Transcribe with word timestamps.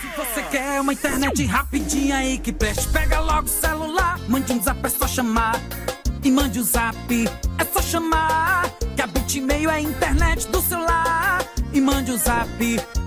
Se 0.00 0.06
você 0.16 0.42
quer 0.44 0.80
uma 0.80 0.94
internet 0.94 1.44
rapidinha 1.44 2.16
aí 2.16 2.38
que 2.38 2.50
preste, 2.52 2.88
pega 2.88 3.20
logo 3.20 3.46
o 3.46 3.50
celular, 3.50 4.18
mande 4.28 4.50
um 4.50 4.62
zap, 4.62 4.80
é 4.82 4.88
só 4.88 5.06
chamar. 5.06 5.60
E 6.24 6.30
mande 6.30 6.58
o 6.58 6.62
um 6.62 6.64
zap, 6.64 6.96
é 7.58 7.64
só 7.70 7.82
chamar. 7.82 8.70
Que 8.96 9.02
a 9.02 9.06
Bitmail 9.06 9.70
é 9.70 9.74
a 9.74 9.80
internet 9.80 10.48
do 10.48 10.62
celular. 10.62 11.44
E 11.70 11.80
mande 11.82 12.12
o 12.12 12.14
um 12.14 12.18
zap, 12.18 12.48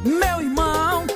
meu 0.05 0.39
irmão. 0.39 1.07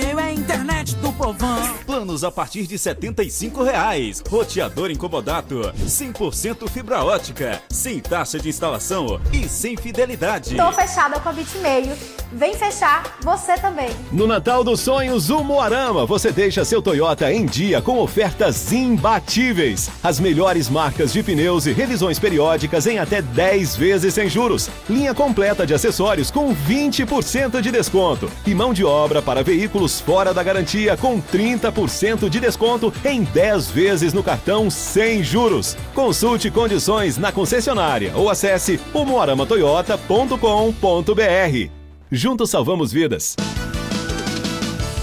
Bitmail 0.00 0.18
é 0.18 0.22
a 0.22 0.32
internet 0.32 0.96
do 0.96 1.12
povão. 1.12 1.74
Planos 1.84 2.24
a 2.24 2.30
partir 2.30 2.66
de 2.66 2.78
75 2.78 3.62
reais. 3.62 4.22
Roteador 4.26 4.90
incomodato. 4.90 5.60
100% 5.84 6.68
fibra 6.70 7.04
ótica. 7.04 7.60
Sem 7.68 8.00
taxa 8.00 8.38
de 8.38 8.48
instalação 8.48 9.20
e 9.32 9.46
sem 9.46 9.76
fidelidade. 9.76 10.56
Tô 10.56 10.72
fechada 10.72 11.20
com 11.20 11.28
a 11.28 11.32
Bitmeio. 11.32 11.94
Vem 12.32 12.54
fechar 12.54 13.18
você 13.22 13.54
também. 13.54 13.90
No 14.12 14.26
Natal 14.26 14.62
dos 14.62 14.80
Sonhos, 14.80 15.30
o 15.30 15.42
Moarama, 15.42 16.06
você 16.06 16.30
deixa 16.30 16.64
seu 16.64 16.80
Toyota 16.80 17.30
em 17.32 17.44
dia 17.44 17.82
com 17.82 17.98
ofertas 17.98 18.72
imbatíveis. 18.72 19.90
As 20.02 20.20
melhores 20.20 20.68
marcas 20.68 21.12
de 21.12 21.22
pneus 21.22 21.66
e 21.66 21.72
revisões 21.72 22.18
periódicas 22.18 22.86
em 22.86 22.98
até 22.98 23.20
10 23.20 23.76
vezes 23.76 24.14
sem 24.14 24.28
juros. 24.28 24.70
Linha 24.88 25.12
completa 25.12 25.66
de 25.66 25.74
acessórios 25.74 26.30
com 26.30 26.54
20% 26.54 27.60
de 27.60 27.70
desconto. 27.70 28.30
E 28.46 28.54
mão 28.54 28.72
de 28.72 28.84
obra 28.84 29.20
para 29.20 29.42
veículos 29.42 29.89
fora 29.98 30.34
da 30.34 30.42
garantia 30.42 30.94
com 30.96 31.20
30% 31.20 32.28
de 32.28 32.38
desconto 32.38 32.92
em 33.04 33.24
10 33.24 33.70
vezes 33.70 34.12
no 34.12 34.22
cartão 34.22 34.70
sem 34.70 35.24
juros. 35.24 35.76
Consulte 35.94 36.50
condições 36.50 37.16
na 37.16 37.32
concessionária 37.32 38.12
ou 38.14 38.28
acesse 38.28 38.78
moaramatoyota.com.br. 38.92 41.70
Juntos 42.12 42.50
salvamos 42.50 42.92
vidas. 42.92 43.36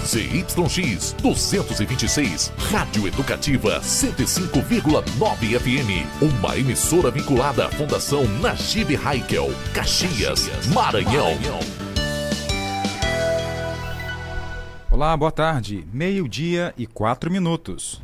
ZYX 0.08 1.14
226, 1.22 2.50
Rádio 2.70 3.06
Educativa 3.06 3.78
105,9 3.80 5.60
FM. 5.60 6.22
Uma 6.22 6.56
emissora 6.56 7.10
vinculada 7.10 7.66
à 7.66 7.70
Fundação 7.70 8.24
Najib 8.40 8.98
Haikel, 9.04 9.52
Caxias, 9.74 10.48
Maranhão. 10.72 11.36
Olá, 14.98 15.16
boa 15.16 15.30
tarde. 15.30 15.86
Meio-dia 15.92 16.74
e 16.76 16.84
quatro 16.84 17.30
minutos. 17.30 18.02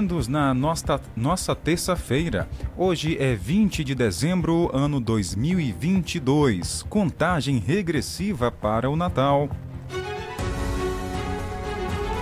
Bem-vindos 0.00 0.28
na 0.28 0.54
nossa, 0.54 0.98
nossa 1.14 1.54
terça-feira. 1.54 2.48
Hoje 2.74 3.18
é 3.20 3.34
20 3.34 3.84
de 3.84 3.94
dezembro, 3.94 4.70
ano 4.74 4.98
2022. 4.98 6.86
Contagem 6.88 7.58
regressiva 7.58 8.50
para 8.50 8.88
o 8.88 8.96
Natal. 8.96 9.50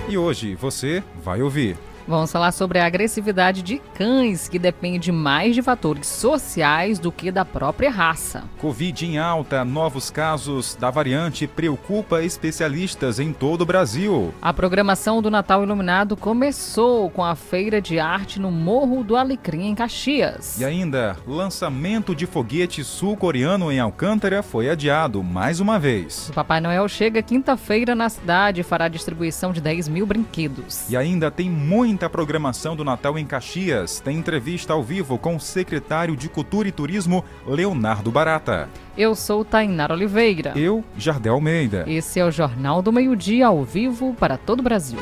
E 0.09 0.17
hoje 0.17 0.55
você 0.55 1.01
vai 1.23 1.41
ouvir. 1.41 1.77
Vamos 2.09 2.31
falar 2.31 2.51
sobre 2.51 2.79
a 2.79 2.87
agressividade 2.87 3.61
de 3.61 3.77
cães, 3.93 4.47
que 4.47 4.57
depende 4.57 5.11
mais 5.11 5.53
de 5.53 5.61
fatores 5.61 6.07
sociais 6.07 6.97
do 6.97 7.11
que 7.11 7.31
da 7.31 7.45
própria 7.45 7.91
raça. 7.91 8.45
Covid 8.57 9.05
em 9.05 9.19
alta, 9.19 9.63
novos 9.63 10.09
casos 10.09 10.73
da 10.73 10.89
variante 10.89 11.45
preocupa 11.45 12.23
especialistas 12.23 13.19
em 13.19 13.31
todo 13.31 13.61
o 13.61 13.65
Brasil. 13.65 14.33
A 14.41 14.51
programação 14.51 15.21
do 15.21 15.29
Natal 15.29 15.61
Iluminado 15.61 16.17
começou 16.17 17.11
com 17.11 17.23
a 17.23 17.35
feira 17.35 17.79
de 17.79 17.99
arte 17.99 18.39
no 18.39 18.49
Morro 18.49 19.03
do 19.03 19.15
Alecrim, 19.15 19.67
em 19.67 19.75
Caxias. 19.75 20.59
E 20.59 20.65
ainda, 20.65 21.15
lançamento 21.27 22.15
de 22.15 22.25
foguete 22.25 22.83
sul-coreano 22.83 23.71
em 23.71 23.79
Alcântara 23.79 24.41
foi 24.41 24.67
adiado 24.67 25.21
mais 25.21 25.59
uma 25.59 25.77
vez. 25.77 26.29
O 26.29 26.33
Papai 26.33 26.59
Noel 26.59 26.87
chega 26.87 27.21
quinta-feira 27.21 27.93
na 27.93 28.09
cidade 28.09 28.61
e 28.61 28.63
fará 28.63 28.87
distribuição 28.87 29.53
de 29.53 29.61
10 29.61 29.87
mil 29.87 30.07
brinquedos. 30.07 30.89
E 30.89 30.97
ainda 30.97 31.29
tem 31.29 31.47
muita 31.47 31.98
muita 31.99 32.09
programação 32.09 32.77
do 32.77 32.85
Natal 32.85 33.19
em 33.19 33.25
Caxias. 33.25 33.99
Tem 33.99 34.15
entrevista 34.15 34.71
ao 34.71 34.81
vivo 34.81 35.17
com 35.17 35.35
o 35.35 35.39
secretário 35.39 36.15
de 36.15 36.29
Cultura 36.29 36.65
e 36.65 36.71
Turismo, 36.71 37.25
Leonardo 37.45 38.09
Barata. 38.09 38.69
Eu 38.97 39.13
sou 39.15 39.43
Tainá 39.43 39.85
Oliveira. 39.91 40.53
Eu, 40.57 40.81
Jardel 40.97 41.33
Almeida. 41.33 41.83
Esse 41.85 42.21
é 42.21 42.23
o 42.23 42.31
Jornal 42.31 42.81
do 42.81 42.89
Meio-Dia 42.93 43.47
ao 43.47 43.65
vivo 43.65 44.13
para 44.13 44.37
todo 44.37 44.61
o 44.61 44.63
Brasil. 44.63 44.97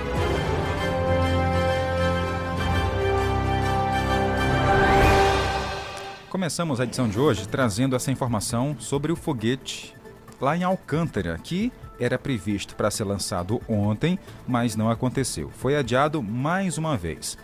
Começamos 6.31 6.79
a 6.79 6.83
edição 6.83 7.07
de 7.07 7.19
hoje 7.19 7.47
trazendo 7.47 7.95
essa 7.95 8.11
informação 8.11 8.75
sobre 8.79 9.11
o 9.11 9.15
foguete 9.15 9.93
lá 10.41 10.57
em 10.57 10.63
Alcântara, 10.63 11.37
que 11.43 11.71
era 11.99 12.17
previsto 12.17 12.75
para 12.75 12.91
ser 12.91 13.03
lançado 13.03 13.61
ontem, 13.67 14.19
mas 14.47 14.75
não 14.75 14.89
aconteceu. 14.89 15.49
Foi 15.49 15.75
adiado 15.75 16.21
mais 16.21 16.77
uma 16.77 16.97
vez. 16.97 17.37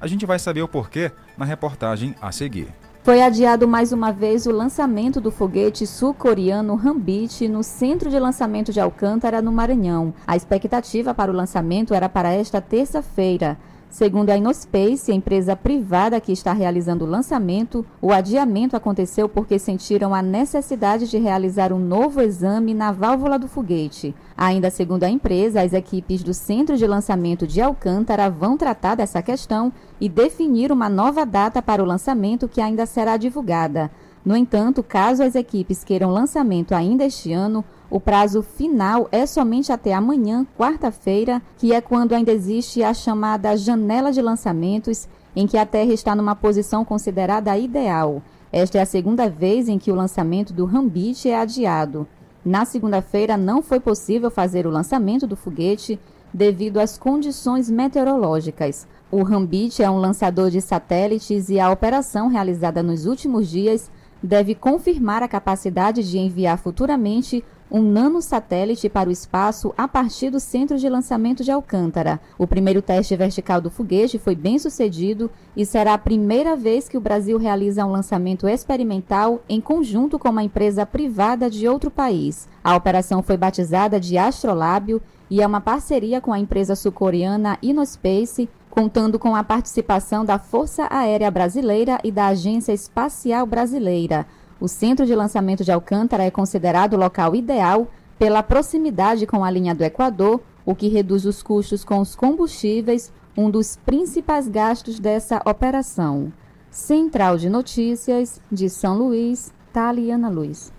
A 0.00 0.06
gente 0.06 0.26
vai 0.26 0.38
saber 0.38 0.62
o 0.62 0.68
porquê 0.68 1.10
na 1.36 1.44
reportagem 1.44 2.14
a 2.20 2.30
seguir. 2.30 2.68
Foi 3.02 3.22
adiado 3.22 3.66
mais 3.66 3.90
uma 3.90 4.12
vez 4.12 4.44
o 4.44 4.52
lançamento 4.52 5.20
do 5.20 5.30
foguete 5.30 5.86
sul-coreano 5.86 6.74
Rambit 6.74 7.48
no 7.48 7.62
centro 7.62 8.10
de 8.10 8.18
lançamento 8.18 8.70
de 8.70 8.80
Alcântara, 8.80 9.40
no 9.40 9.50
Maranhão. 9.50 10.12
A 10.26 10.36
expectativa 10.36 11.14
para 11.14 11.32
o 11.32 11.34
lançamento 11.34 11.94
era 11.94 12.08
para 12.08 12.30
esta 12.30 12.60
terça-feira. 12.60 13.56
Segundo 13.90 14.28
a 14.28 14.36
Inospace, 14.36 15.12
empresa 15.12 15.56
privada 15.56 16.20
que 16.20 16.30
está 16.30 16.52
realizando 16.52 17.06
o 17.06 17.08
lançamento, 17.08 17.84
o 18.02 18.12
adiamento 18.12 18.76
aconteceu 18.76 19.28
porque 19.30 19.58
sentiram 19.58 20.14
a 20.14 20.20
necessidade 20.20 21.08
de 21.08 21.16
realizar 21.16 21.72
um 21.72 21.78
novo 21.78 22.20
exame 22.20 22.74
na 22.74 22.92
válvula 22.92 23.38
do 23.38 23.48
foguete. 23.48 24.14
Ainda 24.36 24.70
segundo 24.70 25.04
a 25.04 25.08
empresa, 25.08 25.62
as 25.62 25.72
equipes 25.72 26.22
do 26.22 26.34
Centro 26.34 26.76
de 26.76 26.86
Lançamento 26.86 27.46
de 27.46 27.62
Alcântara 27.62 28.28
vão 28.28 28.58
tratar 28.58 28.94
dessa 28.94 29.22
questão 29.22 29.72
e 29.98 30.06
definir 30.06 30.70
uma 30.70 30.90
nova 30.90 31.24
data 31.24 31.62
para 31.62 31.82
o 31.82 31.86
lançamento 31.86 32.46
que 32.46 32.60
ainda 32.60 32.84
será 32.84 33.16
divulgada. 33.16 33.90
No 34.22 34.36
entanto, 34.36 34.82
caso 34.82 35.22
as 35.22 35.34
equipes 35.34 35.82
queiram 35.82 36.10
lançamento 36.10 36.74
ainda 36.74 37.06
este 37.06 37.32
ano, 37.32 37.64
o 37.90 37.98
prazo 37.98 38.42
final 38.42 39.08
é 39.10 39.24
somente 39.24 39.72
até 39.72 39.94
amanhã, 39.94 40.46
quarta-feira, 40.58 41.40
que 41.56 41.72
é 41.72 41.80
quando 41.80 42.12
ainda 42.12 42.30
existe 42.30 42.82
a 42.82 42.92
chamada 42.92 43.56
janela 43.56 44.12
de 44.12 44.20
lançamentos, 44.20 45.08
em 45.34 45.46
que 45.46 45.56
a 45.56 45.64
Terra 45.64 45.92
está 45.92 46.14
numa 46.14 46.34
posição 46.34 46.84
considerada 46.84 47.56
ideal. 47.56 48.22
Esta 48.52 48.78
é 48.78 48.80
a 48.82 48.86
segunda 48.86 49.28
vez 49.28 49.68
em 49.68 49.78
que 49.78 49.90
o 49.90 49.94
lançamento 49.94 50.52
do 50.52 50.66
Rambit 50.66 51.28
é 51.30 51.36
adiado. 51.36 52.06
Na 52.44 52.66
segunda-feira 52.66 53.36
não 53.36 53.62
foi 53.62 53.80
possível 53.80 54.30
fazer 54.30 54.66
o 54.66 54.70
lançamento 54.70 55.26
do 55.26 55.36
foguete 55.36 55.98
devido 56.32 56.78
às 56.78 56.98
condições 56.98 57.70
meteorológicas. 57.70 58.86
O 59.10 59.22
Rambit 59.22 59.82
é 59.82 59.88
um 59.88 59.98
lançador 59.98 60.50
de 60.50 60.60
satélites 60.60 61.48
e 61.48 61.58
a 61.58 61.70
operação 61.70 62.28
realizada 62.28 62.82
nos 62.82 63.06
últimos 63.06 63.48
dias 63.48 63.90
deve 64.22 64.54
confirmar 64.54 65.22
a 65.22 65.28
capacidade 65.28 66.02
de 66.08 66.18
enviar 66.18 66.58
futuramente 66.58 67.44
um 67.70 67.82
nanosatélite 67.82 68.88
para 68.88 69.08
o 69.08 69.12
espaço 69.12 69.72
a 69.76 69.86
partir 69.86 70.30
do 70.30 70.40
centro 70.40 70.78
de 70.78 70.88
lançamento 70.88 71.44
de 71.44 71.50
Alcântara. 71.50 72.20
O 72.38 72.46
primeiro 72.46 72.80
teste 72.80 73.14
vertical 73.14 73.60
do 73.60 73.70
foguete 73.70 74.18
foi 74.18 74.34
bem 74.34 74.58
sucedido 74.58 75.30
e 75.56 75.66
será 75.66 75.94
a 75.94 75.98
primeira 75.98 76.56
vez 76.56 76.88
que 76.88 76.96
o 76.96 77.00
Brasil 77.00 77.38
realiza 77.38 77.84
um 77.84 77.90
lançamento 77.90 78.48
experimental 78.48 79.40
em 79.48 79.60
conjunto 79.60 80.18
com 80.18 80.30
uma 80.30 80.44
empresa 80.44 80.86
privada 80.86 81.50
de 81.50 81.68
outro 81.68 81.90
país. 81.90 82.48
A 82.62 82.76
operação 82.76 83.22
foi 83.22 83.36
batizada 83.36 84.00
de 84.00 84.16
Astrolábio 84.16 85.00
e 85.30 85.42
é 85.42 85.46
uma 85.46 85.60
parceria 85.60 86.20
com 86.20 86.32
a 86.32 86.38
empresa 86.38 86.74
sul-coreana 86.74 87.58
Inospace 87.62 88.48
contando 88.70 89.18
com 89.18 89.34
a 89.34 89.42
participação 89.42 90.24
da 90.24 90.38
Força 90.38 90.86
Aérea 90.88 91.30
Brasileira 91.30 91.98
e 92.04 92.12
da 92.12 92.28
Agência 92.28 92.72
Espacial 92.72 93.44
Brasileira. 93.44 94.26
O 94.60 94.66
centro 94.66 95.06
de 95.06 95.14
lançamento 95.14 95.64
de 95.64 95.70
Alcântara 95.70 96.24
é 96.24 96.30
considerado 96.30 96.94
o 96.94 96.98
local 96.98 97.36
ideal 97.36 97.86
pela 98.18 98.42
proximidade 98.42 99.26
com 99.26 99.44
a 99.44 99.50
linha 99.50 99.74
do 99.74 99.84
Equador, 99.84 100.40
o 100.66 100.74
que 100.74 100.88
reduz 100.88 101.24
os 101.24 101.42
custos 101.42 101.84
com 101.84 102.00
os 102.00 102.16
combustíveis, 102.16 103.12
um 103.36 103.48
dos 103.48 103.76
principais 103.76 104.48
gastos 104.48 104.98
dessa 104.98 105.40
operação. 105.44 106.32
Central 106.70 107.38
de 107.38 107.48
Notícias 107.48 108.40
de 108.50 108.68
São 108.68 108.98
Luís, 108.98 109.52
Taliana 109.72 110.28
Luiz. 110.28 110.72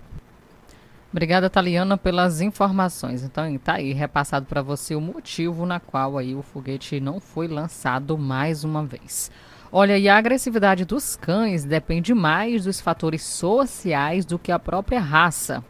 Obrigada, 1.10 1.50
Taliana, 1.50 1.96
pelas 1.96 2.40
informações. 2.40 3.24
Então, 3.24 3.48
está 3.52 3.74
aí 3.74 3.92
repassado 3.92 4.46
para 4.46 4.62
você 4.62 4.94
o 4.94 5.00
motivo 5.00 5.66
na 5.66 5.80
qual 5.80 6.16
aí 6.16 6.36
o 6.36 6.42
foguete 6.42 7.00
não 7.00 7.18
foi 7.18 7.48
lançado 7.48 8.16
mais 8.16 8.62
uma 8.62 8.84
vez. 8.84 9.30
Olha, 9.72 9.96
e 9.96 10.08
a 10.08 10.16
agressividade 10.16 10.84
dos 10.84 11.14
cães 11.14 11.64
depende 11.64 12.12
mais 12.12 12.64
dos 12.64 12.80
fatores 12.80 13.22
sociais 13.22 14.24
do 14.24 14.36
que 14.36 14.50
a 14.50 14.58
própria 14.58 14.98
raça. 14.98 15.64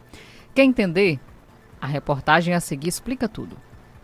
Quer 0.55 0.63
entender? 0.63 1.19
A 1.79 1.85
reportagem 1.85 2.55
a 2.55 2.59
seguir 2.59 2.89
explica 2.89 3.29
tudo. 3.29 3.55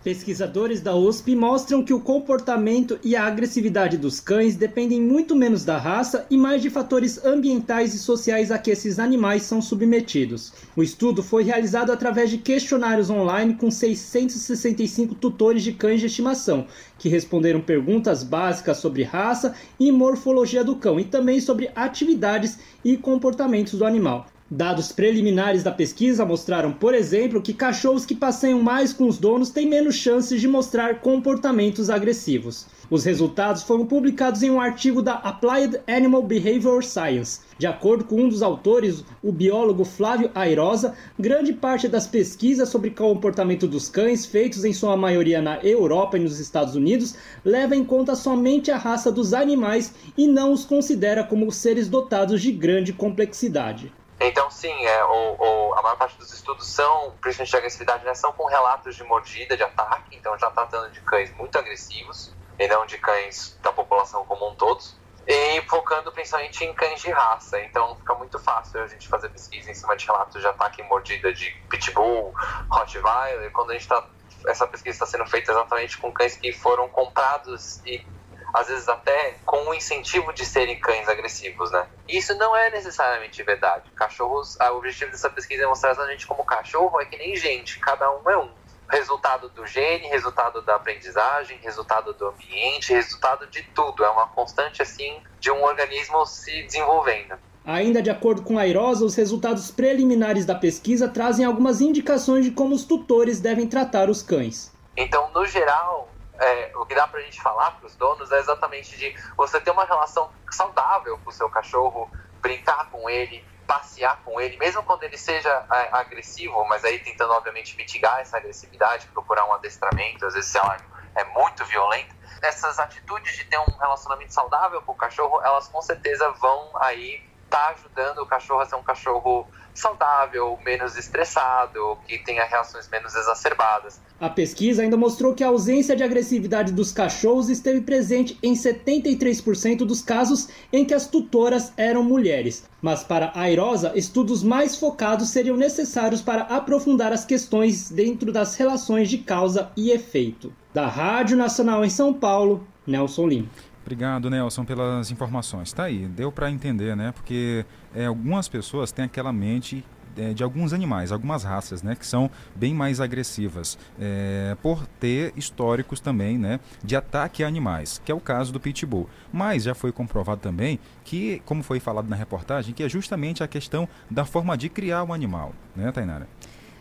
Pesquisadores 0.04 0.80
da 0.80 0.96
USP 0.96 1.36
mostram 1.36 1.84
que 1.84 1.94
o 1.94 2.00
comportamento 2.00 3.00
e 3.04 3.16
a 3.16 3.26
agressividade 3.26 3.98
dos 3.98 4.20
cães 4.20 4.56
dependem 4.56 5.02
muito 5.02 5.36
menos 5.36 5.66
da 5.66 5.78
raça 5.78 6.26
e 6.30 6.38
mais 6.38 6.62
de 6.62 6.70
fatores 6.70 7.26
ambientais 7.26 7.96
e 7.96 8.00
sociais 8.00 8.52
a 8.52 8.60
que 8.60 8.70
esses 8.70 9.00
animais 9.00 9.42
são 9.42 9.60
submetidos. 9.60 10.54
O 10.76 10.84
estudo 10.84 11.24
foi 11.24 11.44
realizado 11.44 11.92
através 11.92 12.30
de 12.30 12.38
questionários 12.38 13.10
online 13.10 13.56
com 13.56 13.72
665 13.72 15.16
tutores 15.16 15.64
de 15.64 15.74
cães 15.74 16.00
de 16.00 16.06
estimação, 16.06 16.68
que 17.00 17.10
responderam 17.10 17.60
perguntas 17.60 18.24
básicas 18.24 18.78
sobre 18.78 19.02
raça 19.02 19.56
e 19.80 19.92
morfologia 19.92 20.64
do 20.64 20.76
cão 20.76 21.00
e 21.00 21.04
também 21.04 21.42
sobre 21.42 21.72
atividades 21.76 22.60
e 22.86 22.96
comportamentos 22.96 23.74
do 23.74 23.84
animal. 23.84 24.28
Dados 24.50 24.94
preliminares 24.94 25.62
da 25.62 25.74
pesquisa 25.74 26.24
mostraram, 26.24 26.72
por 26.72 26.94
exemplo, 26.94 27.42
que 27.42 27.54
cachorros 27.54 28.06
que 28.06 28.16
passeiam 28.16 28.64
mais 28.64 28.94
com 28.94 29.06
os 29.06 29.18
donos 29.18 29.50
têm 29.50 29.68
menos 29.68 29.96
chances 29.96 30.40
de 30.40 30.48
mostrar 30.48 31.02
comportamentos 31.02 31.90
agressivos. 31.90 32.66
Os 32.90 33.04
resultados 33.04 33.64
foram 33.64 33.86
publicados 33.86 34.42
em 34.44 34.50
um 34.50 34.62
artigo 34.62 35.02
da 35.02 35.16
Applied 35.16 35.82
Animal 35.86 36.24
Behavior 36.24 36.82
Science. 36.82 37.42
De 37.58 37.68
acordo 37.68 38.06
com 38.06 38.22
um 38.22 38.30
dos 38.30 38.42
autores, 38.42 39.04
o 39.22 39.34
biólogo 39.34 39.84
Flávio 39.84 40.32
Airosa, 40.34 40.94
grande 41.20 41.52
parte 41.52 41.90
das 41.90 42.08
pesquisas 42.08 42.70
sobre 42.70 42.92
comportamento 42.92 43.68
dos 43.68 43.90
cães, 43.90 44.26
feitos 44.26 44.64
em 44.64 44.72
sua 44.72 44.96
maioria 44.96 45.42
na 45.42 45.58
Europa 45.58 46.18
e 46.18 46.22
nos 46.22 46.40
Estados 46.40 46.74
Unidos, 46.74 47.16
leva 47.44 47.76
em 47.76 47.84
conta 47.84 48.16
somente 48.16 48.72
a 48.72 48.78
raça 48.78 49.12
dos 49.12 49.34
animais 49.34 49.94
e 50.18 50.26
não 50.26 50.54
os 50.54 50.64
considera 50.64 51.22
como 51.22 51.52
seres 51.52 51.90
dotados 51.90 52.42
de 52.42 52.54
grande 52.54 52.94
complexidade. 52.94 53.92
Então, 54.20 54.50
sim, 54.50 54.86
é, 54.86 55.04
o, 55.06 55.36
o, 55.40 55.74
a 55.76 55.82
maior 55.82 55.96
parte 55.96 56.18
dos 56.18 56.34
estudos 56.34 56.68
são, 56.68 57.16
principalmente 57.22 57.52
de 57.52 57.58
agressividade, 57.58 58.04
né, 58.04 58.16
são 58.16 58.34
com 58.34 58.48
relatos 58.48 58.96
de 58.96 59.04
mordida, 59.04 59.56
de 59.56 59.64
ataque, 59.64 60.16
então 60.16 60.38
já 60.40 60.50
tratando 60.50 60.92
de 60.92 61.02
cães 61.02 61.32
muito 61.36 61.58
agressivos, 61.58 62.34
e 62.58 62.68
não 62.68 62.86
de 62.86 62.98
cães 62.98 63.58
da 63.62 63.72
população 63.72 64.26
como 64.26 64.50
um 64.50 64.56
todo, 64.56 64.84
e 65.28 65.62
focando 65.64 66.12
principalmente 66.12 66.64
em 66.64 66.74
cães 66.74 67.02
de 67.02 67.12
raça. 67.12 67.62
Então, 67.62 67.96
fica 67.98 68.16
muito 68.16 68.40
fácil 68.40 68.82
a 68.82 68.88
gente 68.88 69.08
fazer 69.08 69.30
pesquisa 69.30 69.70
em 69.70 69.76
cima 69.76 69.96
de 69.96 70.06
relatos 70.06 70.42
de 70.42 70.48
ataque 70.48 70.82
e 70.82 70.86
mordida 70.86 71.32
de 71.32 71.52
pitbull, 71.70 72.34
rottweiler, 72.72 73.52
quando 73.52 73.72
a 73.72 73.74
gente 73.74 73.84
está 73.84 74.04
essa 74.48 74.68
pesquisa 74.68 74.96
está 74.96 75.06
sendo 75.06 75.26
feita 75.26 75.52
exatamente 75.52 75.98
com 75.98 76.12
cães 76.12 76.38
que 76.38 76.52
foram 76.54 76.88
comprados 76.90 77.82
e 77.86 78.06
às 78.54 78.68
vezes 78.68 78.88
até 78.88 79.36
com 79.46 79.70
o 79.70 79.74
incentivo 79.74 80.34
de 80.34 80.46
serem 80.46 80.80
cães 80.80 81.08
agressivos, 81.08 81.72
né? 81.72 81.88
E 82.08 82.18
isso 82.18 82.36
não 82.36 82.56
é 82.56 82.70
necessariamente 82.70 83.42
verdade. 83.44 83.90
Cachorros, 83.92 84.58
o 84.60 84.78
objetivo 84.78 85.12
dessa 85.12 85.30
pesquisa 85.30 85.64
é 85.64 85.68
mostrar 85.68 85.92
exatamente 85.92 86.26
como 86.26 86.44
cachorro 86.44 87.00
é 87.02 87.06
que 87.06 87.18
nem 87.18 87.36
gente, 87.36 87.80
cada 87.80 88.10
um 88.12 88.30
é 88.30 88.38
um. 88.38 88.50
Resultado 88.90 89.50
do 89.50 89.66
gene, 89.68 90.08
resultado 90.08 90.62
da 90.62 90.76
aprendizagem, 90.76 91.60
resultado 91.62 92.14
do 92.14 92.28
ambiente, 92.28 92.94
resultado 92.94 93.46
de 93.48 93.62
tudo. 93.76 94.04
É 94.04 94.10
uma 94.10 94.28
constante, 94.28 94.82
assim, 94.82 95.22
de 95.42 95.52
um 95.52 95.62
organismo 95.64 96.26
se 96.26 96.64
desenvolvendo. 96.64 97.38
Ainda 97.66 98.02
de 98.02 98.10
acordo 98.10 98.44
com 98.44 98.58
a 98.58 98.62
Airosa, 98.62 99.04
os 99.04 99.14
resultados 99.14 99.70
preliminares 99.70 100.46
da 100.46 100.56
pesquisa 100.56 101.10
trazem 101.10 101.46
algumas 101.46 101.82
indicações 101.82 102.46
de 102.46 102.52
como 102.52 102.74
os 102.74 102.86
tutores 102.86 103.42
devem 103.42 103.68
tratar 103.68 104.10
os 104.10 104.24
cães. 104.24 104.72
Então, 104.96 105.30
no 105.36 105.46
geral, 105.46 106.08
é, 106.40 106.72
o 106.76 106.86
que 106.86 106.96
dá 106.96 107.08
pra 107.08 107.22
gente 107.22 107.42
falar 107.42 107.72
pros 107.72 107.96
donos 107.96 108.32
é 108.32 108.40
exatamente 108.40 108.98
de 108.98 109.16
você 109.36 109.60
ter 109.60 109.72
uma 109.72 109.86
relação 109.86 110.32
saudável 110.52 111.18
com 111.24 111.30
o 111.30 111.34
seu 111.34 111.50
cachorro, 111.50 112.10
brincar 112.42 112.90
com 112.90 113.10
ele, 113.10 113.44
passear 113.66 114.22
com 114.24 114.40
ele, 114.40 114.58
mesmo 114.58 114.82
quando 114.84 115.04
ele 115.04 115.18
seja 115.18 115.50
é, 115.72 115.90
agressivo, 115.92 116.64
mas 116.66 116.86
aí 116.86 117.00
tentando, 117.00 117.34
obviamente, 117.34 117.76
mitigar 117.76 118.20
essa 118.20 118.38
agressividade, 118.38 119.08
procurar 119.08 119.46
um 119.46 119.54
adestramento, 119.54 120.26
às 120.26 120.34
vezes 120.34 120.50
se 120.50 120.58
ela 120.58 120.78
é 121.16 121.24
muito 121.26 121.66
violenta. 121.66 122.16
Essas 122.42 122.80
atitudes 122.80 123.36
de 123.36 123.44
ter 123.46 123.58
um 123.58 123.78
relacionamento 123.78 124.34
saudável 124.34 124.82
com 124.84 124.94
o 124.94 124.96
cachorro, 124.96 125.42
elas 125.44 125.68
com 125.68 125.82
certeza 125.82 126.30
vão 126.32 126.72
aí 126.80 127.22
tá 127.50 127.70
ajudando 127.70 128.20
o 128.20 128.26
cachorro 128.26 128.62
a 128.62 128.66
ser 128.66 128.76
um 128.76 128.84
cachorro 128.84 129.48
saudável, 129.74 130.58
menos 130.66 130.98
estressado, 130.98 131.98
que 132.08 132.18
tenha 132.20 132.44
reações 132.46 132.90
menos 132.90 133.16
exacerbadas. 133.16 134.02
A 134.20 134.30
pesquisa 134.30 134.82
ainda 134.82 134.98
mostrou 134.98 135.36
que 135.36 135.44
a 135.44 135.48
ausência 135.48 135.96
de 135.96 136.04
agressividade 136.04 136.72
dos 136.72 136.92
cachorros 136.92 137.50
esteve 137.50 137.82
presente 137.82 138.38
em 138.42 138.54
73% 138.54 139.86
dos 139.86 140.02
casos 140.02 140.50
em 140.74 140.84
que 140.84 140.96
as 140.96 141.06
tutoras 141.06 141.72
eram 141.78 142.04
mulheres. 142.04 142.68
Mas 142.82 143.04
para 143.04 143.32
a 143.36 143.42
Airosa, 143.42 143.92
estudos 143.96 144.42
mais 144.44 144.76
focados 144.76 145.30
seriam 145.30 145.56
necessários 145.56 146.22
para 146.22 146.44
aprofundar 146.44 147.14
as 147.14 147.26
questões 147.26 147.92
dentro 147.92 148.32
das 148.32 148.56
relações 148.56 149.10
de 149.10 149.20
causa 149.20 149.72
e 149.78 149.92
efeito. 149.92 150.52
Da 150.74 150.88
Rádio 150.88 151.38
Nacional 151.38 151.86
em 151.86 151.90
São 151.90 152.12
Paulo, 152.12 152.68
Nelson 152.86 153.28
Lima. 153.28 153.50
Obrigado, 153.88 154.30
Nelson, 154.30 154.66
pelas 154.66 155.12
informações. 155.12 155.72
Tá 155.72 155.86
aí, 155.86 156.10
deu 156.10 156.30
para 156.30 156.52
entender, 156.52 156.94
né? 156.94 157.14
Porque 157.14 157.66
é, 157.96 158.08
algumas 158.08 158.50
pessoas 158.50 158.92
têm 158.92 159.06
aquela 159.06 159.32
mente 159.32 159.82
é, 160.18 160.34
de 160.34 160.44
alguns 160.44 160.74
animais, 160.74 161.10
algumas 161.10 161.46
raças, 161.46 161.82
né, 161.82 161.96
que 161.96 162.06
são 162.06 162.30
bem 162.54 162.74
mais 162.74 163.00
agressivas, 163.00 163.78
é, 163.98 164.58
por 164.62 164.86
ter 165.00 165.32
históricos 165.38 166.02
também, 166.02 166.38
né, 166.38 166.60
de 166.84 166.98
ataque 166.98 167.46
a 167.46 167.48
animais, 167.48 168.02
que 168.04 168.12
é 168.12 168.16
o 168.16 168.20
caso 168.20 168.52
do 168.52 168.60
pitbull. 168.60 169.08
Mas 169.32 169.64
já 169.64 169.74
foi 169.74 169.94
comprovado 169.94 170.42
também 170.42 170.82
que, 171.06 171.42
como 171.46 171.64
foi 171.64 171.80
falado 171.80 172.10
na 172.10 172.16
reportagem, 172.18 172.74
que 172.74 172.84
é 172.84 172.90
justamente 172.90 173.42
a 173.42 173.48
questão 173.48 173.88
da 174.12 174.26
forma 174.26 174.58
de 174.58 174.68
criar 174.68 175.06
o 175.06 175.14
animal, 175.14 175.54
né, 175.74 175.94
Tainara? 175.94 176.28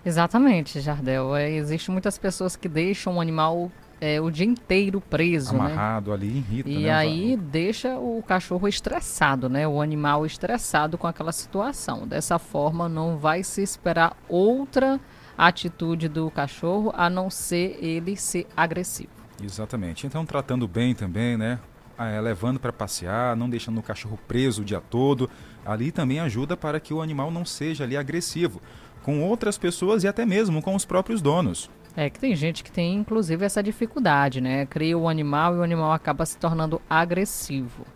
Exatamente, 0.05 0.81
Jardel. 0.81 1.37
É, 1.37 1.51
Existem 1.53 1.93
muitas 1.93 2.19
pessoas 2.19 2.57
que 2.57 2.69
deixam 2.69 3.17
o 3.17 3.21
animal 3.21 3.71
é, 4.01 4.21
o 4.21 4.31
dia 4.31 4.47
inteiro 4.47 5.01
preso, 5.01 5.55
né? 5.55 5.61
Amarrado 5.61 6.11
né? 6.11 6.17
ali, 6.17 6.27
irrita, 6.27 6.69
E 6.69 6.85
né? 6.85 6.91
aí 6.93 7.37
deixa 7.37 7.99
o 7.99 8.23
cachorro 8.27 8.69
estressado, 8.69 9.49
né? 9.49 9.67
O 9.67 9.81
animal 9.81 10.27
estressado 10.27 10.99
com 10.99 11.07
aquela 11.07 11.33
situação. 11.33 12.07
Dessa 12.07 12.39
forma, 12.39 12.89
não 12.89 13.17
vai 13.17 13.43
se 13.43 13.63
esperar 13.63 14.17
outra 14.29 15.01
atitude 15.37 16.09
do 16.09 16.31
cachorro 16.31 16.93
a 16.95 17.09
não 17.11 17.31
ser 17.31 17.79
ele 17.83 18.17
ser 18.17 18.47
agressivo. 18.57 19.11
Exatamente. 19.43 20.07
Então, 20.07 20.25
tratando 20.25 20.67
bem 20.67 20.95
também, 20.95 21.37
né? 21.37 21.59
É, 21.99 22.21
levando 22.21 22.61
para 22.61 22.73
passear, 22.73 23.35
não 23.35 23.49
deixando 23.49 23.79
o 23.79 23.83
cachorro 23.83 24.19
preso 24.29 24.63
o 24.63 24.65
dia 24.65 24.81
todo. 24.81 25.31
Ali 25.65 25.91
também 25.91 26.21
ajuda 26.21 26.57
para 26.57 26.79
que 26.79 26.93
o 26.93 27.01
animal 27.01 27.31
não 27.31 27.45
seja 27.45 27.85
ali 27.85 27.97
agressivo 27.97 28.61
com 29.03 29.23
outras 29.23 29.57
pessoas 29.57 30.05
e 30.05 30.09
até 30.09 30.27
mesmo 30.27 30.61
com 30.61 30.75
os 30.75 30.85
próprios 30.85 31.23
donos. 31.23 31.71
É 31.97 32.11
que 32.11 32.21
tem 32.21 32.37
gente 32.37 32.63
que 32.63 32.71
tem 32.71 32.95
inclusive 32.95 33.43
essa 33.43 33.63
dificuldade, 33.63 34.39
né? 34.39 34.67
Cria 34.67 34.99
o 34.99 35.09
animal 35.09 35.55
e 35.55 35.59
o 35.59 35.63
animal 35.63 35.93
acaba 35.93 36.27
se 36.27 36.37
tornando 36.37 36.81
agressivo. 36.91 37.87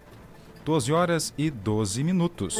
12 0.65 0.93
horas 0.93 1.35
e 1.37 1.51
12 1.51 2.03
minutos. 2.03 2.57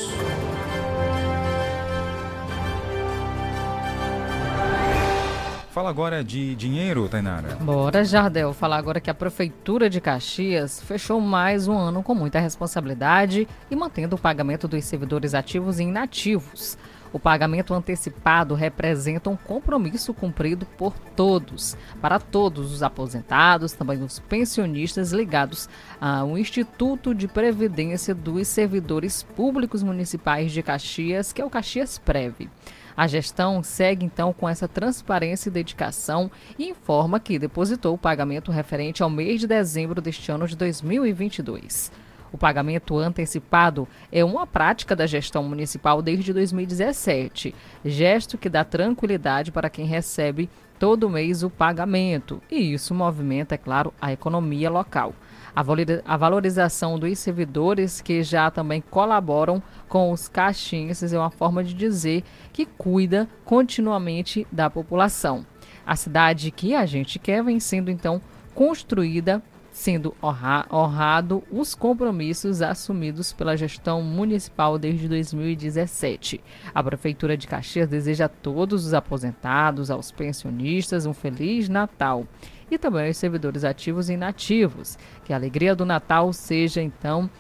Fala 5.71 5.89
agora 5.89 6.23
de 6.23 6.55
dinheiro, 6.57 7.09
Tainara. 7.09 7.55
Bora, 7.61 8.05
Jardel. 8.05 8.53
Falar 8.53 8.77
agora 8.77 9.01
que 9.01 9.09
a 9.09 9.15
Prefeitura 9.15 9.89
de 9.89 10.01
Caxias 10.01 10.83
fechou 10.83 11.21
mais 11.21 11.69
um 11.69 11.79
ano 11.79 12.03
com 12.03 12.15
muita 12.15 12.41
responsabilidade 12.41 13.49
e 13.71 13.77
mantendo 13.77 14.17
o 14.17 14.19
pagamento 14.19 14.67
dos 14.67 14.85
servidores 14.85 15.33
ativos 15.33 15.79
e 15.79 15.85
inativos. 15.85 16.77
O 17.13 17.19
pagamento 17.19 17.75
antecipado 17.75 18.55
representa 18.55 19.31
um 19.31 19.37
compromisso 19.37 20.15
cumprido 20.15 20.65
por 20.79 20.95
todos, 21.17 21.77
para 22.01 22.21
todos 22.21 22.73
os 22.73 22.83
aposentados, 22.83 23.73
também 23.73 24.03
os 24.03 24.21
pensionistas 24.21 25.11
ligados 25.13 25.69
ao 26.01 26.39
Instituto 26.39 27.13
de 27.15 27.27
Previdência 27.27 28.15
dos 28.15 28.47
Servidores 28.47 29.23
Públicos 29.23 29.83
Municipais 29.83 30.53
de 30.53 30.63
Caxias, 30.63 31.33
que 31.33 31.43
é 31.43 31.45
o 31.45 31.51
Caxias 31.51 31.99
Preve. 31.99 32.49
A 32.97 33.07
gestão 33.07 33.63
segue 33.63 34.05
então 34.05 34.33
com 34.33 34.49
essa 34.49 34.69
transparência 34.69 35.49
e 35.49 35.53
dedicação 35.53 36.31
e 36.59 36.69
informa 36.69 37.19
que 37.19 37.39
depositou 37.39 37.95
o 37.95 37.99
pagamento 37.99 38.53
referente 38.53 39.03
ao 39.03 39.11
mês 39.11 39.41
de 39.41 39.47
dezembro 39.47 40.01
deste 40.01 40.31
ano 40.31 40.47
de 40.47 40.57
2022. 40.57 41.91
O 42.33 42.39
pagamento 42.39 42.97
antecipado 42.97 43.89
é 44.13 44.25
uma 44.25 44.47
prática 44.47 44.95
da 44.95 45.07
gestão 45.07 45.43
municipal 45.43 46.01
desde 46.01 46.33
2017, 46.33 47.55
gesto 47.85 48.39
que 48.39 48.49
dá 48.49 48.65
tranquilidade 48.65 49.51
para 49.51 49.71
quem 49.71 49.85
recebe 49.85 50.49
todo 50.79 51.11
mês 51.11 51.43
o 51.43 51.51
pagamento, 51.51 52.41
e 52.51 52.73
isso 52.73 52.95
movimenta, 52.95 53.55
é 53.55 53.59
claro, 53.59 53.93
a 54.01 54.13
economia 54.13 54.71
local. 54.71 55.15
A 55.55 56.17
valorização 56.17 56.99
dos 56.99 57.19
servidores 57.19 58.01
que 58.01 58.23
já 58.23 58.51
também 58.51 58.81
colaboram 58.81 59.63
com 59.89 60.11
os 60.11 60.29
caixinhos 60.29 61.03
é 61.03 61.19
uma 61.19 61.31
forma 61.31 61.63
de 61.63 61.75
dizer 61.75 62.25
que 62.53 62.65
cuida 62.65 63.29
continuamente 63.45 64.47
da 64.51 64.71
população. 64.71 65.45
A 65.85 65.97
cidade 65.97 66.51
que 66.51 66.75
a 66.75 66.87
gente 66.87 67.19
quer 67.19 67.43
vem 67.43 67.61
sendo 67.61 67.91
então 67.91 68.23
construída 68.55 69.43
sendo 69.81 70.15
honra, 70.23 70.67
honrado 70.71 71.43
os 71.51 71.75
compromissos 71.75 72.61
assumidos 72.61 73.33
pela 73.33 73.57
gestão 73.57 74.03
municipal 74.03 74.79
desde 74.79 75.09
2017. 75.09 76.39
A 76.75 76.83
Prefeitura 76.83 77.35
de 77.35 77.47
Caxias 77.47 77.89
deseja 77.89 78.27
a 78.27 78.29
todos 78.29 78.85
os 78.85 78.93
aposentados, 78.93 79.91
aos 79.91 80.13
pensionistas, 80.13 81.07
um 81.07 81.15
Feliz 81.15 81.67
Natal. 81.67 82.27
E 82.71 82.77
também 82.77 83.07
aos 83.07 83.17
servidores 83.17 83.65
ativos 83.65 84.11
e 84.11 84.13
inativos. 84.13 84.99
Que 85.25 85.33
a 85.33 85.37
alegria 85.37 85.75
do 85.75 85.87
Natal 85.87 86.31
seja, 86.35 86.83
então, 86.83 87.31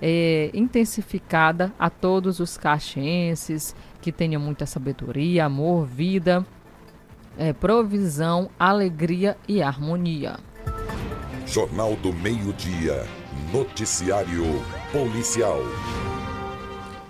é, 0.00 0.50
intensificada 0.54 1.70
a 1.78 1.90
todos 1.90 2.40
os 2.40 2.56
caxienses, 2.56 3.76
que 4.00 4.10
tenham 4.10 4.40
muita 4.40 4.64
sabedoria, 4.64 5.44
amor, 5.44 5.84
vida, 5.84 6.46
é, 7.36 7.52
provisão, 7.52 8.48
alegria 8.58 9.36
e 9.46 9.62
harmonia. 9.62 10.38
Jornal 11.50 11.96
do 11.96 12.12
Meio-Dia. 12.12 13.04
Noticiário 13.52 14.44
Policial. 14.92 15.58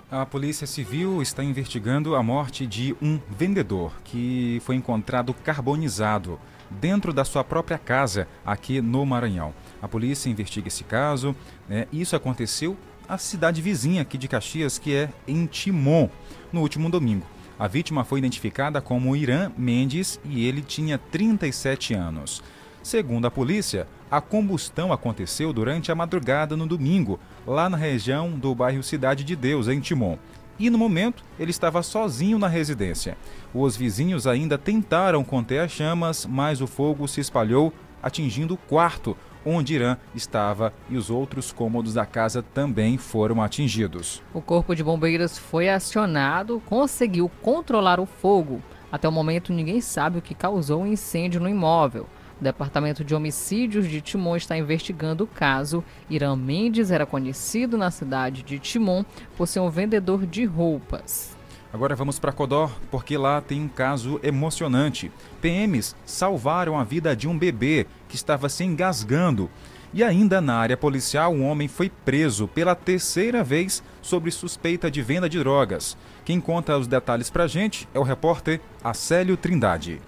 A 0.09 0.25
Polícia 0.25 0.65
Civil 0.65 1.21
está 1.21 1.43
investigando 1.43 2.15
a 2.15 2.23
morte 2.23 2.65
de 2.65 2.95
um 2.99 3.19
vendedor 3.29 3.93
que 4.03 4.59
foi 4.65 4.75
encontrado 4.75 5.31
carbonizado 5.31 6.39
dentro 6.71 7.13
da 7.13 7.23
sua 7.23 7.43
própria 7.43 7.77
casa 7.77 8.27
aqui 8.43 8.81
no 8.81 9.05
Maranhão. 9.05 9.53
A 9.79 9.87
polícia 9.87 10.27
investiga 10.27 10.69
esse 10.69 10.85
caso. 10.85 11.35
Né? 11.69 11.85
Isso 11.93 12.15
aconteceu 12.15 12.75
na 13.07 13.19
cidade 13.19 13.61
vizinha 13.61 14.01
aqui 14.01 14.17
de 14.17 14.27
Caxias, 14.27 14.79
que 14.79 14.95
é 14.95 15.09
em 15.27 15.45
Timon, 15.45 16.09
no 16.51 16.61
último 16.61 16.89
domingo. 16.89 17.27
A 17.59 17.67
vítima 17.67 18.03
foi 18.03 18.17
identificada 18.17 18.81
como 18.81 19.15
Irã 19.15 19.51
Mendes 19.55 20.19
e 20.25 20.47
ele 20.47 20.63
tinha 20.63 20.97
37 20.97 21.93
anos. 21.93 22.41
Segundo 22.81 23.27
a 23.27 23.31
polícia, 23.31 23.87
a 24.11 24.19
combustão 24.19 24.91
aconteceu 24.91 25.53
durante 25.53 25.89
a 25.89 25.95
madrugada 25.95 26.57
no 26.57 26.67
domingo, 26.67 27.17
lá 27.47 27.69
na 27.69 27.77
região 27.77 28.31
do 28.31 28.53
bairro 28.53 28.83
Cidade 28.83 29.23
de 29.23 29.37
Deus, 29.37 29.69
em 29.69 29.79
Timon. 29.79 30.17
E 30.59 30.69
no 30.69 30.77
momento, 30.77 31.23
ele 31.39 31.49
estava 31.49 31.81
sozinho 31.81 32.37
na 32.37 32.49
residência. 32.49 33.17
Os 33.53 33.77
vizinhos 33.77 34.27
ainda 34.27 34.57
tentaram 34.57 35.23
conter 35.23 35.59
as 35.59 35.71
chamas, 35.71 36.25
mas 36.25 36.59
o 36.59 36.67
fogo 36.67 37.07
se 37.07 37.21
espalhou, 37.21 37.73
atingindo 38.03 38.55
o 38.55 38.57
quarto 38.57 39.15
onde 39.45 39.73
Irã 39.73 39.97
estava 40.13 40.73
e 40.89 40.97
os 40.97 41.09
outros 41.09 41.51
cômodos 41.51 41.93
da 41.93 42.05
casa 42.05 42.43
também 42.43 42.97
foram 42.97 43.41
atingidos. 43.41 44.21
O 44.33 44.41
corpo 44.41 44.75
de 44.75 44.83
bombeiros 44.83 45.37
foi 45.37 45.69
acionado, 45.69 46.61
conseguiu 46.65 47.31
controlar 47.41 47.99
o 47.99 48.05
fogo. 48.05 48.61
Até 48.91 49.07
o 49.07 49.11
momento, 49.11 49.53
ninguém 49.53 49.81
sabe 49.81 50.19
o 50.19 50.21
que 50.21 50.35
causou 50.35 50.83
o 50.83 50.87
incêndio 50.87 51.39
no 51.39 51.49
imóvel. 51.49 52.05
O 52.41 52.43
Departamento 52.43 53.03
de 53.03 53.13
Homicídios 53.13 53.87
de 53.87 54.01
Timon 54.01 54.35
está 54.35 54.57
investigando 54.57 55.25
o 55.25 55.27
caso. 55.27 55.83
Irã 56.09 56.35
Mendes 56.35 56.89
era 56.89 57.05
conhecido 57.05 57.77
na 57.77 57.91
cidade 57.91 58.41
de 58.41 58.57
Timon 58.57 59.05
por 59.37 59.47
ser 59.47 59.59
um 59.59 59.69
vendedor 59.69 60.25
de 60.25 60.43
roupas. 60.43 61.37
Agora 61.71 61.95
vamos 61.95 62.17
para 62.17 62.31
Codó, 62.31 62.71
porque 62.89 63.15
lá 63.15 63.41
tem 63.41 63.61
um 63.61 63.67
caso 63.67 64.19
emocionante. 64.23 65.11
PMs 65.39 65.95
salvaram 66.03 66.79
a 66.79 66.83
vida 66.83 67.15
de 67.15 67.27
um 67.27 67.37
bebê 67.37 67.85
que 68.09 68.15
estava 68.15 68.49
se 68.49 68.63
engasgando. 68.63 69.47
E 69.93 70.03
ainda 70.03 70.41
na 70.41 70.55
área 70.55 70.75
policial, 70.75 71.31
um 71.31 71.45
homem 71.45 71.67
foi 71.67 71.91
preso 71.91 72.47
pela 72.47 72.73
terceira 72.73 73.43
vez 73.43 73.83
sobre 74.01 74.31
suspeita 74.31 74.89
de 74.89 75.03
venda 75.03 75.29
de 75.29 75.37
drogas. 75.37 75.95
Quem 76.25 76.41
conta 76.41 76.75
os 76.75 76.87
detalhes 76.87 77.29
para 77.29 77.43
a 77.43 77.47
gente 77.47 77.87
é 77.93 77.99
o 77.99 78.03
repórter 78.03 78.59
Acélio 78.83 79.37
Trindade. 79.37 80.01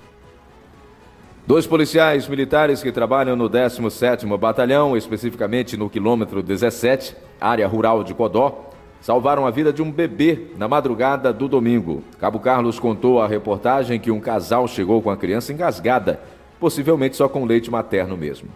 Dois 1.46 1.68
policiais 1.68 2.26
militares 2.26 2.82
que 2.82 2.90
trabalham 2.90 3.36
no 3.36 3.50
17º 3.50 4.38
Batalhão, 4.38 4.96
especificamente 4.96 5.76
no 5.76 5.90
quilômetro 5.90 6.42
17, 6.42 7.18
área 7.40 7.68
rural 7.68 8.02
de 8.02 8.14
Codó, 8.14 8.70
salvaram 9.02 9.46
a 9.46 9.52
vida 9.52 9.74
de 9.74 9.82
um 9.82 9.92
bebê 9.92 10.48
na 10.58 10.70
madrugada 10.70 11.34
do 11.34 11.50
domingo. 11.50 12.02
Cabo 12.18 12.40
Carlos 12.40 12.80
contou 12.80 13.22
à 13.22 13.28
reportagem 13.28 14.00
que 14.00 14.10
um 14.10 14.22
casal 14.22 14.70
chegou 14.70 15.02
com 15.02 15.10
a 15.10 15.18
criança 15.18 15.52
engasgada, 15.52 16.22
possivelmente 16.62 17.18
só 17.18 17.28
com 17.28 17.44
leite 17.44 17.70
materno 17.70 18.16
mesmo. 18.16 18.48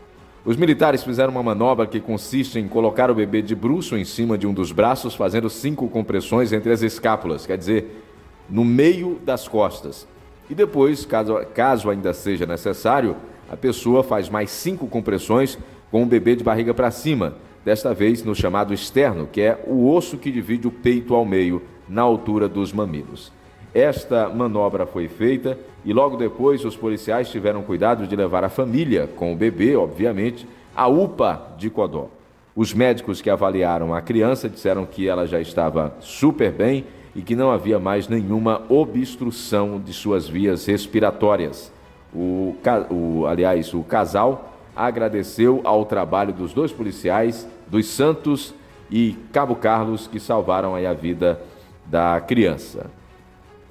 Os 0.45 0.55
militares 0.55 1.03
fizeram 1.03 1.31
uma 1.33 1.43
manobra 1.43 1.85
que 1.85 1.99
consiste 1.99 2.57
em 2.57 2.69
colocar 2.69 3.11
o 3.11 3.15
bebê 3.15 3.41
de 3.41 3.53
bruço 3.53 3.97
em 3.97 4.05
cima 4.05 4.37
de 4.37 4.47
um 4.47 4.53
dos 4.53 4.71
braços, 4.71 5.13
fazendo 5.13 5.49
cinco 5.49 5.89
compressões 5.89 6.53
entre 6.53 6.71
as 6.71 6.81
escápulas, 6.81 7.45
quer 7.45 7.57
dizer, 7.57 8.01
no 8.49 8.63
meio 8.63 9.19
das 9.25 9.45
costas. 9.45 10.07
E 10.49 10.55
depois, 10.55 11.05
caso, 11.05 11.37
caso 11.53 11.89
ainda 11.89 12.13
seja 12.13 12.45
necessário, 12.45 13.15
a 13.49 13.57
pessoa 13.57 14.03
faz 14.03 14.29
mais 14.29 14.49
cinco 14.49 14.87
compressões 14.87 15.57
com 15.91 16.03
o 16.03 16.05
bebê 16.05 16.35
de 16.35 16.43
barriga 16.43 16.73
para 16.73 16.91
cima, 16.91 17.35
desta 17.63 17.93
vez 17.93 18.23
no 18.23 18.35
chamado 18.35 18.73
externo, 18.73 19.27
que 19.31 19.41
é 19.41 19.61
o 19.67 19.93
osso 19.93 20.17
que 20.17 20.31
divide 20.31 20.67
o 20.67 20.71
peito 20.71 21.13
ao 21.13 21.25
meio, 21.25 21.61
na 21.87 22.01
altura 22.01 22.47
dos 22.47 22.71
mamilos. 22.73 23.31
Esta 23.73 24.29
manobra 24.29 24.85
foi 24.85 25.07
feita 25.07 25.57
e 25.85 25.93
logo 25.93 26.17
depois 26.17 26.65
os 26.65 26.75
policiais 26.75 27.29
tiveram 27.29 27.61
cuidado 27.61 28.07
de 28.07 28.15
levar 28.15 28.43
a 28.43 28.49
família, 28.49 29.07
com 29.15 29.33
o 29.33 29.35
bebê, 29.35 29.75
obviamente, 29.75 30.47
à 30.75 30.87
UPA 30.87 31.55
de 31.57 31.69
Codó. 31.69 32.09
Os 32.55 32.73
médicos 32.73 33.21
que 33.21 33.29
avaliaram 33.29 33.93
a 33.93 34.01
criança 34.01 34.49
disseram 34.49 34.85
que 34.85 35.07
ela 35.07 35.27
já 35.27 35.39
estava 35.39 35.95
super 35.99 36.51
bem 36.51 36.85
e 37.17 37.21
que 37.23 37.35
não 37.35 37.49
havia 37.49 37.79
mais 37.79 38.07
nenhuma 38.07 38.61
obstrução 38.69 39.81
de 39.83 39.91
suas 39.91 40.29
vias 40.29 40.67
respiratórias. 40.67 41.73
O, 42.13 42.55
o, 42.91 43.25
aliás, 43.25 43.73
o 43.73 43.81
casal 43.81 44.53
agradeceu 44.75 45.59
ao 45.63 45.83
trabalho 45.83 46.31
dos 46.31 46.53
dois 46.53 46.71
policiais, 46.71 47.47
dos 47.67 47.87
Santos 47.87 48.53
e 48.91 49.17
Cabo 49.33 49.55
Carlos, 49.55 50.05
que 50.05 50.19
salvaram 50.19 50.75
a 50.75 50.93
vida 50.93 51.41
da 51.87 52.21
criança. 52.21 52.85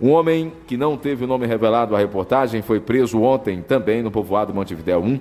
Um 0.00 0.10
homem 0.10 0.52
que 0.66 0.76
não 0.76 0.96
teve 0.96 1.24
o 1.24 1.28
nome 1.28 1.46
revelado 1.46 1.94
à 1.94 1.98
reportagem 2.00 2.62
foi 2.62 2.80
preso 2.80 3.22
ontem, 3.22 3.62
também 3.62 4.02
no 4.02 4.10
povoado 4.10 4.52
Montevidéu 4.52 5.00
1, 5.00 5.20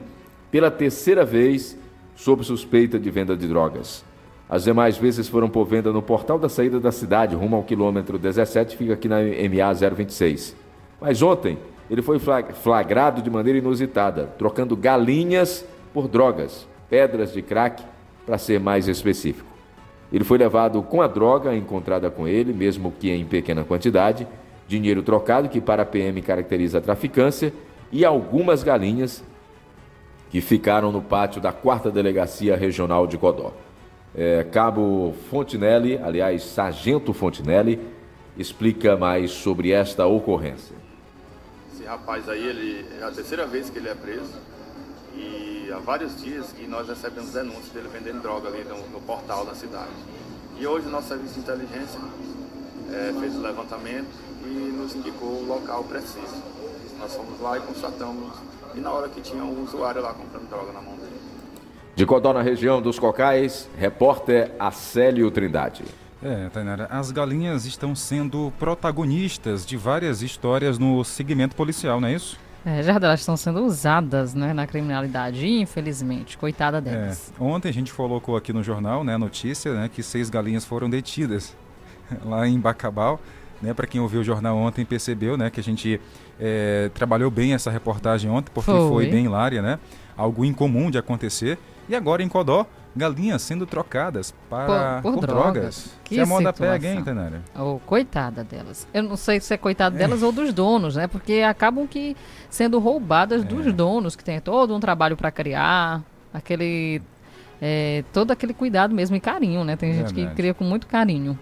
pela 0.49 0.71
terceira 0.71 1.23
vez 1.23 1.77
sob 2.15 2.43
suspeita 2.43 2.97
de 2.97 3.11
venda 3.11 3.37
de 3.37 3.47
drogas. 3.47 4.03
As 4.47 4.63
demais 4.63 4.95
vezes 4.97 5.27
foram 5.27 5.49
por 5.49 5.65
venda 5.65 5.91
no 5.91 6.01
portal 6.01 6.37
da 6.37 6.47
saída 6.47 6.79
da 6.79 6.91
cidade, 6.91 7.35
rumo 7.35 7.55
ao 7.55 7.63
quilômetro 7.63 8.19
17, 8.19 8.77
fica 8.77 8.93
aqui 8.93 9.07
na 9.07 9.17
MA 9.17 9.73
026. 9.73 10.55
Mas 11.01 11.21
ontem 11.21 11.57
ele 11.89 12.01
foi 12.01 12.19
flagrado 12.19 13.21
de 13.21 13.29
maneira 13.29 13.57
inusitada, 13.57 14.27
trocando 14.37 14.75
galinhas 14.75 15.65
por 15.93 16.07
drogas, 16.07 16.67
pedras 16.89 17.33
de 17.33 17.41
crack, 17.41 17.83
para 18.25 18.37
ser 18.37 18.59
mais 18.59 18.87
específico. 18.87 19.47
Ele 20.11 20.23
foi 20.23 20.37
levado 20.37 20.81
com 20.83 21.01
a 21.01 21.07
droga 21.07 21.55
encontrada 21.55 22.09
com 22.09 22.27
ele, 22.27 22.53
mesmo 22.53 22.91
que 22.99 23.11
em 23.11 23.25
pequena 23.25 23.63
quantidade, 23.63 24.27
dinheiro 24.67 25.01
trocado, 25.03 25.49
que 25.49 25.61
para 25.61 25.83
a 25.83 25.85
PM 25.85 26.21
caracteriza 26.21 26.77
a 26.77 26.81
traficância, 26.81 27.51
e 27.91 28.05
algumas 28.05 28.63
galinhas 28.63 29.23
que 30.29 30.41
ficaram 30.41 30.91
no 30.91 31.01
pátio 31.01 31.39
da 31.41 31.51
quarta 31.51 31.91
delegacia 31.91 32.55
regional 32.55 33.05
de 33.07 33.17
Codó. 33.17 33.53
É, 34.17 34.45
Cabo 34.45 35.13
Fontinelli, 35.29 35.97
aliás, 35.97 36.43
Sargento 36.43 37.13
Fontinelli, 37.13 37.79
explica 38.37 38.95
mais 38.95 39.31
sobre 39.31 39.71
esta 39.71 40.05
ocorrência. 40.05 40.75
Esse 41.73 41.83
rapaz 41.83 42.27
aí, 42.29 42.43
ele 42.47 42.85
é 42.99 43.03
a 43.03 43.11
terceira 43.11 43.45
vez 43.45 43.69
que 43.69 43.77
ele 43.77 43.89
é 43.89 43.95
preso 43.95 44.33
e 45.13 45.69
há 45.71 45.79
vários 45.79 46.21
dias 46.21 46.47
que 46.51 46.65
nós 46.67 46.87
recebemos 46.87 47.31
denúncias 47.31 47.69
dele 47.69 47.89
vendendo 47.91 48.21
droga 48.21 48.47
ali 48.49 48.63
no, 48.63 48.77
no 48.87 49.01
portal 49.01 49.45
da 49.45 49.53
cidade. 49.53 49.91
E 50.57 50.65
hoje 50.65 50.87
o 50.87 50.89
nosso 50.89 51.09
serviço 51.09 51.33
de 51.33 51.39
inteligência 51.41 51.99
é, 52.93 53.13
fez 53.19 53.35
o 53.35 53.41
levantamento 53.41 54.07
e 54.45 54.47
nos 54.47 54.95
indicou 54.95 55.29
o 55.29 55.45
local 55.45 55.83
preciso. 55.83 56.41
Nós 56.99 57.13
fomos 57.13 57.39
lá 57.41 57.57
e 57.57 57.61
constatamos, 57.61 58.33
e 58.73 58.79
na 58.79 58.91
hora 58.91 59.09
que 59.09 59.19
tinha 59.19 59.43
um 59.43 59.63
usuário 59.63 60.01
lá 60.01 60.13
comprando 60.13 60.49
droga 60.49 60.71
na 60.71 60.81
mão 60.81 60.95
dele. 60.95 61.04
De 61.95 62.05
Codó, 62.05 62.33
na 62.33 62.41
região 62.41 62.81
dos 62.81 62.99
Cocais, 62.99 63.69
repórter 63.79 64.51
Acélio 64.59 65.31
Trindade. 65.31 65.85
É, 66.21 66.49
Tainara, 66.49 66.87
as 66.91 67.09
galinhas 67.09 67.65
estão 67.65 67.95
sendo 67.95 68.51
protagonistas 68.59 69.65
de 69.65 69.77
várias 69.77 70.21
histórias 70.21 70.77
no 70.77 71.05
segmento 71.05 71.55
policial, 71.55 72.01
não 72.01 72.09
é 72.09 72.13
isso? 72.13 72.37
É, 72.65 72.83
já 72.83 72.95
elas 72.95 73.21
estão 73.21 73.37
sendo 73.37 73.63
usadas 73.63 74.33
né, 74.33 74.51
na 74.51 74.67
criminalidade, 74.67 75.47
infelizmente. 75.47 76.37
Coitada 76.37 76.81
delas. 76.81 77.31
É, 77.39 77.41
ontem 77.41 77.69
a 77.69 77.73
gente 77.73 77.93
colocou 77.93 78.35
aqui 78.35 78.51
no 78.51 78.61
jornal, 78.61 79.01
né, 79.01 79.13
a 79.13 79.17
notícia, 79.17 79.73
né, 79.73 79.87
que 79.87 80.03
seis 80.03 80.29
galinhas 80.29 80.65
foram 80.65 80.89
detidas 80.89 81.55
lá 82.25 82.45
em 82.45 82.59
Bacabal. 82.59 83.21
Né, 83.61 83.73
Para 83.73 83.87
quem 83.87 84.01
ouviu 84.01 84.19
o 84.19 84.23
jornal 84.23 84.57
ontem 84.57 84.83
percebeu 84.83 85.37
né, 85.37 85.49
que 85.49 85.61
a 85.61 85.63
gente 85.63 86.01
é, 86.37 86.91
trabalhou 86.93 87.31
bem 87.31 87.53
essa 87.53 87.71
reportagem 87.71 88.29
ontem, 88.29 88.51
porque 88.53 88.69
foi. 88.69 88.89
foi 88.89 89.07
bem 89.07 89.23
hilária, 89.23 89.61
né? 89.61 89.79
Algo 90.17 90.43
incomum 90.43 90.91
de 90.91 90.97
acontecer. 90.97 91.57
E 91.87 91.95
agora 91.95 92.23
em 92.23 92.27
Codó, 92.27 92.65
galinhas 92.95 93.41
sendo 93.41 93.65
trocadas 93.65 94.33
para, 94.49 95.01
por, 95.01 95.11
por, 95.11 95.19
por 95.19 95.27
drogas. 95.27 95.53
drogas. 95.53 95.93
Que 96.03 96.15
se 96.15 96.21
a 96.21 96.25
moda 96.25 96.53
pega, 96.53 96.87
hein, 96.87 97.03
Tanária? 97.03 97.41
Oh, 97.57 97.79
coitada 97.85 98.43
delas. 98.43 98.87
Eu 98.93 99.03
não 99.03 99.17
sei 99.17 99.39
se 99.39 99.53
é 99.53 99.57
coitada 99.57 99.95
é. 99.95 99.99
delas 99.99 100.23
ou 100.23 100.31
dos 100.31 100.53
donos, 100.53 100.95
né? 100.95 101.07
Porque 101.07 101.41
acabam 101.41 101.85
que 101.85 102.15
sendo 102.49 102.79
roubadas 102.79 103.41
é. 103.41 103.45
dos 103.45 103.71
donos, 103.73 104.15
que 104.15 104.23
tem 104.23 104.39
todo 104.39 104.73
um 104.75 104.79
trabalho 104.79 105.17
para 105.17 105.31
criar, 105.31 106.01
aquele... 106.33 107.01
É, 107.61 108.03
todo 108.11 108.31
aquele 108.31 108.53
cuidado 108.53 108.93
mesmo 108.93 109.15
e 109.15 109.19
carinho, 109.19 109.63
né? 109.63 109.75
Tem 109.75 109.93
gente 109.93 110.13
que 110.13 110.25
cria 110.35 110.53
com 110.53 110.63
muito 110.63 110.87
carinho. 110.87 111.39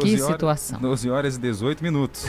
Que 0.00 0.20
horas, 0.20 0.26
situação. 0.26 0.80
12 0.80 1.10
horas 1.10 1.36
e 1.36 1.40
18 1.40 1.82
minutos. 1.82 2.26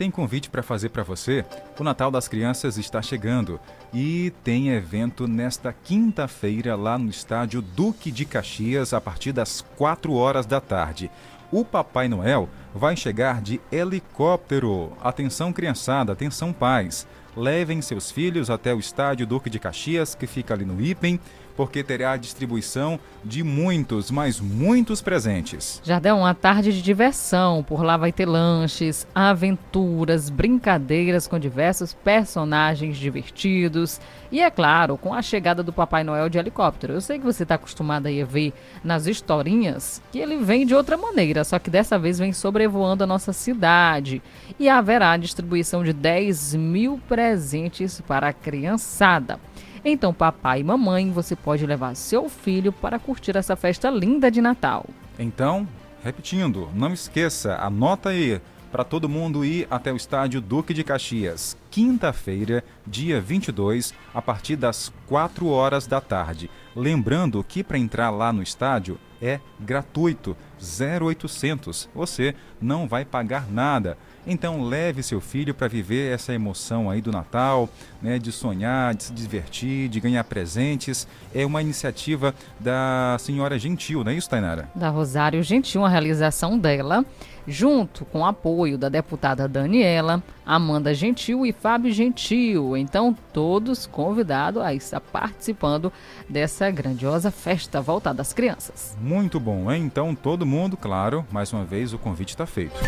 Tem 0.00 0.10
convite 0.10 0.48
para 0.48 0.62
fazer 0.62 0.88
para 0.88 1.02
você? 1.02 1.44
O 1.78 1.84
Natal 1.84 2.10
das 2.10 2.26
Crianças 2.26 2.78
está 2.78 3.02
chegando 3.02 3.60
e 3.92 4.32
tem 4.42 4.70
evento 4.70 5.28
nesta 5.28 5.74
quinta-feira 5.74 6.74
lá 6.74 6.96
no 6.96 7.10
estádio 7.10 7.60
Duque 7.60 8.10
de 8.10 8.24
Caxias 8.24 8.94
a 8.94 9.00
partir 9.02 9.30
das 9.30 9.60
4 9.76 10.14
horas 10.14 10.46
da 10.46 10.58
tarde. 10.58 11.10
O 11.52 11.66
Papai 11.66 12.08
Noel 12.08 12.48
vai 12.74 12.96
chegar 12.96 13.42
de 13.42 13.60
helicóptero. 13.70 14.94
Atenção 15.02 15.52
criançada, 15.52 16.14
atenção 16.14 16.50
pais. 16.50 17.06
Levem 17.36 17.82
seus 17.82 18.10
filhos 18.10 18.48
até 18.48 18.74
o 18.74 18.80
estádio 18.80 19.26
Duque 19.26 19.50
de 19.50 19.58
Caxias, 19.58 20.14
que 20.14 20.26
fica 20.26 20.54
ali 20.54 20.64
no 20.64 20.80
Ipen 20.80 21.20
porque 21.60 21.84
terá 21.84 22.12
a 22.12 22.16
distribuição 22.16 22.98
de 23.22 23.44
muitos, 23.44 24.10
mas 24.10 24.40
muitos 24.40 25.02
presentes. 25.02 25.78
Jardel, 25.84 26.16
uma 26.16 26.32
tarde 26.32 26.72
de 26.72 26.80
diversão. 26.80 27.62
Por 27.62 27.82
lá 27.82 27.98
vai 27.98 28.10
ter 28.10 28.24
lanches, 28.24 29.06
aventuras, 29.14 30.30
brincadeiras 30.30 31.26
com 31.26 31.38
diversos 31.38 31.92
personagens 31.92 32.96
divertidos. 32.96 34.00
E 34.32 34.40
é 34.40 34.50
claro, 34.50 34.96
com 34.96 35.12
a 35.12 35.20
chegada 35.20 35.62
do 35.62 35.70
Papai 35.70 36.02
Noel 36.02 36.30
de 36.30 36.38
helicóptero. 36.38 36.94
Eu 36.94 37.00
sei 37.02 37.18
que 37.18 37.26
você 37.26 37.42
está 37.42 37.56
acostumado 37.56 38.06
a 38.06 38.24
ver 38.24 38.54
nas 38.82 39.06
historinhas 39.06 40.00
que 40.10 40.18
ele 40.18 40.38
vem 40.38 40.64
de 40.64 40.74
outra 40.74 40.96
maneira, 40.96 41.44
só 41.44 41.58
que 41.58 41.68
dessa 41.68 41.98
vez 41.98 42.18
vem 42.18 42.32
sobrevoando 42.32 43.04
a 43.04 43.06
nossa 43.06 43.34
cidade. 43.34 44.22
E 44.58 44.66
haverá 44.66 45.10
a 45.10 45.18
distribuição 45.18 45.84
de 45.84 45.92
10 45.92 46.54
mil 46.54 46.98
presentes 47.06 48.00
para 48.00 48.28
a 48.28 48.32
criançada. 48.32 49.38
Então, 49.84 50.12
papai 50.12 50.60
e 50.60 50.64
mamãe, 50.64 51.10
você 51.10 51.34
pode 51.34 51.66
levar 51.66 51.94
seu 51.96 52.28
filho 52.28 52.72
para 52.72 52.98
curtir 52.98 53.36
essa 53.36 53.56
festa 53.56 53.90
linda 53.90 54.30
de 54.30 54.40
Natal. 54.40 54.86
Então, 55.18 55.66
repetindo, 56.04 56.68
não 56.74 56.92
esqueça, 56.92 57.56
anota 57.56 58.10
aí 58.10 58.40
para 58.70 58.84
todo 58.84 59.08
mundo 59.08 59.44
ir 59.44 59.66
até 59.70 59.92
o 59.92 59.96
estádio 59.96 60.40
Duque 60.40 60.72
de 60.72 60.84
Caxias, 60.84 61.56
quinta-feira, 61.70 62.62
dia 62.86 63.20
22, 63.20 63.92
a 64.14 64.22
partir 64.22 64.54
das 64.54 64.92
4 65.06 65.46
horas 65.48 65.86
da 65.86 66.00
tarde. 66.00 66.48
Lembrando 66.76 67.42
que 67.42 67.64
para 67.64 67.78
entrar 67.78 68.10
lá 68.10 68.32
no 68.32 68.42
estádio 68.42 68.98
é 69.20 69.40
gratuito, 69.58 70.36
0800. 70.58 71.88
Você 71.94 72.34
não 72.60 72.86
vai 72.86 73.04
pagar 73.04 73.50
nada. 73.50 73.98
Então 74.26 74.62
leve 74.62 75.02
seu 75.02 75.20
filho 75.20 75.54
para 75.54 75.68
viver 75.68 76.12
essa 76.12 76.32
emoção 76.32 76.90
aí 76.90 77.00
do 77.00 77.10
Natal, 77.10 77.68
né, 78.02 78.18
de 78.18 78.30
sonhar, 78.30 78.94
de 78.94 79.04
se 79.04 79.12
divertir, 79.12 79.88
de 79.88 80.00
ganhar 80.00 80.24
presentes. 80.24 81.06
É 81.34 81.44
uma 81.44 81.62
iniciativa 81.62 82.34
da 82.58 83.16
senhora 83.18 83.58
Gentil, 83.58 84.04
não 84.04 84.12
é 84.12 84.14
isso, 84.14 84.28
Tainara? 84.28 84.68
Da 84.74 84.88
Rosário 84.88 85.42
Gentil, 85.42 85.82
uma 85.82 85.88
realização 85.88 86.58
dela, 86.58 87.04
junto 87.46 88.04
com 88.04 88.20
o 88.20 88.26
apoio 88.26 88.76
da 88.76 88.88
deputada 88.88 89.48
Daniela, 89.48 90.22
Amanda 90.44 90.92
Gentil 90.94 91.46
e 91.46 91.52
Fábio 91.52 91.92
Gentil. 91.92 92.76
Então, 92.76 93.16
todos 93.32 93.86
convidados 93.86 94.62
a 94.62 94.74
estar 94.74 95.00
participando 95.00 95.92
dessa 96.28 96.70
grandiosa 96.70 97.30
festa 97.30 97.80
voltada 97.80 98.22
às 98.22 98.32
crianças. 98.32 98.96
Muito 99.00 99.40
bom, 99.40 99.70
hein? 99.70 99.82
Então, 99.84 100.14
todo 100.14 100.46
mundo, 100.46 100.76
claro, 100.76 101.24
mais 101.30 101.52
uma 101.52 101.64
vez 101.64 101.92
o 101.92 101.98
convite 101.98 102.30
está 102.30 102.46
feito. 102.46 102.78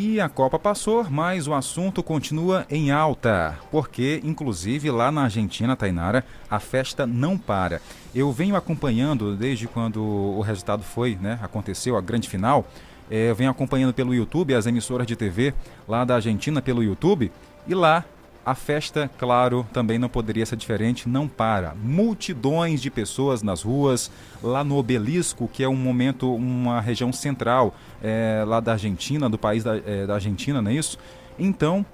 E 0.00 0.20
a 0.20 0.28
Copa 0.28 0.60
passou, 0.60 1.10
mas 1.10 1.48
o 1.48 1.54
assunto 1.54 2.04
continua 2.04 2.64
em 2.70 2.92
alta, 2.92 3.58
porque, 3.68 4.20
inclusive, 4.22 4.92
lá 4.92 5.10
na 5.10 5.24
Argentina, 5.24 5.74
Tainara, 5.74 6.24
a 6.48 6.60
festa 6.60 7.04
não 7.04 7.36
para. 7.36 7.82
Eu 8.14 8.30
venho 8.30 8.54
acompanhando 8.54 9.34
desde 9.34 9.66
quando 9.66 10.00
o 10.00 10.40
resultado 10.40 10.84
foi, 10.84 11.18
né, 11.20 11.40
aconteceu, 11.42 11.96
a 11.96 12.00
grande 12.00 12.28
final. 12.28 12.64
É, 13.10 13.30
eu 13.30 13.34
venho 13.34 13.50
acompanhando 13.50 13.92
pelo 13.92 14.14
YouTube, 14.14 14.54
as 14.54 14.66
emissoras 14.66 15.04
de 15.04 15.16
TV 15.16 15.52
lá 15.88 16.04
da 16.04 16.14
Argentina 16.14 16.62
pelo 16.62 16.80
YouTube, 16.80 17.32
e 17.66 17.74
lá 17.74 18.04
a 18.50 18.54
festa, 18.54 19.10
claro, 19.18 19.66
também 19.72 19.98
não 19.98 20.08
poderia 20.08 20.46
ser 20.46 20.56
diferente, 20.56 21.08
não 21.08 21.28
para. 21.28 21.74
Multidões 21.74 22.80
de 22.80 22.90
pessoas 22.90 23.42
nas 23.42 23.62
ruas, 23.62 24.10
lá 24.42 24.64
no 24.64 24.76
Obelisco, 24.76 25.46
que 25.52 25.62
é 25.62 25.68
um 25.68 25.76
momento, 25.76 26.34
uma 26.34 26.80
região 26.80 27.12
central 27.12 27.74
é, 28.02 28.42
lá 28.46 28.58
da 28.58 28.72
Argentina, 28.72 29.28
do 29.28 29.36
país 29.36 29.64
da, 29.64 29.76
é, 29.76 30.06
da 30.06 30.14
Argentina, 30.14 30.62
não 30.62 30.70
é 30.70 30.74
isso? 30.74 30.98
Então, 31.38 31.84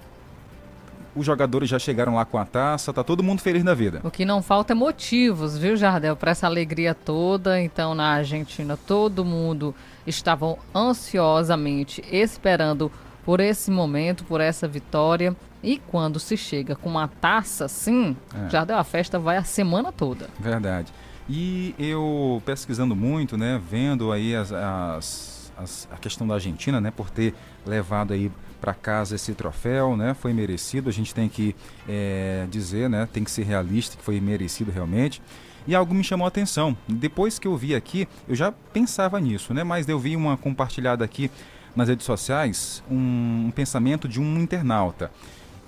os 1.17 1.27
jogadores 1.27 1.69
já 1.69 1.79
chegaram 1.79 2.15
lá 2.15 2.25
com 2.25 2.39
a 2.39 2.45
taça, 2.45 2.93
tá 2.93 3.03
todo 3.03 3.23
mundo 3.23 3.41
feliz 3.41 3.65
da 3.65 3.75
vida. 3.75 4.01
O 4.05 4.11
que 4.11 4.25
não 4.25 4.41
falta 4.41 4.73
é 4.73 4.75
motivos, 4.75 5.59
viu, 5.59 5.77
Jardel, 5.77 6.15
para 6.15 6.31
essa 6.31 6.47
alegria 6.47 6.95
toda. 6.95 7.61
Então, 7.61 7.97
na 7.97 8.15
Argentina, 8.15 8.77
todo 8.77 9.25
mundo 9.25 9.75
estava 10.07 10.57
ansiosamente 10.75 12.03
esperando 12.13 12.93
por 13.25 13.41
esse 13.41 13.71
momento, 13.71 14.25
por 14.25 14.41
essa 14.41 14.69
vitória. 14.69 15.35
E 15.65 15.79
quando 15.79 16.21
se 16.21 16.37
chega 16.37 16.77
com 16.77 16.91
uma 16.91 17.09
taça 17.09 17.65
assim, 17.65 18.15
é. 18.35 18.51
já 18.51 18.65
deu 18.65 18.77
a 18.77 18.85
festa, 18.85 19.19
vai 19.19 19.39
a 19.39 19.45
semana 19.45 19.91
toda. 19.91 20.29
Verdade. 20.39 20.93
E 21.29 21.75
eu 21.79 22.43
pesquisando 22.45 22.95
muito, 22.95 23.39
né, 23.39 23.61
vendo 23.71 24.13
aí 24.13 24.37
as, 24.37 24.53
as, 24.53 25.53
as, 25.57 25.89
a 25.91 25.97
questão 25.97 26.27
da 26.27 26.35
Argentina, 26.35 26.83
né, 26.83 26.91
por 26.91 27.09
ter 27.09 27.35
levado 27.65 28.13
aí 28.13 28.31
para 28.61 28.75
casa 28.75 29.15
esse 29.15 29.33
troféu, 29.33 29.97
né, 29.97 30.13
foi 30.13 30.35
merecido. 30.35 30.91
A 30.91 30.93
gente 30.93 31.15
tem 31.15 31.31
que 31.31 31.57
é, 31.89 32.47
dizer, 32.51 32.91
né, 32.91 33.09
tem 33.11 33.25
que 33.25 33.31
ser 33.31 33.45
realista 33.45 33.97
que 33.97 34.03
foi 34.03 34.21
merecido 34.21 34.71
realmente. 34.71 35.23
E 35.67 35.75
algo 35.75 35.95
me 35.95 36.05
chamou 36.05 36.27
a 36.27 36.29
atenção. 36.29 36.77
Depois 36.87 37.39
que 37.39 37.49
eu 37.49 37.57
vi 37.57 37.75
aqui, 37.75 38.07
eu 38.29 38.35
já 38.35 38.53
pensava 38.53 39.19
nisso, 39.19 39.55
né, 39.55 39.65
mas 39.65 39.89
eu 39.89 39.99
vi 39.99 40.15
uma 40.15 40.37
compartilhada 40.37 41.03
aqui 41.03 41.31
nas 41.75 41.89
redes 41.89 42.05
sociais 42.05 42.85
um, 42.89 43.47
um 43.47 43.51
pensamento 43.51 44.07
de 44.07 44.21
um 44.21 44.39
internauta 44.39 45.11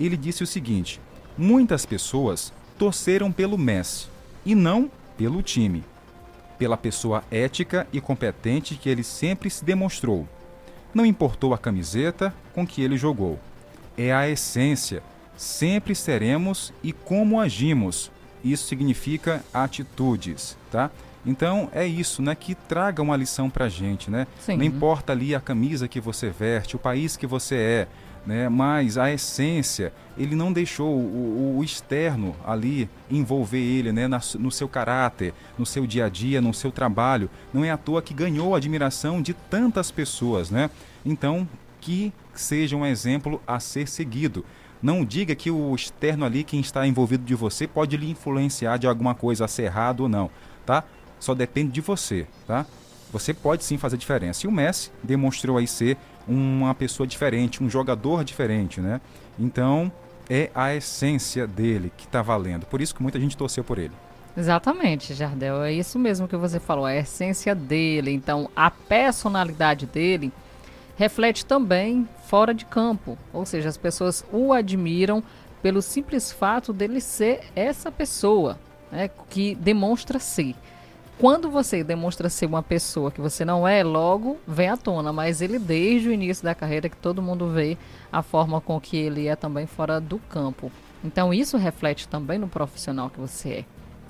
ele 0.05 0.17
disse 0.17 0.43
o 0.43 0.47
seguinte: 0.47 1.01
muitas 1.37 1.87
pessoas 1.87 2.53
torceram 2.79 3.33
pelo 3.33 3.57
Messi 3.57 4.09
e 4.45 4.55
não 4.55 4.91
pelo 5.17 5.43
time, 5.43 5.83
pela 6.59 6.77
pessoa 6.77 7.25
ética 7.31 7.87
e 7.93 8.01
competente 8.01 8.75
que 8.77 8.89
ele 8.89 9.03
sempre 9.03 9.49
se 9.49 9.65
demonstrou. 9.65 10.29
Não 10.95 11.05
importou 11.05 11.53
a 11.53 11.59
camiseta 11.59 12.35
com 12.55 12.67
que 12.67 12.83
ele 12.83 12.97
jogou. 12.97 13.39
É 13.97 14.13
a 14.13 14.29
essência. 14.29 15.03
Sempre 15.37 15.95
seremos 15.95 16.73
e 16.83 16.93
como 16.93 17.41
agimos. 17.41 18.11
Isso 18.43 18.67
significa 18.67 19.45
atitudes, 19.53 20.57
tá? 20.71 20.91
Então 21.27 21.69
é 21.73 21.85
isso, 21.85 22.23
né? 22.23 22.35
Que 22.35 22.55
traga 22.55 23.03
uma 23.03 23.17
lição 23.17 23.51
pra 23.51 23.69
gente, 23.69 24.11
né? 24.11 24.27
Sim. 24.41 24.57
Não 24.57 24.65
importa 24.65 25.13
ali 25.13 25.35
a 25.35 25.41
camisa 25.41 25.89
que 25.89 26.01
você 26.01 26.31
veste, 26.31 26.77
o 26.77 26.79
país 26.79 27.17
que 27.17 27.27
você 27.27 27.57
é, 27.57 27.89
né? 28.27 28.49
mas 28.49 28.99
a 28.99 29.13
essência, 29.13 29.93
ele 30.19 30.35
não 30.35 30.53
deixou 30.53 30.95
o, 30.95 31.57
o 31.59 31.65
externo 31.65 32.35
ali 32.45 32.89
envolver 33.11 33.59
ele 33.59 33.93
né? 33.93 34.09
Na, 34.09 34.21
no 34.39 34.51
seu 34.51 34.69
caráter, 34.69 35.33
no 35.57 35.65
seu 35.65 35.87
dia 35.87 36.07
a 36.07 36.09
dia, 36.09 36.41
no 36.41 36.53
seu 36.53 36.73
trabalho. 36.73 37.31
Não 37.55 37.65
é 37.65 37.71
à 37.71 37.77
toa 37.77 38.03
que 38.03 38.13
ganhou 38.13 38.55
a 38.55 38.59
admiração 38.59 39.23
de 39.23 39.33
tantas 39.33 39.91
pessoas. 39.91 40.51
Né? 40.51 40.69
Então, 41.05 41.49
que 41.81 42.13
seja 42.35 42.77
um 42.77 42.85
exemplo 42.85 43.41
a 43.47 43.61
ser 43.61 43.89
seguido. 43.89 44.45
Não 44.83 45.05
diga 45.05 45.35
que 45.35 45.51
o 45.51 45.75
externo 45.75 46.25
ali, 46.25 46.45
quem 46.45 46.61
está 46.61 46.87
envolvido 46.87 47.25
de 47.25 47.35
você, 47.35 47.67
pode 47.67 47.97
lhe 47.97 48.11
influenciar 48.11 48.77
de 48.77 48.87
alguma 48.87 49.15
coisa 49.15 49.45
a 49.45 49.49
ser 49.49 49.63
errado 49.63 50.01
ou 50.01 50.09
não, 50.09 50.31
tá? 50.67 50.85
Só 51.19 51.35
depende 51.35 51.73
de 51.73 51.81
você, 51.81 52.27
tá? 52.47 52.67
Você 53.11 53.33
pode 53.33 53.65
sim 53.65 53.79
fazer 53.79 53.97
diferença. 53.97 54.47
E 54.47 54.49
o 54.49 54.53
Messi 54.53 54.91
demonstrou 55.03 55.57
aí 55.57 55.67
ser 55.67 55.97
uma 56.27 56.75
pessoa 56.75 57.07
diferente, 57.07 57.63
um 57.63 57.71
jogador 57.71 58.25
diferente, 58.25 58.81
né? 58.81 59.01
Então, 59.39 59.91
é 60.29 60.51
a 60.55 60.75
essência 60.75 61.47
dele 61.47 61.93
que 61.97 62.05
está 62.07 62.23
valendo. 62.23 62.67
Por 62.67 62.81
isso 62.81 62.95
que 62.95 63.03
muita 63.03 63.21
gente 63.21 63.37
torceu 63.37 63.63
por 63.63 63.79
ele. 63.79 63.93
Exatamente, 64.37 65.15
Jardel. 65.15 65.63
É 65.63 65.73
isso 65.73 65.99
mesmo 65.99 66.29
que 66.29 66.37
você 66.37 66.61
falou, 66.61 66.85
a 66.85 66.95
essência 66.95 67.55
dele. 67.55 68.13
Então, 68.13 68.51
a 68.55 68.71
personalidade 68.71 69.87
dele 69.87 70.33
reflete 70.97 71.45
também 71.47 72.07
fora 72.27 72.53
de 72.53 72.65
campo. 72.65 73.17
Ou 73.33 73.47
seja, 73.47 73.69
as 73.69 73.77
pessoas 73.77 74.25
o 74.33 74.53
admiram 74.53 75.23
pelo 75.63 75.81
simples 75.81 76.31
fato 76.31 76.73
dele 76.73 77.01
ser 77.01 77.41
essa 77.55 77.91
pessoa 77.91 78.59
né, 78.91 79.11
que 79.31 79.55
demonstra 79.55 80.19
ser. 80.19 80.55
Quando 81.19 81.51
você 81.51 81.83
demonstra 81.83 82.29
ser 82.29 82.45
uma 82.45 82.63
pessoa 82.63 83.11
que 83.11 83.23
você 83.23 83.43
não 83.43 83.67
é, 83.67 83.83
logo 83.83 84.37
vem 84.47 84.69
à 84.69 84.77
tona, 84.77 85.15
mas 85.15 85.41
ele 85.41 85.59
desde 85.59 86.11
o 86.11 86.13
início 86.13 86.45
da 86.45 86.55
carreira 86.55 86.91
que 86.91 86.97
todo 86.97 87.23
mundo 87.23 87.49
vê 87.49 87.79
a 88.13 88.23
forma 88.23 88.61
com 88.61 88.79
que 88.79 88.99
ele 88.99 89.27
é 89.27 89.35
também 89.35 89.67
fora 89.67 89.99
do 89.99 90.19
campo. 90.19 90.71
Então 91.03 91.33
isso 91.33 91.57
reflete 91.57 92.07
também 92.07 92.39
no 92.39 92.49
profissional 92.49 93.09
que 93.09 93.19
você 93.19 93.49
é. 93.49 93.65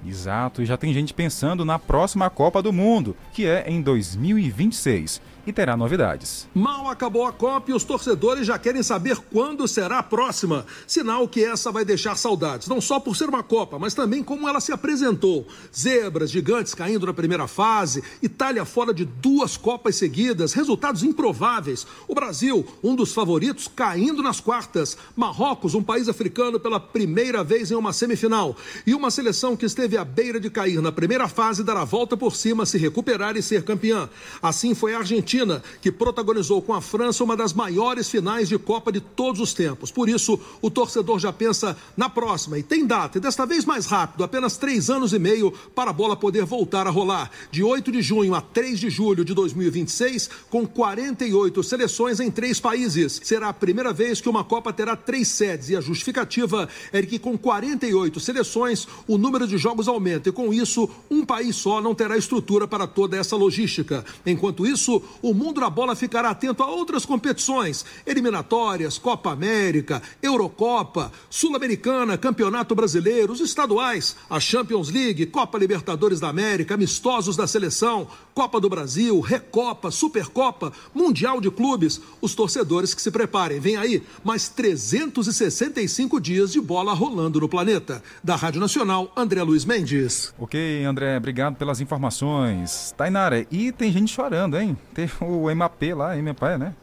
Exato, 0.05 0.62
e 0.62 0.66
já 0.66 0.77
tem 0.77 0.92
gente 0.92 1.14
pensando 1.14 1.64
na 1.64 1.79
próxima 1.79 2.29
Copa 2.29 2.61
do 2.61 2.73
Mundo, 2.73 3.16
que 3.33 3.47
é 3.47 3.69
em 3.69 3.81
2026 3.81 5.21
e 5.46 5.52
terá 5.52 5.76
novidades. 5.76 6.48
Mal 6.52 6.90
acabou 6.90 7.24
a 7.24 7.32
Copa 7.32 7.70
e 7.70 7.74
os 7.74 7.85
torcedores 7.85 8.46
já 8.46 8.59
querem 8.59 8.82
saber 8.82 9.16
quando 9.32 9.68
será 9.68 10.00
a 10.00 10.02
próxima. 10.02 10.66
Sinal 10.87 11.28
que 11.28 11.44
essa 11.44 11.70
vai 11.70 11.85
deixar 11.85 12.16
saudades, 12.16 12.66
não 12.66 12.80
só 12.80 12.98
por 12.98 13.14
ser 13.14 13.28
uma 13.28 13.42
Copa, 13.42 13.78
mas 13.78 13.94
também 13.94 14.24
como 14.24 14.48
ela 14.48 14.61
se 14.61 14.72
apresentou. 14.72 15.46
Zebras, 15.74 16.30
gigantes 16.30 16.74
caindo 16.74 17.06
na 17.06 17.14
primeira 17.14 17.46
fase, 17.46 18.02
Itália 18.20 18.64
fora 18.64 18.92
de 18.92 19.04
duas 19.04 19.56
Copas 19.56 19.94
seguidas, 19.94 20.52
resultados 20.52 21.04
improváveis. 21.04 21.87
O 22.09 22.14
Brasil, 22.14 22.66
um 22.82 22.96
dos 22.96 23.12
favoritos, 23.12 23.68
caindo 23.68 24.22
nas 24.22 24.40
quartas. 24.40 24.98
Marrocos, 25.14 25.74
um 25.74 25.82
país 25.82 26.09
africano 26.09 26.59
pela 26.59 26.80
primeira 26.80 27.44
vez 27.44 27.70
em 27.70 27.74
uma 27.74 27.92
semifinal. 27.92 28.56
E 28.85 28.94
uma 28.94 29.11
seleção 29.11 29.56
que 29.56 29.66
esteve 29.66 29.96
à 29.96 30.04
beira 30.04 30.40
de 30.40 30.50
cair 30.50 30.82
na 30.82 30.90
primeira 30.90 31.28
fase, 31.28 31.62
dar 31.62 31.76
a 31.76 31.85
volta 31.85 32.16
por 32.16 32.35
cima, 32.35 32.66
se 32.66 32.78
recuperar 32.78 33.37
e 33.37 33.42
ser 33.42 33.62
campeã. 33.62 34.09
Assim 34.42 34.74
foi 34.74 34.94
a 34.94 34.98
Argentina 34.98 35.36
Argentina, 35.37 35.62
que 35.81 35.92
protagonizou 35.92 36.62
com 36.62 36.72
a 36.72 36.81
França 36.81 37.22
uma 37.22 37.37
das 37.37 37.53
maiores 37.53 38.09
finais 38.09 38.49
de 38.49 38.59
Copa 38.59 38.90
de 38.90 39.01
todos 39.01 39.40
os 39.40 39.53
tempos. 39.53 39.90
Por 39.90 40.09
isso, 40.09 40.38
o 40.62 40.70
torcedor 40.70 41.18
já 41.18 41.33
pensa 41.33 41.77
na 41.96 42.09
próxima 42.09 42.59
e 42.59 42.62
tem 42.62 42.87
data, 42.87 43.18
e 43.18 43.20
desta 43.20 43.44
vez 43.44 43.64
mais 43.64 43.87
rápido, 43.87 44.25
apenas 44.25 44.57
três 44.57 44.88
anos 44.88 45.12
e 45.12 45.18
meio 45.18 45.53
para 45.75 45.90
a 45.90 45.92
bola 45.92 46.16
poder 46.16 46.44
voltar 46.44 46.87
a 46.87 46.90
rolar. 46.90 47.31
De 47.51 47.62
8 47.62 47.92
de 47.92 48.01
junho 48.03 48.35
a 48.35 48.40
3 48.40 48.81
de 48.81 48.90
julho 48.90 49.25
de 49.25 49.35
2026, 49.35 50.31
com 50.49 50.66
48 50.66 51.62
seleções 51.62 52.20
em 52.20 52.31
três 52.31 52.59
países. 52.59 53.20
Será 53.22 53.49
a 53.49 53.55
primeira 53.55 53.92
vez 53.92 54.20
que 54.20 54.29
uma 54.29 54.44
Copa 54.44 54.72
terá 54.72 54.96
três 54.96 55.29
sedes 55.29 55.68
e 55.68 55.77
a 55.77 55.81
justificativa 55.81 56.68
é 56.92 57.03
que 57.03 57.18
com 57.18 57.37
48 57.37 58.18
seleções, 58.20 58.87
o 59.07 59.18
número 59.18 59.46
de 59.46 59.59
jogos 59.59 59.88
aumenta 59.88 60.29
e 60.29 60.33
com 60.33 60.53
isso, 60.53 60.88
um 61.11 61.25
país 61.25 61.57
só 61.57 61.81
não 61.81 61.94
terá 61.94 62.16
estrutura 62.16 62.66
para 62.66 62.87
toda 62.87 63.16
essa 63.16 63.37
logística. 63.37 64.05
Enquanto 64.25 64.66
isso, 64.66 65.03
o 65.22 65.25
mundo 65.34 65.60
da 65.60 65.70
bola 65.70 65.96
ficará 65.96 66.30
atento 66.30 66.62
a 66.62 66.66
outras 66.66 67.04
competições, 67.04 67.84
eliminatórias, 68.06 68.98
Copa 68.98 69.32
América, 69.32 70.02
Eurocopa, 70.22 71.12
Sul-Americana, 71.30 72.18
Campeonato 72.18 72.74
Brasileiro, 72.74 73.32
os 73.32 73.40
estaduais, 73.40 74.16
a 74.28 74.40
Champions 74.40 74.90
League, 74.90 75.26
Copa 75.26 75.58
Libertadores 75.58 76.20
da 76.20 76.28
América, 76.28 76.74
amistosos 76.74 77.36
da 77.36 77.46
seleção, 77.46 78.08
Copa 78.34 78.60
do 78.60 78.68
Brasil, 78.68 79.18
Recopa, 79.20 79.90
Supercopa, 79.90 80.72
Mundial 80.94 81.40
de 81.40 81.50
Clubes. 81.50 82.00
Os 82.20 82.34
torcedores 82.34 82.94
que 82.94 83.00
se 83.00 83.10
preparem, 83.10 83.58
vem 83.58 83.76
aí 83.76 84.02
mais 84.22 84.48
365 84.48 86.20
dias 86.20 86.52
de 86.52 86.60
bola 86.60 86.92
rolando 86.92 87.40
no 87.40 87.48
planeta. 87.48 88.02
Da 88.22 88.36
Rádio 88.36 88.60
Nacional, 88.60 89.10
André 89.16 89.42
Luiz 89.42 89.64
Mendes. 89.64 90.34
Ok, 90.38 90.84
André, 90.84 91.16
obrigado 91.16 91.56
pelas 91.56 91.80
informações. 91.80 92.94
Tainara, 92.96 93.46
e 93.50 93.72
tem 93.72 93.90
gente 93.90 94.12
chorando, 94.12 94.58
hein? 94.58 94.76
Tem 94.92 95.06
o 95.24 95.55
MAP 95.55 95.94
lá, 95.94 96.14
MAP, 96.16 96.42
né? 96.59 96.74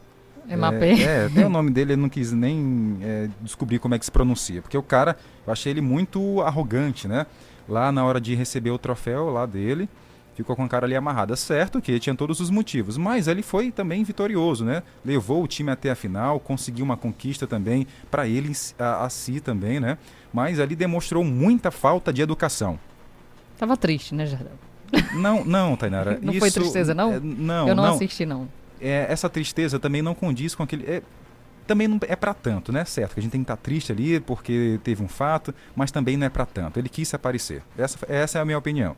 MAP? 0.56 0.82
É, 0.82 1.24
é, 1.24 1.28
tem 1.28 1.44
o 1.44 1.48
nome 1.48 1.70
dele, 1.70 1.92
ele 1.92 2.02
não 2.02 2.08
quis 2.08 2.32
nem 2.32 2.98
é, 3.02 3.28
descobrir 3.40 3.78
como 3.78 3.94
é 3.94 3.98
que 3.98 4.04
se 4.04 4.10
pronuncia. 4.12 4.60
Porque 4.60 4.76
o 4.76 4.82
cara, 4.82 5.16
eu 5.46 5.52
achei 5.52 5.72
ele 5.72 5.80
muito 5.80 6.42
arrogante, 6.42 7.08
né? 7.08 7.26
Lá 7.68 7.90
na 7.90 8.04
hora 8.04 8.20
de 8.20 8.34
receber 8.34 8.70
o 8.70 8.78
troféu 8.78 9.30
lá 9.30 9.46
dele, 9.46 9.88
ficou 10.34 10.54
com 10.54 10.64
a 10.64 10.68
cara 10.68 10.86
ali 10.86 10.94
amarrada. 10.94 11.34
Certo 11.34 11.80
que 11.80 11.98
tinha 11.98 12.14
todos 12.14 12.40
os 12.40 12.50
motivos, 12.50 12.98
mas 12.98 13.26
ele 13.26 13.42
foi 13.42 13.70
também 13.70 14.04
vitorioso, 14.04 14.64
né? 14.64 14.82
Levou 15.04 15.42
o 15.42 15.48
time 15.48 15.70
até 15.70 15.90
a 15.90 15.94
final, 15.94 16.38
conseguiu 16.38 16.84
uma 16.84 16.96
conquista 16.96 17.46
também 17.46 17.86
para 18.10 18.28
ele 18.28 18.52
a, 18.78 19.04
a 19.04 19.08
si 19.08 19.40
também, 19.40 19.80
né? 19.80 19.96
Mas 20.32 20.60
ali 20.60 20.76
demonstrou 20.76 21.24
muita 21.24 21.70
falta 21.70 22.12
de 22.12 22.20
educação. 22.20 22.78
Tava 23.56 23.76
triste, 23.76 24.14
né, 24.14 24.26
Jardel? 24.26 24.52
Não, 25.14 25.44
não, 25.44 25.76
Tainara. 25.76 26.18
não 26.22 26.32
isso, 26.32 26.40
foi 26.40 26.50
tristeza, 26.50 26.94
não? 26.94 27.12
É, 27.12 27.20
não, 27.20 27.68
Eu 27.68 27.74
não, 27.74 27.84
não, 27.84 27.94
assisti, 27.94 28.24
não. 28.24 28.48
É, 28.80 29.06
essa 29.08 29.28
tristeza 29.28 29.78
também 29.78 30.02
não 30.02 30.14
condiz 30.14 30.54
com 30.54 30.62
aquele. 30.62 30.84
É, 30.84 31.02
também 31.66 31.88
não 31.88 31.98
é 32.06 32.14
para 32.14 32.34
tanto, 32.34 32.72
né? 32.72 32.84
Certo, 32.84 33.14
que 33.14 33.20
a 33.20 33.22
gente 33.22 33.32
tem 33.32 33.40
que 33.40 33.44
estar 33.44 33.56
tá 33.56 33.62
triste 33.62 33.90
ali 33.90 34.20
porque 34.20 34.78
teve 34.84 35.02
um 35.02 35.08
fato, 35.08 35.54
mas 35.74 35.90
também 35.90 36.16
não 36.16 36.26
é 36.26 36.30
para 36.30 36.44
tanto. 36.44 36.78
Ele 36.78 36.88
quis 36.88 37.08
se 37.08 37.16
aparecer. 37.16 37.62
Essa, 37.76 37.98
essa 38.08 38.38
é 38.38 38.42
a 38.42 38.44
minha 38.44 38.58
opinião. 38.58 38.96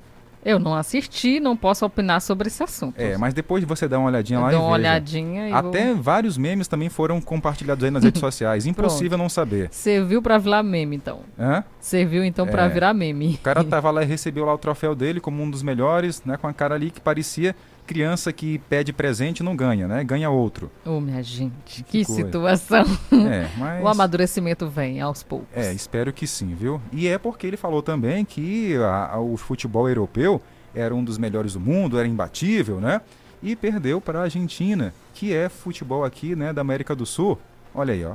Eu 0.48 0.58
não 0.60 0.74
assisti, 0.74 1.40
não 1.40 1.56
posso 1.56 1.84
opinar 1.84 2.20
sobre 2.20 2.46
esse 2.46 2.62
assunto. 2.62 2.94
É, 3.00 3.16
mas 3.18 3.34
depois 3.34 3.60
de 3.60 3.66
você 3.66 3.88
dar 3.88 3.98
uma 3.98 4.08
olhadinha 4.08 4.38
Eu 4.38 4.42
lá 4.42 4.50
dou 4.50 4.60
e 4.60 4.62
uma 4.62 4.76
veja. 4.76 4.88
olhadinha 4.90 5.48
e 5.48 5.52
Até 5.52 5.92
vou- 5.92 6.02
vários 6.02 6.38
memes 6.38 6.68
também 6.68 6.88
foram 6.88 7.20
compartilhados 7.20 7.82
aí 7.84 7.90
nas 7.90 8.04
redes 8.04 8.20
sociais. 8.20 8.64
Impossível 8.64 9.18
não 9.18 9.28
saber. 9.28 9.68
Serviu 9.72 10.22
pra 10.22 10.38
virar 10.38 10.62
meme, 10.62 10.94
então. 10.94 11.20
Hã? 11.38 11.64
Serviu, 11.80 12.24
então, 12.24 12.46
pra 12.46 12.64
É. 12.64 12.68
virar 12.68 12.94
meme. 12.94 13.34
O 13.34 13.38
cara 13.38 13.62
tava 13.64 13.90
lá 13.90 14.02
e 14.02 14.06
recebeu 14.06 14.44
lá 14.44 14.54
o 14.54 14.58
troféu 14.58 14.94
dele 14.94 15.20
como 15.20 15.42
um 15.42 15.50
dos 15.50 15.62
melhores, 15.64 16.22
né? 16.24 16.36
Com 16.36 16.46
a 16.46 16.52
cara 16.52 16.76
ali 16.76 16.90
que 16.92 17.00
parecia 17.00 17.54
criança 17.86 18.32
que 18.32 18.58
pede 18.68 18.92
presente 18.92 19.42
não 19.42 19.56
ganha, 19.56 19.86
né? 19.88 20.04
Ganha 20.04 20.28
outro. 20.28 20.70
Ô, 20.84 21.00
minha 21.00 21.22
gente, 21.22 21.82
que, 21.84 22.04
coisa. 22.04 22.22
situação. 22.24 22.84
É, 23.12 23.48
mas- 23.56 23.82
O 23.82 23.88
amadurecimento 23.88 24.68
vem 24.68 25.00
aos 25.00 25.22
poucos. 25.22 25.48
É, 25.54 25.72
espero 25.72 26.12
que 26.12 26.26
sim, 26.26 26.54
viu? 26.54 26.80
E 26.92 27.06
é 27.08 27.16
porque 27.18 27.46
ele 27.46 27.56
falou 27.56 27.82
também 27.82 28.24
que 28.24 28.76
a- 28.76 29.12
a- 29.14 29.20
o 29.20 29.36
futebol 29.36 29.88
europeu 29.88 30.42
era 30.74 30.94
um 30.94 31.02
dos 31.02 31.16
melhores 31.16 31.54
do 31.54 31.60
mundo, 31.60 31.98
era 31.98 32.06
imbatível, 32.06 32.80
né? 32.80 33.00
E 33.42 33.54
perdeu 33.56 34.00
para 34.00 34.18
a 34.20 34.22
Argentina, 34.22 34.92
que 35.14 35.32
é 35.32 35.48
futebol 35.48 36.04
aqui, 36.04 36.34
né, 36.36 36.52
da 36.52 36.60
América 36.60 36.94
do 36.94 37.06
Sul. 37.06 37.38
Olha 37.74 37.94
aí, 37.94 38.04
ó. 38.04 38.14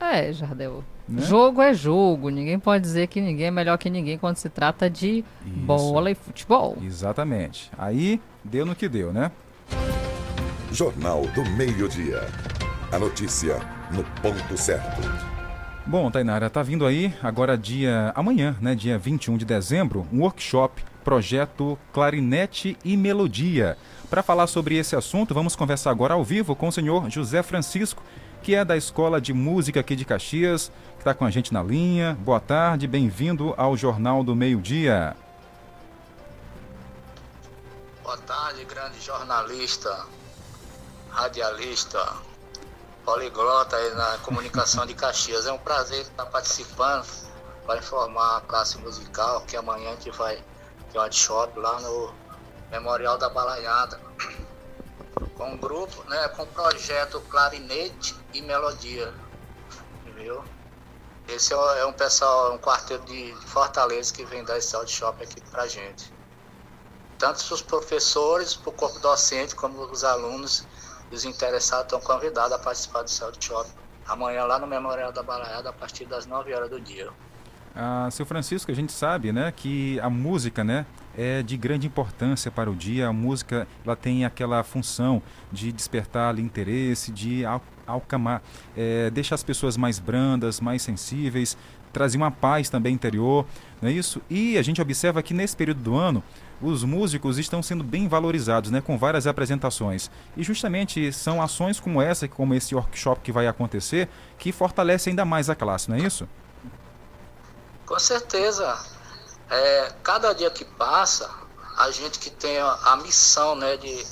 É, 0.00 0.32
Jardel. 0.32 0.82
Né? 1.06 1.22
Jogo 1.22 1.60
é 1.60 1.74
jogo. 1.74 2.30
Ninguém 2.30 2.58
pode 2.58 2.82
dizer 2.82 3.06
que 3.08 3.20
ninguém 3.20 3.46
é 3.48 3.50
melhor 3.50 3.76
que 3.76 3.90
ninguém 3.90 4.16
quando 4.16 4.36
se 4.36 4.48
trata 4.48 4.88
de 4.88 5.24
bola 5.44 6.10
e 6.10 6.14
futebol. 6.14 6.78
Exatamente. 6.82 7.70
Aí 7.76 8.20
deu 8.42 8.64
no 8.64 8.74
que 8.74 8.88
deu, 8.88 9.12
né? 9.12 9.30
Jornal 10.72 11.22
do 11.34 11.44
Meio-Dia. 11.50 12.22
A 12.90 12.98
notícia 12.98 13.58
no 13.92 14.02
ponto 14.22 14.56
certo. 14.56 15.00
Bom, 15.86 16.10
Tainara, 16.10 16.48
tá 16.48 16.62
vindo 16.62 16.86
aí 16.86 17.12
agora 17.22 17.58
dia 17.58 18.12
amanhã, 18.14 18.56
né, 18.60 18.74
dia 18.74 18.96
21 18.96 19.36
de 19.36 19.44
dezembro, 19.44 20.06
um 20.12 20.20
workshop 20.20 20.82
projeto 21.02 21.78
Clarinete 21.92 22.76
e 22.84 22.96
Melodia. 22.96 23.76
Para 24.08 24.22
falar 24.22 24.46
sobre 24.46 24.76
esse 24.76 24.94
assunto, 24.94 25.34
vamos 25.34 25.56
conversar 25.56 25.90
agora 25.90 26.14
ao 26.14 26.22
vivo 26.22 26.54
com 26.54 26.68
o 26.68 26.72
senhor 26.72 27.08
José 27.10 27.42
Francisco, 27.42 28.02
que 28.42 28.54
é 28.54 28.64
da 28.64 28.76
Escola 28.76 29.20
de 29.20 29.32
Música 29.32 29.80
aqui 29.80 29.94
de 29.94 30.04
Caxias, 30.04 30.72
que 30.94 31.00
está 31.00 31.12
com 31.12 31.24
a 31.24 31.30
gente 31.30 31.52
na 31.52 31.62
linha. 31.62 32.16
Boa 32.20 32.40
tarde, 32.40 32.86
bem-vindo 32.86 33.54
ao 33.56 33.76
Jornal 33.76 34.24
do 34.24 34.34
Meio-Dia. 34.34 35.14
Boa 38.02 38.16
tarde, 38.18 38.64
grande 38.64 39.00
jornalista, 39.00 40.06
radialista, 41.10 42.14
poliglota 43.04 43.76
na 43.94 44.18
comunicação 44.18 44.86
de 44.86 44.94
Caxias. 44.94 45.46
É 45.46 45.52
um 45.52 45.58
prazer 45.58 46.00
estar 46.00 46.26
participando 46.26 47.06
para 47.66 47.78
informar 47.78 48.38
a 48.38 48.40
classe 48.40 48.78
musical 48.78 49.42
que 49.42 49.56
amanhã 49.56 49.90
a 49.90 49.94
gente 49.94 50.10
vai 50.12 50.42
ter 50.92 50.98
um 50.98 51.02
workshop 51.02 51.58
lá 51.58 51.80
no 51.80 52.12
Memorial 52.70 53.18
da 53.18 53.28
Balaiada 53.28 54.00
com 55.40 55.52
um 55.52 55.56
grupo, 55.56 56.04
né, 56.10 56.28
com 56.28 56.42
o 56.42 56.46
projeto 56.46 57.18
Clarinete 57.30 58.14
e 58.34 58.42
Melodia, 58.42 59.10
viu? 60.14 60.44
Esse 61.26 61.54
é 61.54 61.56
um- 61.56 61.70
é 61.70 61.86
um 61.86 61.94
pessoal, 61.94 62.52
um 62.52 62.58
quarteto 62.58 63.06
de 63.06 63.34
Fortaleza 63.46 64.12
que 64.12 64.22
vem 64.26 64.44
dar 64.44 64.58
esse 64.58 64.76
workshop 64.76 65.22
aqui 65.22 65.40
pra 65.50 65.66
gente 65.66 66.12
tanto 67.18 67.36
os 67.52 67.60
professores, 67.60 68.54
para 68.54 68.70
o 68.70 68.72
corpo 68.72 68.98
docente, 68.98 69.54
como 69.54 69.82
os 69.82 70.04
alunos 70.04 70.66
e 71.10 71.14
os 71.14 71.26
interessados 71.26 71.84
estão 71.84 72.00
convidados 72.00 72.50
a 72.52 72.58
participar 72.58 73.02
do 73.02 73.10
workshop 73.22 73.68
amanhã 74.08 74.44
lá 74.44 74.58
no 74.58 74.66
Memorial 74.66 75.12
da 75.12 75.22
Balaiada 75.22 75.68
a 75.68 75.72
partir 75.72 76.06
das 76.06 76.24
9 76.24 76.54
horas 76.54 76.70
do 76.70 76.80
dia. 76.80 77.10
Ah, 77.76 78.08
seu 78.10 78.24
Francisco, 78.24 78.70
a 78.70 78.74
gente 78.74 78.90
sabe, 78.90 79.32
né, 79.32 79.52
que 79.54 80.00
a 80.00 80.08
música, 80.08 80.64
né, 80.64 80.86
é 81.20 81.42
de 81.42 81.54
grande 81.58 81.86
importância 81.86 82.50
para 82.50 82.70
o 82.70 82.74
dia. 82.74 83.08
A 83.08 83.12
música 83.12 83.68
ela 83.84 83.94
tem 83.94 84.24
aquela 84.24 84.62
função 84.62 85.22
de 85.52 85.70
despertar 85.70 86.38
interesse, 86.38 87.12
de 87.12 87.44
al 87.44 87.62
alcamar, 87.86 88.40
é, 88.76 89.10
deixar 89.10 89.34
as 89.34 89.42
pessoas 89.42 89.76
mais 89.76 89.98
brandas, 89.98 90.60
mais 90.60 90.80
sensíveis, 90.80 91.58
trazer 91.92 92.16
uma 92.16 92.30
paz 92.30 92.70
também 92.70 92.94
interior, 92.94 93.44
não 93.82 93.88
é 93.88 93.92
isso? 93.92 94.22
E 94.30 94.56
a 94.56 94.62
gente 94.62 94.80
observa 94.80 95.20
que 95.24 95.34
nesse 95.34 95.56
período 95.56 95.82
do 95.82 95.96
ano 95.96 96.22
os 96.62 96.84
músicos 96.84 97.36
estão 97.36 97.60
sendo 97.64 97.82
bem 97.82 98.06
valorizados, 98.06 98.70
né, 98.70 98.80
com 98.80 98.96
várias 98.96 99.26
apresentações. 99.26 100.08
E 100.36 100.44
justamente 100.44 101.12
são 101.12 101.42
ações 101.42 101.80
como 101.80 102.00
essa, 102.00 102.28
como 102.28 102.54
esse 102.54 102.76
workshop 102.76 103.22
que 103.22 103.32
vai 103.32 103.48
acontecer, 103.48 104.08
que 104.38 104.52
fortalece 104.52 105.10
ainda 105.10 105.24
mais 105.24 105.50
a 105.50 105.56
classe, 105.56 105.90
não 105.90 105.96
é 105.96 106.00
isso? 106.00 106.28
Com 107.84 107.98
certeza. 107.98 108.99
É, 109.50 109.92
cada 110.04 110.32
dia 110.32 110.50
que 110.50 110.64
passa, 110.64 111.28
a 111.76 111.90
gente 111.90 112.18
que 112.20 112.30
tem 112.30 112.58
a, 112.58 112.72
a 112.72 112.96
missão 112.96 113.56
né, 113.56 113.76
de, 113.76 114.06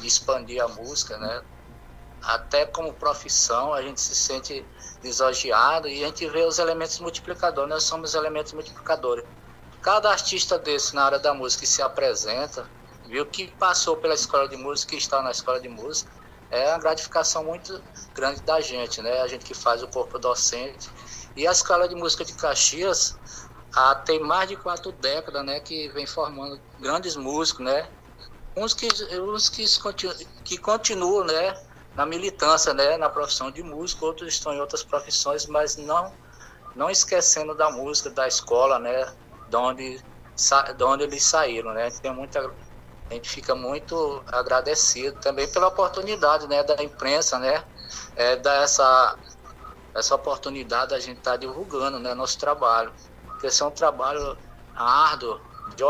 de 0.00 0.06
expandir 0.06 0.62
a 0.64 0.68
música, 0.68 1.18
né, 1.18 1.42
até 2.22 2.64
como 2.64 2.92
profissão, 2.94 3.74
a 3.74 3.82
gente 3.82 4.00
se 4.00 4.14
sente 4.14 4.64
lisonjeado 5.02 5.88
e 5.88 6.02
a 6.02 6.06
gente 6.06 6.26
vê 6.28 6.42
os 6.42 6.58
elementos 6.58 6.98
multiplicadores, 7.00 7.68
nós 7.68 7.84
somos 7.84 8.14
elementos 8.14 8.52
multiplicadores. 8.52 9.24
Cada 9.82 10.10
artista 10.10 10.58
desse 10.58 10.94
na 10.94 11.04
área 11.04 11.18
da 11.18 11.32
música 11.34 11.60
que 11.60 11.68
se 11.68 11.82
apresenta, 11.82 12.68
viu 13.06 13.24
que 13.26 13.48
passou 13.58 13.96
pela 13.96 14.14
escola 14.14 14.48
de 14.48 14.56
música 14.56 14.94
e 14.94 14.98
está 14.98 15.22
na 15.22 15.30
escola 15.30 15.60
de 15.60 15.68
música, 15.68 16.10
é 16.50 16.70
uma 16.70 16.78
gratificação 16.78 17.44
muito 17.44 17.82
grande 18.14 18.40
da 18.42 18.60
gente, 18.60 19.02
né? 19.02 19.20
A 19.20 19.26
gente 19.26 19.44
que 19.44 19.54
faz 19.54 19.82
o 19.82 19.88
corpo 19.88 20.18
docente. 20.18 20.90
E 21.36 21.46
a 21.46 21.52
escola 21.52 21.86
de 21.86 21.94
música 21.94 22.24
de 22.24 22.32
Caxias 22.32 23.16
ah, 23.74 23.94
tem 23.94 24.20
mais 24.20 24.48
de 24.48 24.56
quatro 24.56 24.92
décadas, 24.92 25.44
né? 25.44 25.60
Que 25.60 25.88
vem 25.90 26.06
formando 26.06 26.60
grandes 26.78 27.16
músicos, 27.16 27.64
né? 27.64 27.88
Uns 28.56 28.74
que, 28.74 28.88
uns 29.20 29.48
que, 29.48 29.64
que 30.44 30.58
continuam, 30.58 31.24
né? 31.24 31.54
na 31.98 32.06
militância, 32.06 32.72
né, 32.72 32.96
na 32.96 33.08
profissão 33.08 33.50
de 33.50 33.60
músico, 33.60 34.06
outros 34.06 34.32
estão 34.32 34.54
em 34.54 34.60
outras 34.60 34.84
profissões, 34.84 35.46
mas 35.46 35.76
não 35.76 36.14
não 36.76 36.88
esquecendo 36.88 37.56
da 37.56 37.72
música, 37.72 38.08
da 38.08 38.28
escola, 38.28 38.78
né, 38.78 39.04
de 39.48 39.56
onde, 39.56 40.04
de 40.76 40.84
onde 40.84 41.02
eles 41.02 41.24
saíram, 41.24 41.72
né, 41.72 41.90
tem 41.90 42.14
muita, 42.14 42.38
a 43.10 43.14
gente 43.14 43.28
fica 43.28 43.52
muito 43.52 44.22
agradecido 44.28 45.18
também 45.18 45.48
pela 45.48 45.66
oportunidade, 45.66 46.46
né, 46.46 46.62
da 46.62 46.80
imprensa, 46.80 47.36
né, 47.40 47.64
é, 48.14 48.36
dar 48.36 48.62
essa, 48.62 49.18
essa 49.92 50.14
oportunidade 50.14 50.94
a 50.94 51.00
gente 51.00 51.18
estar 51.18 51.32
tá 51.32 51.36
divulgando, 51.36 51.98
né, 51.98 52.14
nosso 52.14 52.38
trabalho, 52.38 52.94
porque 53.38 53.46
esse 53.46 53.62
é 53.62 53.66
um 53.66 53.70
trabalho 53.70 54.36
árduo, 54.74 55.40
de, 55.76 55.84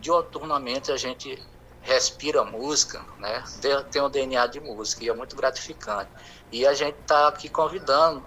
dioturnamente 0.00 0.90
a 0.90 0.96
gente 0.96 1.40
respira 1.80 2.44
música, 2.44 3.00
né? 3.18 3.44
Tem 3.92 4.02
um 4.02 4.10
DNA 4.10 4.48
de 4.48 4.58
música 4.58 5.04
e 5.04 5.08
é 5.08 5.14
muito 5.14 5.36
gratificante. 5.36 6.10
E 6.50 6.66
a 6.66 6.74
gente 6.74 6.98
está 6.98 7.28
aqui 7.28 7.48
convidando 7.48 8.26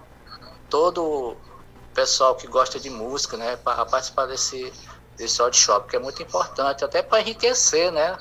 todo 0.70 1.04
o 1.04 1.36
pessoal 1.92 2.34
que 2.34 2.46
gosta 2.46 2.80
de 2.80 2.88
música, 2.88 3.36
né, 3.36 3.56
para 3.56 3.84
participar 3.84 4.24
desse 4.24 4.72
desse 5.18 5.42
workshop, 5.42 5.90
que 5.90 5.96
é 5.96 5.98
muito 5.98 6.22
importante, 6.22 6.82
até 6.82 7.02
para 7.02 7.20
enriquecer, 7.20 7.92
né, 7.92 8.16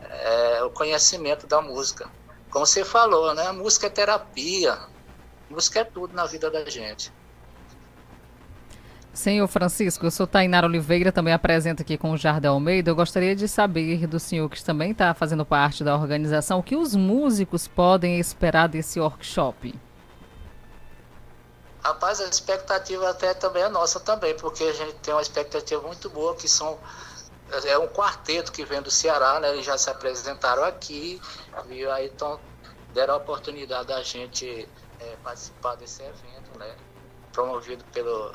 é, 0.00 0.62
o 0.62 0.70
conhecimento 0.70 1.48
da 1.48 1.60
música. 1.60 2.08
Como 2.48 2.64
você 2.64 2.84
falou, 2.84 3.34
né, 3.34 3.48
a 3.48 3.52
música 3.52 3.88
é 3.88 3.90
terapia, 3.90 4.78
música 5.48 5.80
é 5.80 5.84
tudo 5.84 6.14
na 6.14 6.26
vida 6.26 6.48
da 6.48 6.64
gente. 6.70 7.12
Senhor 9.12 9.48
Francisco, 9.48 10.06
eu 10.06 10.10
sou 10.10 10.26
Tainara 10.26 10.66
Oliveira, 10.66 11.10
também 11.10 11.34
apresento 11.34 11.82
aqui 11.82 11.98
com 11.98 12.12
o 12.12 12.16
Jardel 12.16 12.52
Almeida. 12.52 12.90
Eu 12.90 12.94
gostaria 12.94 13.34
de 13.34 13.48
saber 13.48 14.06
do 14.06 14.20
senhor, 14.20 14.48
que 14.48 14.62
também 14.62 14.92
está 14.92 15.12
fazendo 15.12 15.44
parte 15.44 15.82
da 15.82 15.96
organização, 15.96 16.60
o 16.60 16.62
que 16.62 16.76
os 16.76 16.94
músicos 16.94 17.66
podem 17.66 18.20
esperar 18.20 18.68
desse 18.68 19.00
workshop? 19.00 19.74
Rapaz, 21.82 22.20
a 22.20 22.28
expectativa 22.28 23.10
até 23.10 23.34
também 23.34 23.64
é 23.64 23.68
nossa 23.68 23.98
também, 23.98 24.36
porque 24.36 24.62
a 24.64 24.72
gente 24.72 24.94
tem 24.96 25.12
uma 25.12 25.22
expectativa 25.22 25.82
muito 25.82 26.08
boa, 26.08 26.36
que 26.36 26.48
são 26.48 26.78
é 27.64 27.76
um 27.78 27.88
quarteto 27.88 28.52
que 28.52 28.64
vem 28.64 28.80
do 28.80 28.92
Ceará, 28.92 29.40
né? 29.40 29.50
Eles 29.50 29.66
já 29.66 29.76
se 29.76 29.90
apresentaram 29.90 30.62
aqui, 30.62 31.20
viu? 31.66 31.90
Aí 31.90 32.06
então 32.06 32.38
deram 32.94 33.14
a 33.14 33.16
oportunidade 33.16 33.88
da 33.88 34.00
gente 34.02 34.68
é, 35.00 35.16
participar 35.24 35.74
desse 35.74 36.00
evento, 36.00 36.56
né? 36.58 36.76
Promovido 37.32 37.82
pelo 37.92 38.32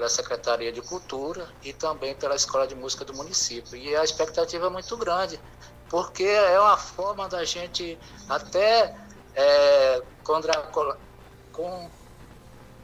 pela 0.00 0.08
Secretaria 0.08 0.72
de 0.72 0.80
Cultura 0.80 1.46
e 1.62 1.74
também 1.74 2.14
pela 2.14 2.34
Escola 2.34 2.66
de 2.66 2.74
Música 2.74 3.04
do 3.04 3.12
município. 3.12 3.76
E 3.76 3.94
a 3.94 4.02
expectativa 4.02 4.66
é 4.66 4.70
muito 4.70 4.96
grande, 4.96 5.38
porque 5.90 6.24
é 6.24 6.58
uma 6.58 6.78
forma 6.78 7.28
da 7.28 7.44
gente 7.44 7.98
até 8.26 8.96
é, 9.34 10.02
contra, 10.24 10.54
com, 11.52 11.90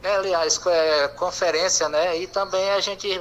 é, 0.03 0.15
aliás, 0.15 0.63
é, 0.67 1.07
conferência, 1.07 1.89
né? 1.89 2.19
E 2.19 2.27
também 2.27 2.69
a 2.69 2.79
gente 2.79 3.19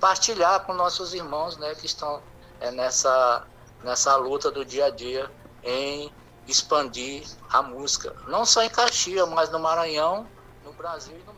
partilhar 0.00 0.66
com 0.66 0.74
nossos 0.74 1.14
irmãos, 1.14 1.56
né, 1.58 1.76
que 1.76 1.86
estão 1.86 2.20
é, 2.60 2.72
nessa, 2.72 3.46
nessa 3.84 4.16
luta 4.16 4.50
do 4.50 4.64
dia 4.64 4.86
a 4.86 4.90
dia 4.90 5.30
em 5.62 6.12
expandir 6.44 7.24
a 7.48 7.62
música, 7.62 8.16
não 8.26 8.44
só 8.44 8.62
em 8.62 8.68
Caxias, 8.68 9.28
mas 9.28 9.48
no 9.50 9.60
Maranhão, 9.60 10.26
no 10.64 10.72
Brasil 10.72 11.16
e 11.16 11.22
no 11.24 11.37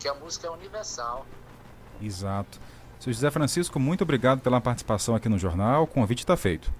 que 0.00 0.08
a 0.08 0.14
música 0.14 0.48
é 0.48 0.50
universal. 0.50 1.26
Exato. 2.00 2.58
Seu 2.98 3.12
José 3.12 3.30
Francisco, 3.30 3.78
muito 3.78 4.02
obrigado 4.02 4.40
pela 4.40 4.60
participação 4.60 5.14
aqui 5.14 5.28
no 5.28 5.38
jornal. 5.38 5.84
O 5.84 5.86
convite 5.86 6.20
está 6.20 6.36
feito. 6.36 6.72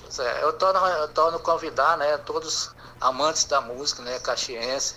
Pois 0.00 0.18
é, 0.18 0.42
eu 0.42 0.52
torno, 0.52 0.78
eu 0.80 1.08
torno 1.14 1.38
convidar 1.38 1.96
né, 1.96 2.18
todos 2.18 2.74
amantes 3.00 3.44
da 3.44 3.60
música, 3.60 4.02
né, 4.02 4.18
caxiense, 4.18 4.96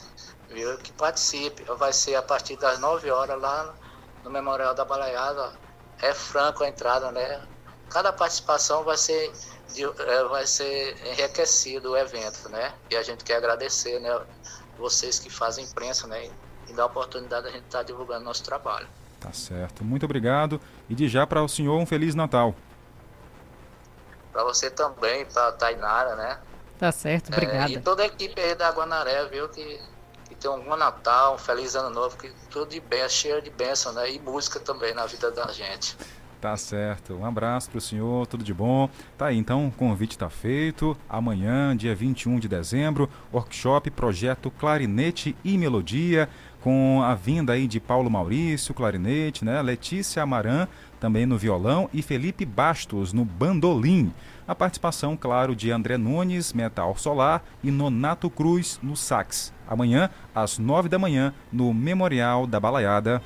viu, 0.49 0.77
que 0.79 0.91
participe. 0.93 1.63
Vai 1.77 1.93
ser 1.93 2.15
a 2.15 2.21
partir 2.21 2.57
das 2.57 2.79
9 2.79 3.09
horas 3.11 3.39
lá 3.39 3.73
no 4.23 4.31
Memorial 4.31 4.73
da 4.73 4.83
Balaiada. 4.83 5.53
É 6.01 6.13
franco 6.13 6.63
a 6.63 6.67
entrada, 6.67 7.11
né? 7.11 7.41
Cada 7.89 8.11
participação 8.11 8.83
vai 8.83 8.97
ser, 8.97 9.31
de, 9.73 9.83
é, 9.83 10.23
vai 10.25 10.45
ser 10.47 10.97
enriquecido 11.07 11.91
o 11.91 11.97
evento, 11.97 12.49
né? 12.49 12.73
E 12.89 12.95
a 12.95 13.03
gente 13.03 13.23
quer 13.23 13.37
agradecer, 13.37 13.99
né? 13.99 14.09
Vocês 14.77 15.19
que 15.19 15.29
fazem 15.29 15.65
imprensa, 15.65 16.07
né? 16.07 16.29
E 16.69 16.73
dá 16.73 16.83
a 16.83 16.85
oportunidade 16.85 17.45
da 17.45 17.51
gente 17.51 17.65
estar 17.65 17.79
tá 17.79 17.83
divulgando 17.83 18.23
nosso 18.25 18.43
trabalho. 18.43 18.87
Tá 19.19 19.31
certo. 19.31 19.83
Muito 19.83 20.03
obrigado. 20.03 20.59
E 20.89 20.95
de 20.95 21.07
já 21.07 21.25
para 21.25 21.41
o 21.41 21.47
senhor 21.47 21.77
um 21.77 21.85
Feliz 21.85 22.15
Natal. 22.15 22.53
Para 24.31 24.43
você 24.43 24.69
também, 24.69 25.25
para 25.25 25.47
a 25.47 25.51
Tainara, 25.51 26.15
né? 26.15 26.39
Tá 26.79 26.91
certo, 26.91 27.31
obrigado. 27.31 27.69
É, 27.69 27.73
e 27.73 27.79
toda 27.79 28.03
a 28.03 28.05
equipe 28.05 28.41
aí 28.41 28.55
da 28.55 28.69
Guanaré, 28.71 29.25
viu? 29.27 29.47
Que, 29.47 29.79
que 30.27 30.35
tem 30.35 30.51
um 30.51 30.61
bom 30.63 30.75
Natal, 30.75 31.35
um 31.35 31.37
feliz 31.37 31.75
ano 31.75 31.89
novo, 31.89 32.17
que 32.17 32.33
tudo 32.49 32.71
de 32.71 32.79
bem, 32.79 33.07
cheio 33.07 33.41
de 33.41 33.49
bênção, 33.49 33.93
né? 33.93 34.11
E 34.11 34.19
música 34.19 34.59
também 34.59 34.93
na 34.93 35.05
vida 35.05 35.31
da 35.31 35.47
gente. 35.51 35.95
Tá 36.43 36.57
certo. 36.57 37.13
Um 37.13 37.25
abraço 37.25 37.69
para 37.69 37.77
o 37.77 37.81
senhor, 37.81 38.27
tudo 38.27 38.43
de 38.43 38.53
bom. 38.53 38.89
Tá 39.17 39.27
aí, 39.27 39.37
então, 39.37 39.65
o 39.67 39.71
convite 39.71 40.11
está 40.11 40.29
feito. 40.29 40.93
Amanhã, 41.07 41.73
dia 41.73 41.95
21 41.95 42.37
de 42.37 42.49
dezembro, 42.49 43.09
workshop 43.31 43.89
Projeto 43.89 44.51
Clarinete 44.51 45.37
e 45.41 45.57
Melodia, 45.57 46.27
com 46.59 47.01
a 47.01 47.15
vinda 47.15 47.53
aí 47.53 47.65
de 47.65 47.79
Paulo 47.79 48.09
Maurício, 48.09 48.73
clarinete, 48.73 49.45
né? 49.45 49.61
Letícia 49.61 50.21
Amaran, 50.21 50.67
também 50.99 51.25
no 51.25 51.37
violão, 51.37 51.89
e 51.93 52.01
Felipe 52.01 52.45
Bastos 52.45 53.13
no 53.13 53.23
bandolim. 53.23 54.11
A 54.45 54.53
participação, 54.53 55.15
claro, 55.15 55.55
de 55.55 55.71
André 55.71 55.97
Nunes, 55.97 56.51
metal 56.51 56.93
solar, 56.97 57.41
e 57.63 57.71
Nonato 57.71 58.29
Cruz 58.29 58.81
no 58.83 58.97
sax. 58.97 59.53
Amanhã, 59.65 60.09
às 60.35 60.59
nove 60.59 60.89
da 60.89 60.99
manhã, 60.99 61.33
no 61.53 61.73
Memorial 61.73 62.45
da 62.45 62.59
Balaiada. 62.59 63.21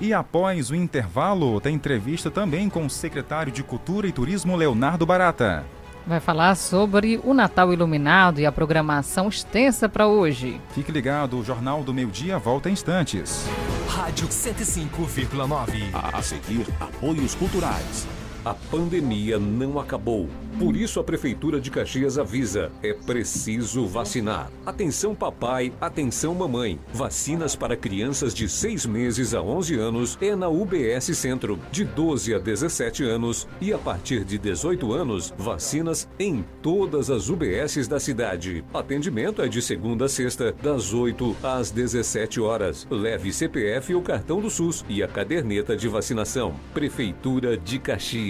E 0.00 0.14
após 0.14 0.70
o 0.70 0.74
intervalo, 0.74 1.60
tem 1.60 1.74
entrevista 1.74 2.30
também 2.30 2.70
com 2.70 2.86
o 2.86 2.90
secretário 2.90 3.52
de 3.52 3.62
Cultura 3.62 4.06
e 4.06 4.12
Turismo, 4.12 4.56
Leonardo 4.56 5.04
Barata. 5.04 5.62
Vai 6.06 6.18
falar 6.18 6.54
sobre 6.54 7.20
o 7.22 7.34
Natal 7.34 7.70
Iluminado 7.70 8.40
e 8.40 8.46
a 8.46 8.50
programação 8.50 9.28
extensa 9.28 9.88
para 9.88 10.06
hoje. 10.06 10.58
Fique 10.70 10.90
ligado, 10.90 11.38
o 11.38 11.44
Jornal 11.44 11.82
do 11.82 11.92
Meio 11.92 12.08
Dia 12.08 12.38
volta 12.38 12.70
em 12.70 12.72
instantes. 12.72 13.46
Rádio 13.86 14.26
105,9. 14.28 15.90
A 15.92 16.22
seguir, 16.22 16.66
apoios 16.80 17.34
culturais. 17.34 18.08
A 18.42 18.54
pandemia 18.54 19.38
não 19.38 19.78
acabou. 19.78 20.26
Por 20.58 20.74
isso 20.74 20.98
a 20.98 21.04
Prefeitura 21.04 21.60
de 21.60 21.70
Caxias 21.70 22.18
avisa: 22.18 22.72
é 22.82 22.94
preciso 22.94 23.86
vacinar. 23.86 24.50
Atenção, 24.64 25.14
papai, 25.14 25.72
atenção, 25.78 26.34
mamãe. 26.34 26.78
Vacinas 26.92 27.54
para 27.54 27.76
crianças 27.76 28.34
de 28.34 28.48
6 28.48 28.86
meses 28.86 29.34
a 29.34 29.42
11 29.42 29.74
anos 29.78 30.18
é 30.22 30.34
na 30.34 30.48
UBS 30.48 31.16
Centro, 31.16 31.58
de 31.70 31.84
12 31.84 32.34
a 32.34 32.38
17 32.38 33.04
anos 33.04 33.46
e 33.60 33.74
a 33.74 33.78
partir 33.78 34.24
de 34.24 34.38
18 34.38 34.90
anos, 34.92 35.34
vacinas 35.36 36.08
em 36.18 36.44
todas 36.62 37.10
as 37.10 37.28
UBSs 37.28 37.88
da 37.88 38.00
cidade. 38.00 38.64
Atendimento 38.72 39.42
é 39.42 39.48
de 39.48 39.60
segunda 39.60 40.06
a 40.06 40.08
sexta, 40.08 40.54
das 40.62 40.94
8 40.94 41.36
às 41.42 41.70
17 41.70 42.40
horas. 42.40 42.86
Leve 42.90 43.32
CPF 43.32 43.94
ou 43.94 44.00
cartão 44.00 44.40
do 44.40 44.48
SUS 44.48 44.84
e 44.88 45.02
a 45.02 45.08
caderneta 45.08 45.76
de 45.76 45.88
vacinação. 45.88 46.54
Prefeitura 46.72 47.56
de 47.56 47.78
Caxias. 47.78 48.29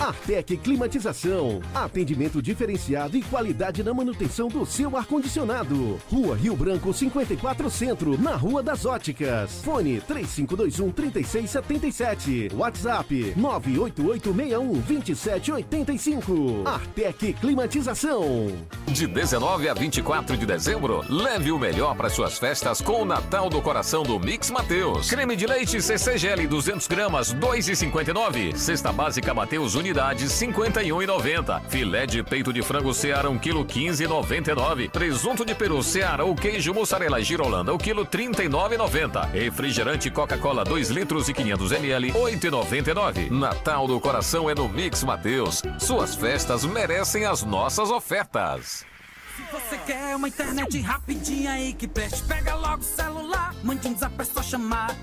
Artec 0.00 0.56
Climatização. 0.56 1.60
Atendimento 1.74 2.40
diferenciado 2.40 3.18
e 3.18 3.22
qualidade 3.22 3.82
na 3.82 3.92
manutenção 3.92 4.48
do 4.48 4.64
seu 4.64 4.96
ar-condicionado. 4.96 6.00
Rua 6.10 6.34
Rio 6.34 6.56
Branco 6.56 6.92
54 6.92 7.68
Centro, 7.70 8.18
na 8.18 8.34
Rua 8.34 8.62
das 8.62 8.86
Óticas. 8.86 9.60
Fone 9.62 10.00
3521 10.00 10.90
3677. 10.90 12.48
WhatsApp 12.54 13.34
98861 13.36 14.80
2785. 14.80 16.62
Artec 16.64 17.34
Climatização. 17.34 18.48
De 18.86 19.06
19 19.06 19.68
a 19.68 19.74
24 19.74 20.36
de 20.36 20.46
dezembro, 20.46 21.04
leve 21.10 21.52
o 21.52 21.58
melhor 21.58 21.94
para 21.94 22.08
suas 22.08 22.38
festas 22.38 22.80
com 22.80 23.02
o 23.02 23.04
Natal 23.04 23.50
do 23.50 23.60
Coração 23.60 24.02
do 24.02 24.18
Mix 24.18 24.50
Mateus. 24.50 25.10
Creme 25.10 25.36
de 25.36 25.46
leite 25.46 25.80
CCGL 25.82 26.46
200 26.46 26.88
gramas, 26.88 27.34
2,59. 27.34 28.56
Cesta 28.56 28.90
básica 28.90 29.34
Mateus 29.34 29.74
unidade 29.90 30.26
51,90. 30.26 31.62
Filé 31.68 32.06
de 32.06 32.22
peito 32.22 32.52
de 32.52 32.62
frango 32.62 32.94
Seara 32.94 33.28
1 33.28 33.38
kg 33.38 33.64
15,99. 33.64 34.88
Presunto 34.88 35.44
de 35.44 35.52
peru 35.52 35.82
Seara 35.82 36.24
ou 36.24 36.34
queijo 36.34 36.72
mussarela 36.72 37.20
girolanda 37.20 37.74
1 37.74 37.78
kg 37.78 38.04
39,90. 38.04 39.30
Refrigerante 39.32 40.08
Coca-Cola 40.10 40.64
2 40.64 40.90
litros 40.90 41.28
e 41.28 41.34
500 41.34 41.72
ml 41.72 42.12
8,99. 42.12 43.30
Natal 43.30 43.88
do 43.88 44.00
Coração 44.00 44.48
é 44.48 44.54
no 44.54 44.68
Mix 44.68 45.02
Mateus. 45.02 45.60
Suas 45.80 46.14
festas 46.14 46.64
merecem 46.64 47.24
as 47.24 47.42
nossas 47.42 47.90
ofertas. 47.90 48.86
Se 49.34 49.42
você 49.50 49.76
quer 49.78 50.14
uma 50.14 50.28
internet 50.28 50.80
rapidinha 50.80 51.52
aí 51.52 51.72
que 51.72 51.88
preste, 51.88 52.22
pega 52.24 52.54
logo 52.54 52.82
o 52.82 52.84
celular, 52.84 53.54
mande 53.64 53.88
um 53.88 53.96
zap, 53.96 54.14
é 54.20 54.24
só 54.24 54.42
chamar. 54.42 54.94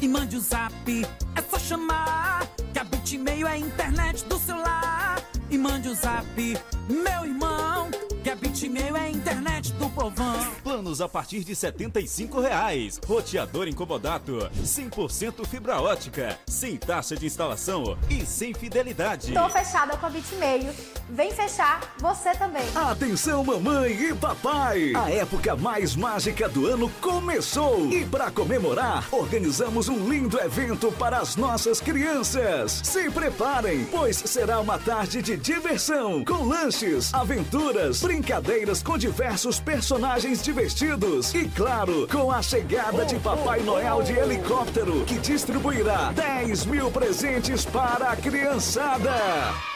E 0.00 0.08
mande 0.08 0.36
um 0.36 0.40
zap, 0.40 0.72
é 1.34 1.42
só 1.42 1.58
chamar. 1.58 2.46
Bitmail 3.02 3.48
é 3.48 3.58
internet 3.58 4.24
do 4.26 4.38
celular. 4.38 5.20
E 5.52 5.58
mande 5.58 5.86
o 5.86 5.92
um 5.92 5.94
zap, 5.94 6.24
meu 6.88 7.26
irmão. 7.26 7.90
Que 8.22 8.30
a 8.30 8.36
Bitmail 8.36 8.96
é 8.96 9.00
a 9.00 9.10
internet 9.10 9.72
do 9.72 9.90
povão. 9.90 10.38
Planos 10.62 11.00
a 11.00 11.08
partir 11.08 11.42
de 11.42 11.56
75 11.56 12.40
reais. 12.40 13.00
Roteador 13.04 13.66
incomodato, 13.66 14.48
100% 14.62 15.44
fibra 15.44 15.80
ótica, 15.80 16.38
sem 16.46 16.76
taxa 16.76 17.16
de 17.16 17.26
instalação 17.26 17.98
e 18.08 18.24
sem 18.24 18.54
fidelidade. 18.54 19.34
Tô 19.34 19.48
fechada 19.50 19.96
com 19.96 20.06
a 20.06 20.08
Bitmail. 20.08 20.72
Vem 21.10 21.32
fechar 21.32 21.80
você 21.98 22.30
também. 22.32 22.62
Atenção, 22.74 23.44
mamãe 23.44 23.92
e 23.92 24.14
papai! 24.14 24.92
A 24.94 25.10
época 25.10 25.56
mais 25.56 25.96
mágica 25.96 26.48
do 26.48 26.66
ano 26.66 26.88
começou! 27.00 27.90
E 27.90 28.06
para 28.06 28.30
comemorar, 28.30 29.06
organizamos 29.10 29.88
um 29.88 30.08
lindo 30.08 30.40
evento 30.40 30.92
para 30.92 31.18
as 31.18 31.34
nossas 31.34 31.80
crianças. 31.80 32.80
Se 32.84 33.10
preparem, 33.10 33.84
pois 33.86 34.16
será 34.16 34.60
uma 34.60 34.78
tarde 34.78 35.20
de 35.20 35.36
diversão, 35.42 36.24
com 36.24 36.44
lanches, 36.46 37.12
aventuras, 37.12 38.00
brincadeiras 38.00 38.80
com 38.80 38.96
diversos 38.96 39.58
personagens 39.58 40.40
divertidos 40.40 41.34
e, 41.34 41.48
claro, 41.48 42.06
com 42.06 42.30
a 42.30 42.40
chegada 42.40 43.04
de 43.04 43.18
Papai 43.18 43.60
Noel 43.60 44.02
de 44.02 44.12
helicóptero, 44.12 45.04
que 45.04 45.18
distribuirá 45.18 46.12
10 46.12 46.66
mil 46.66 46.90
presentes 46.92 47.64
para 47.64 48.12
a 48.12 48.16
criançada. 48.16 49.71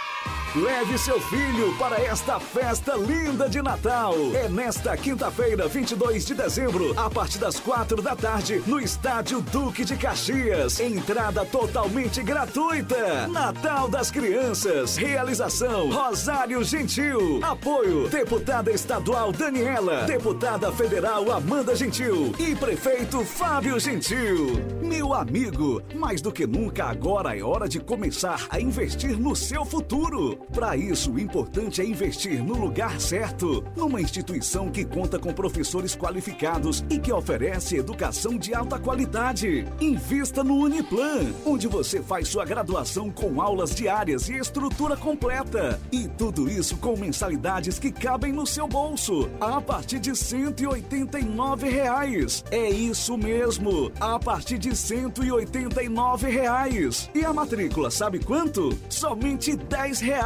Leve 0.57 0.97
seu 0.97 1.21
filho 1.21 1.77
para 1.77 2.01
esta 2.01 2.41
festa 2.41 2.97
linda 2.97 3.47
de 3.47 3.61
Natal. 3.61 4.15
É 4.35 4.49
nesta 4.49 4.97
quinta-feira, 4.97 5.69
22 5.69 6.25
de 6.25 6.35
dezembro, 6.35 6.99
a 6.99 7.11
partir 7.11 7.37
das 7.37 7.61
quatro 7.61 8.01
da 8.01 8.17
tarde, 8.17 8.63
no 8.67 8.81
Estádio 8.81 9.43
Duque 9.43 9.85
de 9.85 9.97
Caxias. 9.97 10.81
Entrada 10.81 11.45
totalmente 11.45 12.23
gratuita. 12.23 13.29
Natal 13.29 13.87
das 13.87 14.11
Crianças. 14.11 14.97
Realização 14.97 15.91
Rosário 15.91 16.65
Gentil. 16.65 17.39
Apoio 17.43 18.09
Deputada 18.09 18.71
Estadual 18.71 19.33
Daniela, 19.33 20.05
Deputada 20.05 20.73
Federal 20.73 21.31
Amanda 21.33 21.77
Gentil 21.77 22.35
e 22.39 22.57
Prefeito 22.57 23.23
Fábio 23.27 23.79
Gentil. 23.79 24.55
Meu 24.81 25.13
amigo, 25.13 25.83
mais 25.95 26.23
do 26.23 26.33
que 26.33 26.47
nunca 26.47 26.87
agora 26.87 27.37
é 27.37 27.43
hora 27.43 27.69
de 27.69 27.79
começar 27.79 28.47
a 28.49 28.59
investir 28.59 29.19
no 29.21 29.37
seu 29.37 29.63
futuro. 29.63 30.46
Para 30.53 30.77
isso, 30.77 31.13
o 31.13 31.19
importante 31.19 31.81
é 31.81 31.85
investir 31.85 32.43
no 32.43 32.55
lugar 32.55 33.01
certo, 33.01 33.65
numa 33.77 34.01
instituição 34.01 34.71
que 34.71 34.85
conta 34.85 35.19
com 35.19 35.33
professores 35.33 35.95
qualificados 35.95 36.85
e 36.89 36.99
que 36.99 37.13
oferece 37.13 37.77
educação 37.77 38.39
de 38.39 38.55
alta 38.55 38.79
qualidade. 38.79 39.67
Invista 39.81 40.43
no 40.43 40.57
Uniplan, 40.57 41.33
onde 41.45 41.67
você 41.67 42.01
faz 42.01 42.29
sua 42.29 42.45
graduação 42.45 43.11
com 43.11 43.41
aulas 43.41 43.75
diárias 43.75 44.29
e 44.29 44.35
estrutura 44.35 44.97
completa. 44.97 45.81
E 45.93 46.09
tudo 46.09 46.49
isso 46.49 46.77
com 46.79 46.97
mensalidades 46.97 47.79
que 47.79 47.91
cabem 47.91 48.33
no 48.33 48.47
seu 48.47 48.67
bolso, 48.67 49.29
a 49.41 49.61
partir 49.61 49.99
de 49.99 50.17
189 50.17 51.69
reais. 51.69 52.45
É 52.51 52.69
isso 52.71 53.17
mesmo, 53.19 53.91
a 54.01 54.19
partir 54.19 54.59
de 54.59 54.75
189 54.77 56.31
reais. 56.31 57.11
E 57.15 57.25
a 57.25 57.33
matrícula, 57.33 57.91
sabe 57.91 58.21
quanto? 58.21 58.77
Somente 58.89 59.57
10 59.57 60.01
reais. 60.01 60.26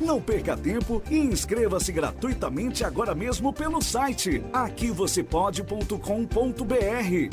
Não 0.00 0.18
perca 0.18 0.56
tempo 0.56 1.02
e 1.10 1.18
inscreva-se 1.18 1.92
gratuitamente 1.92 2.84
agora 2.84 3.14
mesmo 3.14 3.52
pelo 3.52 3.82
site 3.82 4.42
aqui 4.50 4.90
você 4.90 5.22
pode.com.br 5.22 5.96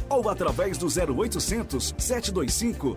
ou 0.10 0.30
através 0.30 0.78
do 0.78 0.88
0800 0.88 1.96
725 1.98 2.96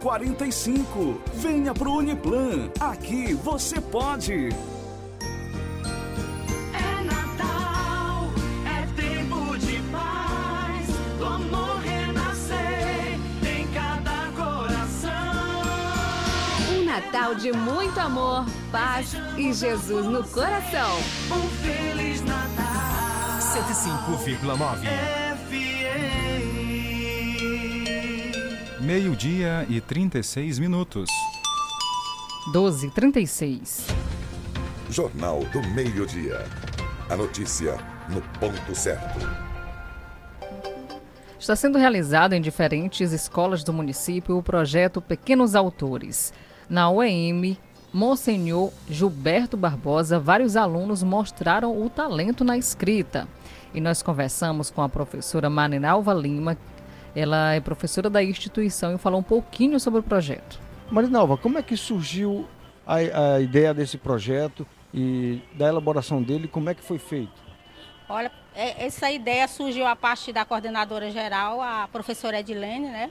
0045. 0.00 1.20
Venha 1.34 1.74
pro 1.74 1.92
Uniplan. 1.92 2.70
Aqui 2.80 3.34
você 3.34 3.80
pode. 3.80 4.48
Natal 16.92 17.34
de 17.34 17.50
muito 17.50 17.98
amor, 17.98 18.44
paz 18.70 19.14
e 19.38 19.50
Jesus 19.54 20.04
no 20.04 20.22
coração. 20.28 20.98
Um 21.30 21.48
Feliz 21.62 22.20
Natal. 22.20 23.38
105,9. 23.40 24.82
Meio-dia 28.82 29.66
e 29.70 29.80
36 29.80 30.58
minutos. 30.58 31.08
12 32.52 32.90
36 32.90 33.86
Jornal 34.90 35.46
do 35.46 35.62
Meio-Dia. 35.68 36.44
A 37.08 37.16
notícia 37.16 37.78
no 38.10 38.20
ponto 38.38 38.74
certo. 38.74 39.18
Está 41.40 41.56
sendo 41.56 41.78
realizado 41.78 42.34
em 42.34 42.40
diferentes 42.42 43.12
escolas 43.12 43.64
do 43.64 43.72
município 43.72 44.36
o 44.36 44.42
projeto 44.42 45.00
Pequenos 45.00 45.54
Autores. 45.54 46.34
Na 46.72 46.88
UEM, 46.88 47.58
Monsenhor 47.92 48.72
Gilberto 48.88 49.58
Barbosa, 49.58 50.18
vários 50.18 50.56
alunos 50.56 51.02
mostraram 51.02 51.78
o 51.78 51.90
talento 51.90 52.44
na 52.44 52.56
escrita. 52.56 53.28
E 53.74 53.80
nós 53.80 54.02
conversamos 54.02 54.70
com 54.70 54.80
a 54.80 54.88
professora 54.88 55.50
Marinalva 55.50 56.14
Lima, 56.14 56.56
ela 57.14 57.52
é 57.52 57.60
professora 57.60 58.08
da 58.08 58.24
instituição 58.24 58.94
e 58.94 58.96
falou 58.96 59.20
um 59.20 59.22
pouquinho 59.22 59.78
sobre 59.78 60.00
o 60.00 60.02
projeto. 60.02 60.58
Marinalva, 60.90 61.36
como 61.36 61.58
é 61.58 61.62
que 61.62 61.76
surgiu 61.76 62.48
a, 62.86 62.94
a 63.34 63.40
ideia 63.42 63.74
desse 63.74 63.98
projeto 63.98 64.66
e 64.94 65.42
da 65.52 65.68
elaboração 65.68 66.22
dele, 66.22 66.48
como 66.48 66.70
é 66.70 66.74
que 66.74 66.82
foi 66.82 66.96
feito? 66.96 67.34
Olha, 68.08 68.32
é, 68.54 68.86
essa 68.86 69.10
ideia 69.10 69.46
surgiu 69.46 69.86
a 69.86 69.94
partir 69.94 70.32
da 70.32 70.46
coordenadora 70.46 71.10
geral, 71.10 71.60
a 71.60 71.86
professora 71.92 72.40
Edilene, 72.40 72.88
né? 72.88 73.10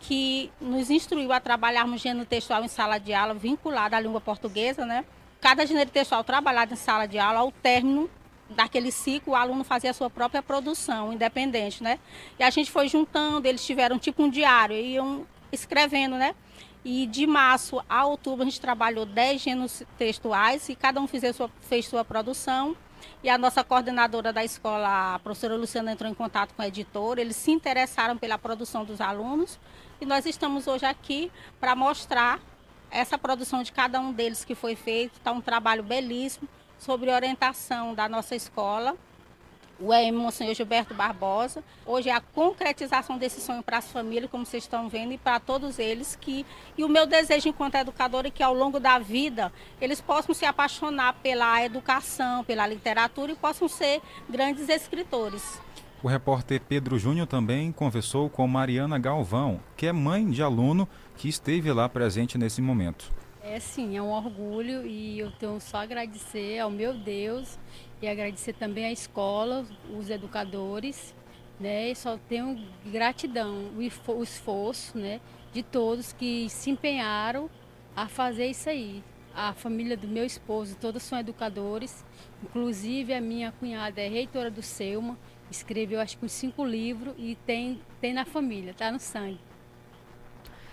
Que 0.00 0.50
nos 0.60 0.90
instruiu 0.90 1.32
a 1.32 1.40
trabalharmos 1.40 2.00
gênero 2.00 2.26
textual 2.26 2.64
em 2.64 2.68
sala 2.68 2.98
de 2.98 3.12
aula 3.12 3.34
vinculada 3.34 3.96
à 3.96 4.00
língua 4.00 4.20
portuguesa, 4.20 4.84
né? 4.84 5.04
Cada 5.40 5.64
gênero 5.66 5.90
textual 5.90 6.24
trabalhado 6.24 6.72
em 6.72 6.76
sala 6.76 7.06
de 7.06 7.18
aula, 7.18 7.40
ao 7.40 7.52
término 7.52 8.10
daquele 8.50 8.90
ciclo, 8.90 9.32
o 9.32 9.36
aluno 9.36 9.64
fazia 9.64 9.90
a 9.90 9.94
sua 9.94 10.10
própria 10.10 10.42
produção, 10.42 11.12
independente, 11.12 11.82
né? 11.82 11.98
E 12.38 12.42
a 12.42 12.50
gente 12.50 12.70
foi 12.70 12.88
juntando, 12.88 13.46
eles 13.46 13.64
tiveram 13.64 13.98
tipo 13.98 14.22
um 14.22 14.28
diário, 14.28 14.76
iam 14.76 15.26
escrevendo, 15.52 16.16
né? 16.16 16.34
E 16.84 17.06
de 17.06 17.26
março 17.26 17.82
a 17.88 18.06
outubro 18.06 18.42
a 18.42 18.44
gente 18.44 18.60
trabalhou 18.60 19.04
10 19.04 19.40
gêneros 19.40 19.82
textuais 19.98 20.68
e 20.68 20.74
cada 20.74 21.00
um 21.00 21.06
fez 21.06 21.36
sua, 21.36 21.50
fez 21.60 21.86
sua 21.86 22.04
produção. 22.04 22.76
E 23.22 23.28
a 23.28 23.38
nossa 23.38 23.62
coordenadora 23.62 24.32
da 24.32 24.44
escola, 24.44 25.14
a 25.14 25.18
professora 25.18 25.56
Luciana, 25.56 25.92
entrou 25.92 26.10
em 26.10 26.14
contato 26.14 26.54
com 26.54 26.62
a 26.62 26.68
editora. 26.68 27.20
Eles 27.20 27.36
se 27.36 27.50
interessaram 27.50 28.16
pela 28.16 28.38
produção 28.38 28.84
dos 28.84 29.00
alunos. 29.00 29.58
E 30.00 30.06
nós 30.06 30.24
estamos 30.24 30.66
hoje 30.66 30.86
aqui 30.86 31.30
para 31.60 31.76
mostrar 31.76 32.40
essa 32.90 33.18
produção 33.18 33.62
de 33.62 33.70
cada 33.70 34.00
um 34.00 34.12
deles 34.12 34.44
que 34.44 34.54
foi 34.54 34.74
feito. 34.74 35.18
Está 35.18 35.30
um 35.30 35.42
trabalho 35.42 35.82
belíssimo 35.82 36.48
sobre 36.78 37.10
orientação 37.10 37.94
da 37.94 38.08
nossa 38.08 38.34
escola 38.34 38.96
o 39.80 39.94
EM 39.94 40.12
Monsenhor 40.12 40.54
Gilberto 40.54 40.92
Barbosa. 40.92 41.64
Hoje 41.86 42.10
é 42.10 42.12
a 42.12 42.20
concretização 42.20 43.16
desse 43.16 43.40
sonho 43.40 43.62
para 43.62 43.78
as 43.78 43.90
famílias, 43.90 44.30
como 44.30 44.44
vocês 44.44 44.64
estão 44.64 44.88
vendo, 44.88 45.12
e 45.12 45.18
para 45.18 45.40
todos 45.40 45.78
eles 45.78 46.16
que 46.20 46.44
e 46.76 46.84
o 46.84 46.88
meu 46.88 47.06
desejo 47.06 47.48
enquanto 47.48 47.76
educadora 47.76 48.28
é 48.28 48.30
que 48.30 48.42
ao 48.42 48.54
longo 48.54 48.78
da 48.78 48.98
vida 48.98 49.50
eles 49.80 50.00
possam 50.00 50.34
se 50.34 50.44
apaixonar 50.44 51.14
pela 51.14 51.64
educação, 51.64 52.44
pela 52.44 52.66
literatura 52.66 53.32
e 53.32 53.36
possam 53.36 53.66
ser 53.68 54.02
grandes 54.28 54.68
escritores. 54.68 55.60
O 56.02 56.08
repórter 56.08 56.62
Pedro 56.66 56.98
Júnior 56.98 57.26
também 57.26 57.70
conversou 57.70 58.30
com 58.30 58.48
Mariana 58.48 58.98
Galvão, 58.98 59.60
que 59.76 59.84
é 59.84 59.92
mãe 59.92 60.30
de 60.30 60.42
aluno 60.42 60.88
que 61.14 61.28
esteve 61.28 61.70
lá 61.70 61.90
presente 61.90 62.38
nesse 62.38 62.62
momento. 62.62 63.12
É 63.42 63.60
sim, 63.60 63.98
é 63.98 64.02
um 64.02 64.10
orgulho 64.10 64.86
e 64.86 65.18
eu 65.18 65.30
tenho 65.32 65.60
só 65.60 65.76
a 65.76 65.82
agradecer 65.82 66.58
ao 66.58 66.70
meu 66.70 66.94
Deus 66.94 67.58
e 68.00 68.08
agradecer 68.08 68.54
também 68.54 68.86
à 68.86 68.92
escola, 68.92 69.66
os 69.94 70.08
educadores, 70.08 71.14
né? 71.58 71.90
E 71.90 71.94
só 71.94 72.16
tenho 72.16 72.58
gratidão, 72.86 73.68
o 73.76 74.22
esforço, 74.22 74.96
né, 74.96 75.20
de 75.52 75.62
todos 75.62 76.14
que 76.14 76.48
se 76.48 76.70
empenharam 76.70 77.50
a 77.94 78.08
fazer 78.08 78.46
isso 78.46 78.70
aí. 78.70 79.04
A 79.34 79.52
família 79.52 79.98
do 79.98 80.08
meu 80.08 80.24
esposo, 80.24 80.76
todos 80.80 81.02
são 81.02 81.18
educadores, 81.18 82.04
inclusive 82.42 83.12
a 83.12 83.20
minha 83.20 83.52
cunhada 83.52 84.00
é 84.00 84.08
reitora 84.08 84.50
do 84.50 84.62
Selma, 84.62 85.18
escreveu 85.50 86.00
acho 86.00 86.16
que 86.16 86.24
uns 86.24 86.32
cinco 86.32 86.64
livros 86.64 87.14
e 87.18 87.36
tem, 87.46 87.80
tem 88.00 88.12
na 88.12 88.24
família, 88.24 88.74
tá 88.74 88.90
no 88.90 88.98
sangue. 88.98 89.40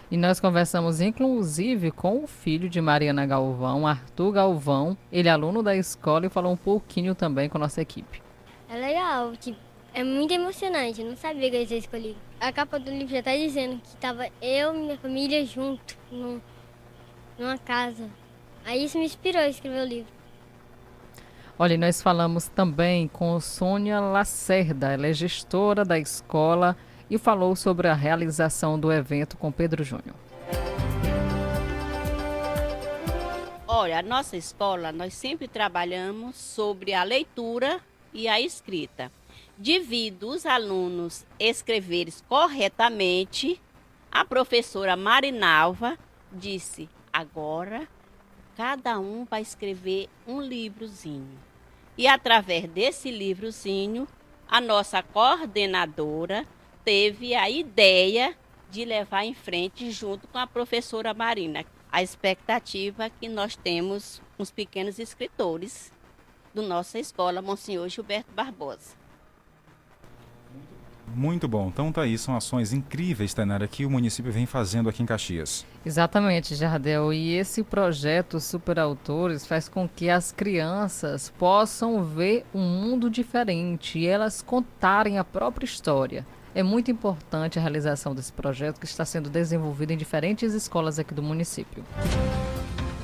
E 0.09 0.15
nós 0.15 0.39
conversamos 0.39 1.01
inclusive 1.01 1.91
com 1.91 2.23
o 2.23 2.27
filho 2.27 2.69
de 2.69 2.79
Mariana 2.79 3.25
Galvão, 3.25 3.85
Arthur 3.85 4.31
Galvão. 4.31 4.97
Ele 5.11 5.27
é 5.27 5.31
aluno 5.31 5.61
da 5.61 5.75
escola 5.75 6.25
e 6.25 6.29
falou 6.29 6.53
um 6.53 6.57
pouquinho 6.57 7.13
também 7.13 7.49
com 7.49 7.57
a 7.57 7.61
nossa 7.61 7.81
equipe. 7.81 8.21
É 8.69 8.77
legal, 8.77 9.35
tipo, 9.35 9.59
é 9.93 10.03
muito 10.03 10.33
emocionante. 10.33 11.01
Eu 11.01 11.09
não 11.09 11.17
sabia 11.17 11.49
que 11.49 11.55
eu 11.57 11.63
ia 11.63 11.77
escolher. 11.77 12.15
A 12.39 12.51
capa 12.53 12.79
do 12.79 12.91
livro 12.91 13.07
já 13.07 13.19
está 13.19 13.35
dizendo 13.35 13.81
que 13.81 13.95
estava 13.95 14.29
eu 14.41 14.75
e 14.75 14.77
minha 14.77 14.97
família 14.97 15.45
junto 15.45 15.97
num, 16.11 16.39
numa 17.37 17.57
casa. 17.57 18.09
Aí 18.63 18.85
isso 18.85 18.97
me 18.97 19.05
inspirou 19.05 19.41
a 19.41 19.49
escrever 19.49 19.81
o 19.81 19.85
livro. 19.85 20.16
Olha, 21.59 21.75
nós 21.75 22.03
falamos 22.03 22.47
também 22.47 23.07
com 23.07 23.39
Sônia 23.39 23.99
Lacerda, 23.99 24.91
ela 24.93 25.07
é 25.07 25.13
gestora 25.13 25.83
da 25.83 25.97
escola 25.97 26.77
e 27.09 27.17
falou 27.17 27.55
sobre 27.55 27.87
a 27.87 27.95
realização 27.95 28.79
do 28.79 28.91
evento 28.91 29.35
com 29.37 29.51
Pedro 29.51 29.83
Júnior. 29.83 30.15
Olha, 33.67 33.97
a 33.97 34.01
nossa 34.03 34.37
escola, 34.37 34.91
nós 34.91 35.15
sempre 35.15 35.47
trabalhamos 35.47 36.35
sobre 36.35 36.93
a 36.93 37.01
leitura 37.01 37.81
e 38.13 38.27
a 38.27 38.39
escrita. 38.39 39.11
Devido 39.57 40.29
os 40.29 40.45
alunos 40.45 41.25
escreverem 41.39 42.13
corretamente, 42.29 43.59
a 44.11 44.23
professora 44.23 44.95
Marinalva 44.95 45.97
disse: 46.31 46.87
agora 47.11 47.87
cada 48.55 48.99
um 48.99 49.25
vai 49.25 49.41
escrever 49.41 50.07
um 50.27 50.39
livrozinho. 50.39 51.46
E 51.97 52.07
através 52.07 52.69
desse 52.69 53.09
livrozinho, 53.09 54.07
a 54.47 54.61
nossa 54.61 55.01
coordenadora 55.01 56.45
teve 56.85 57.33
a 57.33 57.49
ideia 57.49 58.37
de 58.69 58.85
levar 58.85 59.25
em 59.25 59.33
frente 59.33 59.89
junto 59.91 60.27
com 60.27 60.37
a 60.37 60.45
professora 60.45 61.13
Marina. 61.13 61.65
A 61.91 62.03
expectativa 62.03 63.09
que 63.09 63.27
nós 63.27 63.55
temos 63.55 64.21
os 64.37 64.51
pequenos 64.51 64.99
escritores 64.99 65.91
do 66.53 66.61
nossa 66.61 66.99
escola, 66.99 67.41
Monsenhor 67.41 67.87
Gilberto 67.87 68.31
Barbosa. 68.31 68.96
Muito 71.15 71.47
bom. 71.47 71.67
Então 71.67 71.91
tá 71.91 72.01
aí, 72.01 72.17
são 72.17 72.35
ações 72.35 72.73
incríveis, 72.73 73.33
Tainara, 73.33 73.67
que 73.67 73.85
o 73.85 73.89
município 73.89 74.31
vem 74.31 74.45
fazendo 74.45 74.89
aqui 74.89 75.01
em 75.01 75.05
Caxias. 75.05 75.65
Exatamente, 75.85 76.55
Jardel. 76.55 77.13
E 77.13 77.33
esse 77.35 77.63
projeto 77.63 78.39
Super 78.39 78.79
Autores 78.79 79.45
faz 79.45 79.67
com 79.67 79.87
que 79.87 80.09
as 80.09 80.31
crianças 80.31 81.33
possam 81.37 82.03
ver 82.03 82.45
um 82.53 82.61
mundo 82.61 83.09
diferente 83.09 83.99
e 83.99 84.07
elas 84.07 84.41
contarem 84.41 85.17
a 85.17 85.23
própria 85.23 85.65
história. 85.65 86.25
É 86.53 86.63
muito 86.63 86.89
importante 86.89 87.59
a 87.59 87.61
realização 87.61 88.15
desse 88.15 88.33
projeto 88.33 88.79
que 88.79 88.85
está 88.85 89.05
sendo 89.05 89.29
desenvolvido 89.29 89.91
em 89.91 89.97
diferentes 89.97 90.53
escolas 90.53 90.97
aqui 90.97 91.13
do 91.13 91.21
município. 91.21 91.83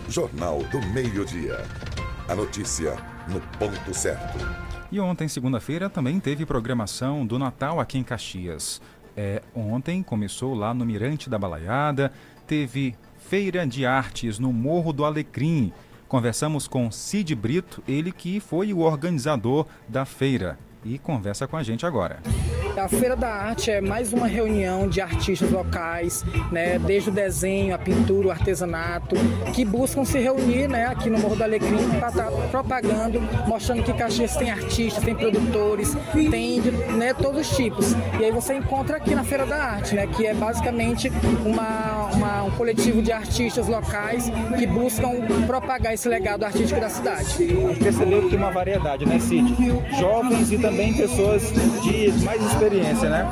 Jornal 0.09 0.63
do 0.71 0.81
Meio-Dia. 0.87 1.63
A 2.27 2.35
notícia 2.35 2.95
no 3.27 3.39
ponto 3.57 3.93
certo. 3.93 4.72
E 4.93 4.99
ontem, 4.99 5.27
segunda-feira, 5.27 5.89
também 5.89 6.19
teve 6.19 6.45
programação 6.45 7.25
do 7.25 7.39
Natal 7.39 7.79
aqui 7.79 7.97
em 7.97 8.03
Caxias. 8.03 8.79
É, 9.17 9.41
ontem 9.55 10.03
começou 10.03 10.53
lá 10.53 10.71
no 10.71 10.85
Mirante 10.85 11.31
da 11.31 11.39
Balaiada, 11.39 12.13
teve 12.45 12.95
Feira 13.17 13.65
de 13.65 13.87
Artes 13.87 14.37
no 14.37 14.53
Morro 14.53 14.93
do 14.93 15.03
Alecrim. 15.03 15.73
Conversamos 16.07 16.67
com 16.67 16.91
Cid 16.91 17.33
Brito, 17.33 17.81
ele 17.87 18.11
que 18.11 18.39
foi 18.39 18.71
o 18.71 18.81
organizador 18.81 19.65
da 19.89 20.05
feira 20.05 20.59
e 20.85 20.99
conversa 20.99 21.47
com 21.47 21.57
a 21.57 21.63
gente 21.63 21.87
agora. 21.87 22.21
A 22.75 22.87
Feira 22.87 23.15
da 23.15 23.29
Arte 23.29 23.69
é 23.69 23.79
mais 23.79 24.13
uma 24.13 24.25
reunião 24.25 24.87
de 24.87 24.99
artistas 24.99 25.51
locais, 25.51 26.25
né, 26.51 26.79
desde 26.79 27.09
o 27.09 27.13
desenho, 27.13 27.75
a 27.75 27.77
pintura, 27.77 28.29
o 28.29 28.31
artesanato, 28.31 29.15
que 29.53 29.63
buscam 29.63 30.03
se 30.03 30.17
reunir 30.17 30.67
né, 30.67 30.87
aqui 30.87 31.07
no 31.07 31.19
Morro 31.19 31.35
do 31.35 31.43
Alecrim 31.43 31.87
para 31.99 32.09
estar 32.09 32.25
tá 32.25 32.31
propagando, 32.49 33.21
mostrando 33.47 33.83
que 33.83 33.93
Caxias 33.93 34.35
tem 34.35 34.49
artistas, 34.49 35.03
tem 35.03 35.15
produtores, 35.15 35.95
tem 36.31 36.61
né, 36.97 37.13
todos 37.13 37.41
os 37.41 37.55
tipos. 37.55 37.93
E 38.19 38.25
aí 38.25 38.31
você 38.31 38.55
encontra 38.55 38.97
aqui 38.97 39.13
na 39.13 39.23
Feira 39.23 39.45
da 39.45 39.55
Arte, 39.55 39.93
né, 39.93 40.07
que 40.07 40.25
é 40.25 40.33
basicamente 40.33 41.11
uma, 41.45 42.02
uma, 42.13 42.43
um 42.43 42.51
coletivo 42.51 43.01
de 43.01 43.11
artistas 43.11 43.67
locais 43.67 44.31
que 44.57 44.67
buscam 44.67 45.11
propagar 45.45 45.93
esse 45.93 46.07
legado 46.07 46.43
artístico 46.43 46.79
da 46.79 46.89
cidade. 46.89 47.25
Percebeu 47.81 48.23
que 48.23 48.29
tem 48.29 48.37
uma 48.37 48.51
variedade, 48.51 49.05
né, 49.05 49.19
Cid? 49.19 49.55
Jovens 49.99 50.51
e 50.51 50.57
também 50.57 50.93
pessoas 50.93 51.43
de 51.81 52.11
mais 52.23 52.41
experiência 52.43 52.73
experiência, 52.73 53.09
né? 53.09 53.29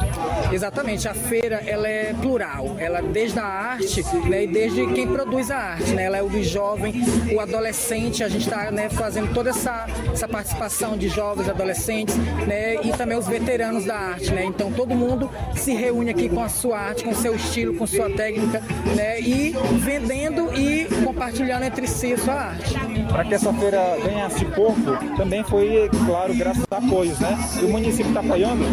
Exatamente, 0.52 1.08
a 1.08 1.14
feira 1.14 1.62
ela 1.66 1.88
é 1.88 2.14
plural, 2.14 2.76
ela 2.78 3.02
desde 3.02 3.40
a 3.40 3.46
arte 3.46 4.04
né, 4.28 4.44
e 4.44 4.48
desde 4.48 4.86
quem 4.94 5.08
produz 5.08 5.50
a 5.50 5.58
arte, 5.58 5.92
né? 5.94 6.04
Ela 6.04 6.18
é 6.18 6.24
o 6.24 6.30
do 6.30 6.44
jovem, 6.44 6.94
o 7.34 7.40
adolescente, 7.40 8.24
a 8.24 8.30
gente 8.30 8.44
está 8.44 8.72
né, 8.72 8.90
fazendo 8.90 9.34
toda 9.34 9.50
essa, 9.50 9.88
essa 10.12 10.28
participação 10.28 10.98
de 10.98 11.08
jovens, 11.10 11.50
adolescentes, 11.50 12.16
né? 12.48 12.76
E 12.84 12.92
também 12.92 13.18
os 13.18 13.28
veteranos 13.28 13.86
da 13.86 13.96
arte, 13.96 14.32
né? 14.32 14.46
Então 14.46 14.72
todo 14.72 14.94
mundo 14.94 15.30
se 15.56 15.74
reúne 15.74 16.12
aqui 16.12 16.30
com 16.30 16.44
a 16.44 16.50
sua 16.50 16.78
arte, 16.78 17.04
com 17.04 17.12
o 17.12 17.16
seu 17.16 17.36
estilo, 17.36 17.76
com 17.76 17.88
sua 17.88 18.10
técnica, 18.10 18.62
né? 18.96 19.20
E 19.20 19.56
vendendo 19.80 20.54
e 20.54 20.86
compartilhando 21.04 21.64
entre 21.64 21.88
si 21.88 22.14
a 22.14 22.18
sua 22.18 22.34
arte. 22.34 22.76
Para 23.10 23.26
que 23.26 23.34
essa 23.34 23.54
feira 23.54 23.98
ganhasse 24.04 24.46
corpo, 24.46 25.16
também 25.16 25.44
foi, 25.44 25.90
claro, 26.06 26.34
graças 26.34 26.66
a 26.70 26.78
apoios, 26.78 27.20
né? 27.20 27.38
E 27.62 27.66
o 27.66 27.70
município 27.70 28.10
está 28.10 28.20
apoiando? 28.20 28.64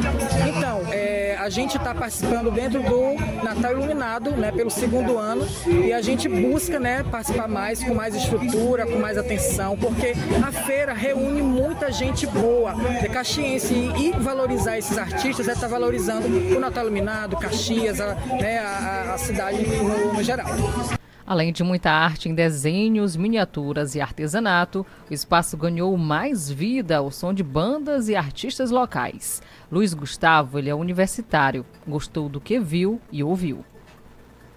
Então, 0.49 0.81
é, 0.93 1.37
a 1.39 1.49
gente 1.49 1.77
está 1.77 1.95
participando 1.95 2.51
dentro 2.51 2.83
do 2.83 3.15
Natal 3.43 3.73
Iluminado, 3.73 4.33
né, 4.33 4.51
pelo 4.51 4.71
segundo 4.71 5.19
ano, 5.19 5.47
e 5.67 5.93
a 5.93 6.03
gente 6.03 6.29
busca, 6.29 6.79
né, 6.79 7.03
participar 7.03 7.49
mais, 7.49 7.83
com 7.83 7.95
mais 7.95 8.15
estrutura, 8.15 8.87
com 8.87 8.99
mais 8.99 9.17
atenção, 9.17 9.77
porque 9.77 10.15
a 10.47 10.53
feira 10.53 10.93
reúne 10.93 11.43
muita 11.43 11.91
gente 11.93 12.27
boa 12.27 12.75
de 13.01 13.09
Caxiense 13.09 13.73
e, 13.73 14.09
e 14.09 14.11
valorizar 14.13 14.79
esses 14.79 14.99
artistas 14.99 15.49
é 15.49 15.53
estar 15.53 15.69
tá 15.69 15.69
valorizando 15.69 16.27
o 16.27 16.61
Natal 16.61 16.85
Iluminado, 16.85 17.37
Caxias, 17.37 18.01
a, 18.01 18.15
né, 18.15 18.59
a, 18.59 19.15
a 19.15 19.19
cidade 19.19 19.65
no 19.83 20.23
geral. 20.23 20.49
Além 21.27 21.53
de 21.53 21.63
muita 21.63 21.91
arte 21.91 22.27
em 22.29 22.35
desenhos, 22.35 23.15
miniaturas 23.15 23.95
e 23.95 24.01
artesanato, 24.01 24.87
o 25.11 25.13
espaço 25.13 25.59
ganhou 25.59 25.95
mais 25.99 26.51
vida 26.51 26.97
ao 26.97 27.11
som 27.11 27.35
de 27.35 27.43
bandas 27.43 28.09
e 28.09 28.17
artistas 28.17 28.71
locais. 28.71 29.43
Luiz 29.71 29.93
Gustavo, 29.93 30.59
ele 30.59 30.71
é 30.71 30.75
universitário, 30.75 31.67
gostou 31.87 32.31
do 32.31 32.41
que 32.41 32.59
viu 32.59 32.99
e 33.13 33.23
ouviu. 33.23 33.63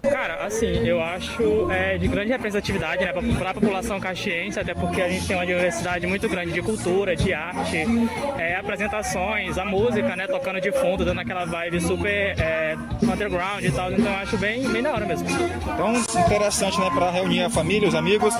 Cara, 0.02 0.44
assim, 0.44 0.84
eu 0.84 1.00
acho 1.00 1.70
é, 1.70 1.96
de 1.96 2.08
grande 2.08 2.32
representatividade 2.32 3.04
né, 3.04 3.12
para 3.12 3.50
a 3.50 3.54
população 3.54 4.00
caxiense, 4.00 4.58
até 4.58 4.74
porque 4.74 5.00
a 5.00 5.08
gente 5.08 5.28
tem 5.28 5.36
uma 5.36 5.46
diversidade 5.46 6.06
muito 6.08 6.28
grande 6.28 6.52
de 6.52 6.60
cultura, 6.60 7.14
de 7.14 7.32
arte, 7.32 7.86
é, 8.36 8.56
apresentações, 8.56 9.56
a 9.56 9.64
música, 9.64 10.16
né, 10.16 10.26
tocando 10.26 10.60
de 10.60 10.72
fundo, 10.72 11.04
dando 11.04 11.20
aquela 11.20 11.44
vibe 11.44 11.80
super 11.80 12.36
é, 12.36 12.76
underground 13.00 13.64
e 13.64 13.70
tal. 13.70 13.92
Então 13.92 14.12
eu 14.12 14.18
acho 14.18 14.36
bem, 14.38 14.68
bem 14.68 14.82
da 14.82 14.92
hora 14.92 15.06
mesmo. 15.06 15.28
Então, 15.30 15.94
interessante, 16.20 16.80
né, 16.80 16.90
para 16.92 17.10
reunir 17.10 17.44
a 17.44 17.50
família, 17.50 17.88
os 17.88 17.94
amigos. 17.94 18.34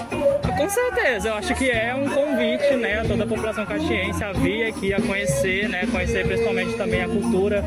Com 0.57 0.69
certeza, 0.69 1.29
eu 1.29 1.35
acho 1.35 1.55
que 1.55 1.71
é 1.71 1.95
um 1.95 2.09
convite, 2.09 2.75
né, 2.75 3.01
a 3.01 3.05
toda 3.05 3.23
a 3.23 3.27
população 3.27 3.65
caxiense 3.65 4.23
a 4.23 4.33
vir 4.33 4.65
aqui, 4.65 4.93
a 4.93 5.01
conhecer, 5.01 5.69
né, 5.69 5.87
conhecer 5.91 6.27
principalmente 6.27 6.77
também 6.77 7.03
a 7.03 7.09
cultura, 7.09 7.65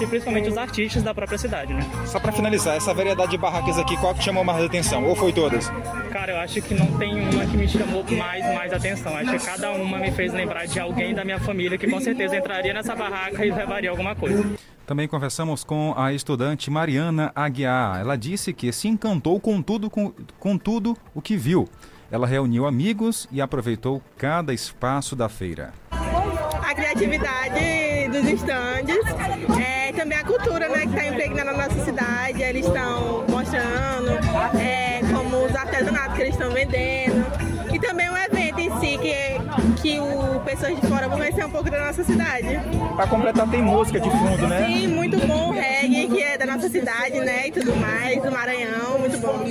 e 0.00 0.06
principalmente 0.06 0.48
os 0.48 0.56
artistas 0.56 1.02
da 1.02 1.14
própria 1.14 1.38
cidade, 1.38 1.72
né. 1.72 1.80
Só 2.06 2.18
para 2.20 2.32
finalizar, 2.32 2.76
essa 2.76 2.92
variedade 2.92 3.30
de 3.30 3.38
barracas 3.38 3.78
aqui, 3.78 3.96
qual 3.96 4.14
que 4.14 4.22
chamou 4.22 4.44
mais 4.44 4.64
atenção? 4.64 5.04
Ou 5.04 5.16
foi 5.16 5.32
todas? 5.32 5.70
Cara, 6.10 6.32
eu 6.32 6.38
acho 6.38 6.60
que 6.62 6.74
não 6.74 6.86
tem 6.98 7.14
uma 7.14 7.46
que 7.46 7.56
me 7.56 7.68
chamou 7.68 8.04
mais, 8.16 8.44
mais 8.54 8.72
atenção. 8.72 9.14
Acho 9.16 9.32
que 9.32 9.44
cada 9.44 9.72
uma 9.72 9.98
me 9.98 10.10
fez 10.10 10.32
lembrar 10.32 10.66
de 10.66 10.78
alguém 10.80 11.14
da 11.14 11.24
minha 11.24 11.38
família 11.38 11.78
que 11.78 11.88
com 11.88 12.00
certeza 12.00 12.36
entraria 12.36 12.72
nessa 12.72 12.94
barraca 12.94 13.44
e 13.44 13.50
levaria 13.50 13.90
alguma 13.90 14.14
coisa. 14.14 14.44
Também 14.86 15.08
conversamos 15.08 15.64
com 15.64 15.92
a 15.96 16.12
estudante 16.12 16.70
Mariana 16.70 17.32
Aguiar. 17.34 18.00
Ela 18.00 18.16
disse 18.16 18.52
que 18.52 18.72
se 18.72 18.86
encantou 18.86 19.40
com 19.40 19.60
tudo, 19.60 19.90
com, 19.90 20.12
com 20.38 20.56
tudo 20.56 20.96
o 21.12 21.20
que 21.20 21.36
viu. 21.36 21.68
Ela 22.10 22.26
reuniu 22.26 22.66
amigos 22.66 23.28
e 23.32 23.40
aproveitou 23.40 24.00
cada 24.16 24.54
espaço 24.54 25.16
da 25.16 25.28
feira. 25.28 25.72
Criatividade 26.76 28.08
dos 28.12 28.28
estandes, 28.30 28.98
é, 29.58 29.92
também 29.92 30.18
a 30.18 30.24
cultura 30.24 30.68
né, 30.68 30.80
que 30.80 30.88
está 30.88 31.06
impregnada 31.06 31.52
na 31.52 31.66
nossa 31.66 31.84
cidade, 31.84 32.42
eles 32.42 32.66
estão 32.66 33.24
mostrando 33.28 34.10
é, 34.60 35.00
como 35.10 35.46
os 35.46 35.56
artesanatos 35.56 36.16
que 36.16 36.22
eles 36.22 36.34
estão 36.34 36.50
vendendo. 36.50 37.15
Que, 39.86 40.00
o 40.00 40.40
pessoas 40.40 40.80
de 40.80 40.86
fora 40.88 41.08
vão 41.08 41.16
conhecer 41.16 41.44
um 41.44 41.50
pouco 41.50 41.70
da 41.70 41.86
nossa 41.86 42.02
cidade. 42.02 42.60
Para 42.96 43.06
completar, 43.06 43.48
tem 43.48 43.62
música 43.62 44.00
de 44.00 44.10
fundo, 44.10 44.48
né? 44.48 44.66
Sim, 44.66 44.88
muito 44.88 45.16
bom 45.26 45.50
o 45.50 45.52
reggae, 45.52 46.08
que 46.08 46.22
é 46.22 46.36
da 46.36 46.46
nossa 46.46 46.68
cidade, 46.68 47.20
né? 47.20 47.46
E 47.46 47.52
tudo 47.52 47.76
mais, 47.76 48.20
do 48.20 48.32
Maranhão, 48.32 48.98
muito 48.98 49.18
bom. 49.18 49.44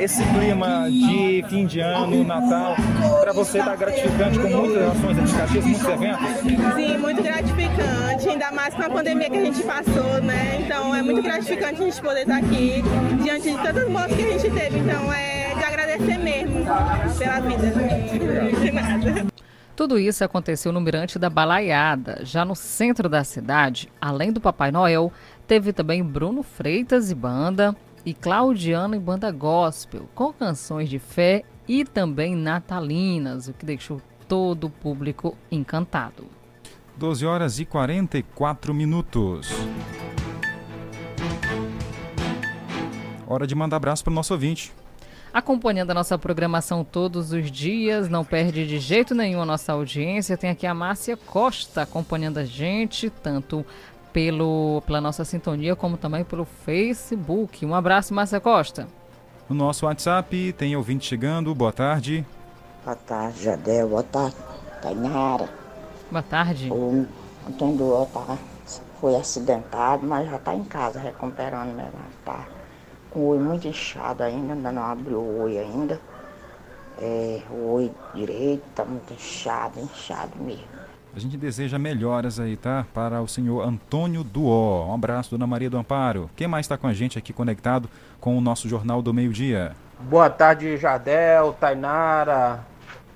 Esse 0.00 0.24
clima 0.24 0.88
de 0.90 1.44
fim 1.50 1.66
de 1.66 1.80
ano, 1.80 2.24
Natal, 2.24 2.76
para 3.20 3.32
você 3.34 3.58
tá 3.58 3.76
gratificante 3.76 4.38
com 4.38 4.48
muitas 4.48 4.90
ações 4.90 5.30
de 5.30 5.36
Caxias, 5.36 5.64
muitos 5.66 5.88
eventos? 5.88 6.74
Sim, 6.74 6.98
muito 6.98 7.22
gratificante, 7.22 8.28
ainda 8.28 8.52
mais 8.52 8.74
com 8.74 8.82
a 8.82 8.90
pandemia 8.90 9.28
que 9.28 9.36
a 9.36 9.44
gente 9.44 9.62
passou, 9.62 10.22
né? 10.22 10.62
Então 10.64 10.94
é 10.94 11.02
muito 11.02 11.22
gratificante 11.22 11.82
a 11.82 11.84
gente 11.84 12.00
poder 12.00 12.22
estar 12.22 12.38
aqui 12.38 12.82
diante 13.22 13.50
de 13.50 13.58
tantas 13.58 13.88
mortes 13.88 14.16
que 14.16 14.22
a 14.22 14.38
gente 14.38 14.50
teve. 14.50 14.78
Então 14.78 15.12
é 15.12 15.54
de 15.54 15.64
agradecer 15.64 16.18
mesmo 16.18 16.64
pela 17.18 17.40
vida. 17.40 17.74
De 18.64 18.70
nada. 18.70 19.33
Tudo 19.76 19.98
isso 19.98 20.22
aconteceu 20.22 20.72
no 20.72 20.80
Mirante 20.80 21.18
da 21.18 21.28
Balaiada. 21.28 22.20
Já 22.22 22.44
no 22.44 22.54
centro 22.54 23.08
da 23.08 23.24
cidade, 23.24 23.88
além 24.00 24.32
do 24.32 24.40
Papai 24.40 24.70
Noel, 24.70 25.12
teve 25.48 25.72
também 25.72 26.02
Bruno 26.02 26.44
Freitas 26.44 27.10
e 27.10 27.14
banda 27.14 27.74
e 28.06 28.14
Claudiano 28.14 28.94
e 28.94 29.00
banda 29.00 29.32
gospel, 29.32 30.08
com 30.14 30.32
canções 30.32 30.88
de 30.88 31.00
fé 31.00 31.42
e 31.66 31.84
também 31.84 32.36
natalinas, 32.36 33.48
o 33.48 33.52
que 33.52 33.66
deixou 33.66 34.00
todo 34.28 34.68
o 34.68 34.70
público 34.70 35.36
encantado. 35.50 36.24
12 36.96 37.26
horas 37.26 37.58
e 37.58 37.64
44 37.64 38.72
minutos. 38.72 39.50
Hora 43.26 43.44
de 43.44 43.54
mandar 43.56 43.78
abraço 43.78 44.04
para 44.04 44.12
o 44.12 44.14
nosso 44.14 44.32
ouvinte. 44.32 44.72
Acompanhando 45.34 45.90
a 45.90 45.94
nossa 45.94 46.16
programação 46.16 46.84
todos 46.84 47.32
os 47.32 47.50
dias, 47.50 48.08
não 48.08 48.24
perde 48.24 48.64
de 48.68 48.78
jeito 48.78 49.16
nenhum 49.16 49.42
a 49.42 49.44
nossa 49.44 49.72
audiência. 49.72 50.36
Tem 50.36 50.48
aqui 50.48 50.64
a 50.64 50.72
Márcia 50.72 51.16
Costa 51.16 51.82
acompanhando 51.82 52.38
a 52.38 52.44
gente, 52.44 53.10
tanto 53.10 53.66
pelo, 54.12 54.80
pela 54.86 55.00
nossa 55.00 55.24
sintonia 55.24 55.74
como 55.74 55.96
também 55.96 56.22
pelo 56.22 56.44
Facebook. 56.44 57.66
Um 57.66 57.74
abraço, 57.74 58.14
Márcia 58.14 58.38
Costa. 58.38 58.86
No 59.48 59.56
nosso 59.56 59.86
WhatsApp 59.86 60.52
tem 60.52 60.76
ouvinte 60.76 61.04
chegando. 61.04 61.52
Boa 61.52 61.72
tarde. 61.72 62.24
Boa 62.84 62.94
tarde, 62.94 63.42
Jadel. 63.42 63.88
Boa 63.88 64.04
tarde, 64.04 64.36
Tainara. 64.80 65.50
Boa 66.12 66.22
tarde. 66.22 66.70
O 66.70 67.08
Antônio 67.44 67.76
do 67.76 68.06
tá, 68.06 68.38
foi 69.00 69.16
acidentado, 69.16 70.06
mas 70.06 70.30
já 70.30 70.36
está 70.36 70.54
em 70.54 70.62
casa 70.62 71.00
recuperando, 71.00 71.74
né? 71.74 71.90
Tá 72.24 72.46
com 73.14 73.20
o 73.20 73.26
olho 73.28 73.40
muito 73.40 73.68
inchado 73.68 74.24
ainda, 74.24 74.52
ainda 74.52 74.72
não 74.72 74.82
abriu 74.82 75.18
o 75.18 75.42
olho 75.42 75.58
ainda. 75.58 76.00
É, 77.00 77.40
o 77.50 77.72
olho 77.72 77.94
direito 78.14 78.64
está 78.68 78.84
muito 78.84 79.14
inchado, 79.14 79.80
inchado 79.80 80.32
mesmo. 80.40 80.74
A 81.16 81.18
gente 81.20 81.36
deseja 81.36 81.78
melhoras 81.78 82.40
aí, 82.40 82.56
tá? 82.56 82.84
Para 82.92 83.22
o 83.22 83.28
senhor 83.28 83.62
Antônio 83.62 84.24
Duó. 84.24 84.88
Um 84.88 84.94
abraço, 84.94 85.30
dona 85.30 85.46
Maria 85.46 85.70
do 85.70 85.78
Amparo. 85.78 86.28
Quem 86.34 86.48
mais 86.48 86.66
está 86.66 86.76
com 86.76 86.88
a 86.88 86.92
gente 86.92 87.16
aqui 87.16 87.32
conectado 87.32 87.88
com 88.20 88.36
o 88.36 88.40
nosso 88.40 88.68
Jornal 88.68 89.00
do 89.00 89.14
Meio 89.14 89.32
Dia? 89.32 89.76
Boa 90.00 90.28
tarde, 90.28 90.76
Jardel, 90.76 91.52
Tainara. 91.52 92.64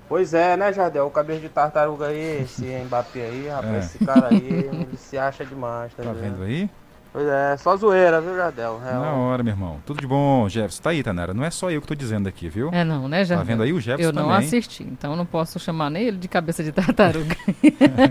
Pois 0.07 0.33
é, 0.33 0.55
né, 0.55 0.71
Jardel? 0.71 1.07
O 1.07 1.11
cabelo 1.11 1.41
de 1.41 1.49
tartaruga 1.49 2.07
aí, 2.07 2.43
esse 2.43 2.65
Mbappé 2.65 3.25
aí, 3.25 3.47
rapaz, 3.49 3.75
é. 3.75 3.79
esse 3.79 4.05
cara 4.05 4.29
aí, 4.29 4.47
ele 4.47 4.97
se 4.97 5.17
acha 5.17 5.45
demais, 5.45 5.93
tá, 5.93 6.03
tá 6.03 6.13
vendo 6.13 6.41
aí? 6.41 6.69
Pois 7.11 7.27
é, 7.27 7.57
só 7.57 7.75
zoeira, 7.75 8.21
viu, 8.21 8.35
Jardel? 8.35 8.79
Real. 8.79 9.01
Na 9.01 9.13
hora, 9.13 9.41
meu 9.41 9.51
irmão. 9.53 9.79
Tudo 9.83 9.99
de 9.99 10.05
bom, 10.05 10.47
Jefferson. 10.47 10.83
Tá 10.83 10.91
aí, 10.91 11.01
Tanara. 11.01 11.33
Não 11.33 11.43
é 11.43 11.49
só 11.49 11.71
eu 11.71 11.81
que 11.81 11.87
tô 11.87 11.95
dizendo 11.95 12.29
aqui, 12.29 12.47
viu? 12.47 12.69
É 12.71 12.83
não, 12.83 13.07
né, 13.07 13.23
Jefferson? 13.23 13.43
Tá 13.43 13.51
vendo 13.51 13.63
aí 13.63 13.73
o 13.73 13.81
Jefferson 13.81 14.09
Eu 14.09 14.13
não 14.13 14.29
também. 14.29 14.45
assisti, 14.45 14.83
então 14.83 15.15
não 15.15 15.25
posso 15.25 15.59
chamar 15.59 15.89
nem 15.89 16.03
ele 16.03 16.17
de 16.17 16.27
cabeça 16.27 16.63
de 16.63 16.71
tartaruga. 16.71 17.35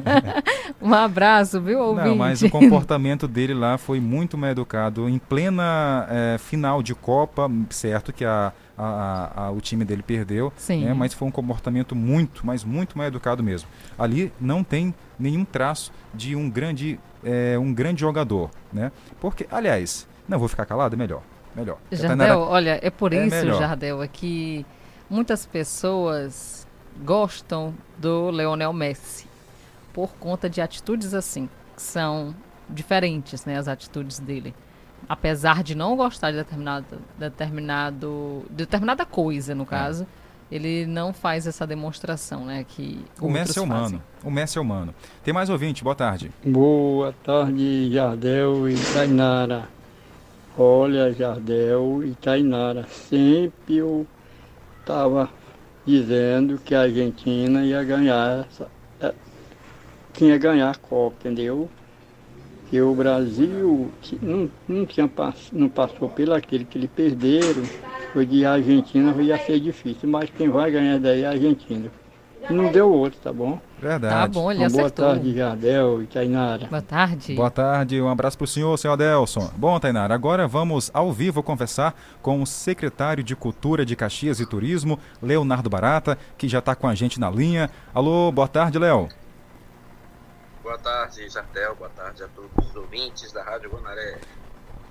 um 0.82 0.92
abraço, 0.92 1.60
viu, 1.60 1.78
ouvinte? 1.80 2.08
Não, 2.08 2.16
mas 2.16 2.42
o 2.42 2.50
comportamento 2.50 3.28
dele 3.28 3.54
lá 3.54 3.78
foi 3.78 4.00
muito 4.00 4.36
mal 4.36 4.50
educado. 4.50 5.08
Em 5.08 5.18
plena 5.18 6.06
é, 6.10 6.36
final 6.38 6.82
de 6.82 6.94
Copa, 6.94 7.48
certo 7.70 8.12
que 8.12 8.24
a, 8.24 8.52
a, 8.78 9.46
a, 9.46 9.50
o 9.50 9.60
time 9.60 9.84
dele 9.84 10.02
perdeu. 10.02 10.52
Né, 10.84 10.94
mas 10.94 11.12
foi 11.12 11.26
um 11.26 11.30
comportamento 11.30 11.96
muito, 11.96 12.46
mas 12.46 12.62
muito 12.62 12.96
mal 12.96 13.06
educado 13.08 13.42
mesmo. 13.42 13.68
Ali 13.98 14.32
não 14.40 14.62
tem 14.62 14.94
nenhum 15.18 15.44
traço 15.44 15.92
de 16.14 16.36
um 16.36 16.48
grande 16.48 16.98
é, 17.24 17.58
um 17.58 17.72
grande 17.72 18.00
jogador, 18.00 18.50
né? 18.72 18.92
Porque, 19.20 19.46
aliás, 19.50 20.06
não 20.28 20.38
vou 20.38 20.48
ficar 20.48 20.64
calado, 20.64 20.94
é 20.94 20.98
melhor, 20.98 21.22
melhor. 21.54 21.78
Jardel, 21.90 22.40
olha, 22.40 22.78
é 22.82 22.90
por 22.90 23.12
é 23.12 23.26
isso, 23.26 23.36
melhor. 23.36 23.58
Jardel, 23.58 24.02
é 24.02 24.08
que 24.08 24.64
muitas 25.08 25.44
pessoas 25.46 26.66
gostam 27.04 27.74
do 27.96 28.30
Leonel 28.30 28.72
Messi 28.72 29.26
por 29.92 30.14
conta 30.14 30.48
de 30.48 30.60
atitudes 30.60 31.14
assim, 31.14 31.48
que 31.74 31.82
são 31.82 32.34
diferentes, 32.68 33.44
né, 33.44 33.56
as 33.56 33.66
atitudes 33.68 34.18
dele. 34.18 34.54
Apesar 35.08 35.62
de 35.62 35.74
não 35.74 35.96
gostar 35.96 36.30
de 36.30 36.36
determinado, 36.36 36.98
determinado, 37.18 38.44
determinada 38.50 39.06
coisa, 39.06 39.54
no 39.54 39.64
caso, 39.64 40.06
é. 40.50 40.54
ele 40.54 40.84
não 40.84 41.14
faz 41.14 41.46
essa 41.46 41.66
demonstração, 41.66 42.44
né, 42.44 42.64
que 42.68 43.02
o 43.18 43.30
Messi 43.30 43.58
é 43.58 43.62
humano. 43.62 43.82
Fazem. 43.82 44.02
O 44.22 44.30
Messi 44.30 44.58
é 44.58 44.60
humano. 44.60 44.94
Tem 45.24 45.32
mais 45.32 45.48
ouvinte, 45.48 45.82
boa 45.82 45.96
tarde. 45.96 46.30
Boa 46.44 47.14
tarde, 47.24 47.90
Jardel 47.90 48.68
e 48.68 48.76
Tainara. 48.92 49.68
Olha, 50.58 51.12
Jardel 51.12 52.04
e 52.04 52.14
Tainara, 52.16 52.86
sempre 53.08 53.76
eu 53.76 54.06
estava 54.80 55.30
dizendo 55.86 56.58
que 56.58 56.74
a 56.74 56.82
Argentina 56.82 57.64
ia 57.64 57.82
ganhar 57.82 58.46
essa, 58.46 58.68
é, 59.00 59.14
tinha 60.12 60.36
ganhar 60.36 60.70
a 60.70 60.74
Copa, 60.74 61.16
entendeu? 61.20 61.70
Que 62.70 62.80
o 62.80 62.94
Brasil 62.94 63.90
não, 64.20 64.50
não, 64.68 64.84
tinha, 64.84 65.10
não 65.52 65.68
passou 65.68 66.08
pelo 66.08 66.34
aquele 66.34 66.64
que 66.64 66.76
eles 66.76 66.90
perderam, 66.94 67.62
foi 68.12 68.26
de 68.26 68.44
Argentina 68.44 69.14
ia 69.22 69.38
ser 69.38 69.58
difícil, 69.58 70.08
mas 70.08 70.28
quem 70.30 70.50
vai 70.50 70.70
ganhar 70.70 70.98
daí 70.98 71.22
é 71.22 71.26
a 71.26 71.30
Argentina. 71.30 71.90
Não 72.50 72.70
deu 72.72 72.90
outro, 72.90 73.18
tá 73.22 73.32
bom? 73.32 73.58
Verdade. 73.80 74.14
Tá 74.14 74.26
bom, 74.26 74.50
ele 74.50 74.64
acertou. 74.64 75.04
Boa 75.06 75.14
tarde, 75.14 75.34
Jardel 75.34 76.02
e 76.02 76.06
Tainara. 76.06 76.66
Boa 76.66 76.82
tarde. 76.82 77.34
Boa 77.34 77.50
tarde, 77.50 78.00
um 78.00 78.08
abraço 78.08 78.38
para 78.38 78.44
o 78.44 78.48
senhor, 78.48 78.76
senhor 78.78 78.94
Adelson. 78.94 79.50
Bom, 79.56 79.78
Tainara, 79.78 80.14
agora 80.14 80.48
vamos 80.48 80.90
ao 80.94 81.12
vivo 81.12 81.42
conversar 81.42 81.94
com 82.22 82.40
o 82.42 82.46
secretário 82.46 83.22
de 83.22 83.36
Cultura 83.36 83.84
de 83.84 83.94
Caxias 83.94 84.40
e 84.40 84.46
Turismo, 84.46 84.98
Leonardo 85.22 85.68
Barata, 85.68 86.16
que 86.36 86.48
já 86.48 86.58
está 86.58 86.74
com 86.74 86.88
a 86.88 86.94
gente 86.94 87.20
na 87.20 87.30
linha. 87.30 87.70
Alô, 87.94 88.32
boa 88.32 88.48
tarde, 88.48 88.78
Léo. 88.78 89.08
Boa 90.68 90.78
tarde, 90.78 91.26
Jardel. 91.30 91.74
Boa 91.76 91.88
tarde 91.88 92.22
a 92.22 92.28
todos 92.28 92.50
os 92.68 92.76
ouvintes 92.76 93.32
da 93.32 93.42
Rádio 93.42 93.70
Guanaré. 93.70 94.20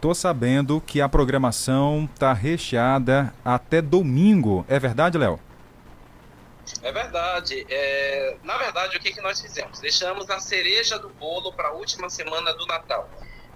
Tô 0.02 0.12
sabendo 0.12 0.82
que 0.82 1.00
a 1.00 1.08
programação 1.08 2.10
tá 2.18 2.34
recheada 2.34 3.32
até 3.46 3.80
domingo. 3.80 4.66
É 4.68 4.80
verdade, 4.80 5.20
Léo? 5.20 5.40
É 6.82 6.92
verdade. 6.92 7.64
É, 7.70 8.38
na 8.44 8.58
verdade, 8.58 8.98
o 8.98 9.00
que, 9.00 9.12
que 9.12 9.22
nós 9.22 9.40
fizemos? 9.40 9.80
Deixamos 9.80 10.28
a 10.32 10.40
cereja 10.40 10.98
do 10.98 11.10
bolo 11.10 11.54
para 11.54 11.68
a 11.68 11.74
última 11.74 12.10
semana 12.10 12.56
do 12.56 12.66
Natal, 12.66 13.08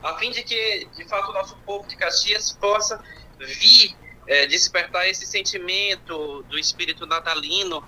a 0.04 0.14
fim 0.20 0.30
de 0.30 0.44
que, 0.44 0.88
de 0.96 1.04
fato, 1.06 1.32
o 1.32 1.34
nosso 1.34 1.58
povo 1.66 1.88
de 1.88 1.96
Caxias 1.96 2.52
possa 2.52 3.04
vir 3.40 3.98
é, 4.28 4.46
despertar 4.46 5.10
esse 5.10 5.26
sentimento 5.26 6.44
do 6.44 6.60
espírito 6.60 7.08
natalino 7.08 7.84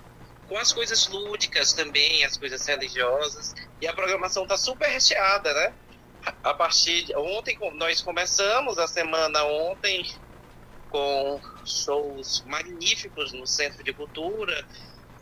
com 0.48 0.58
as 0.58 0.72
coisas 0.72 1.08
lúdicas 1.08 1.72
também, 1.72 2.24
as 2.24 2.36
coisas 2.36 2.66
religiosas. 2.66 3.54
E 3.80 3.86
a 3.86 3.92
programação 3.92 4.44
está 4.44 4.56
super 4.56 4.88
recheada, 4.88 5.52
né? 5.52 5.74
A 6.42 6.54
partir 6.54 7.04
de 7.04 7.16
ontem 7.16 7.58
nós 7.74 8.00
começamos 8.00 8.78
a 8.78 8.86
semana 8.86 9.44
ontem 9.44 10.04
com 10.88 11.40
shows 11.64 12.42
magníficos 12.46 13.32
no 13.32 13.46
Centro 13.46 13.82
de 13.82 13.92
Cultura 13.92 14.66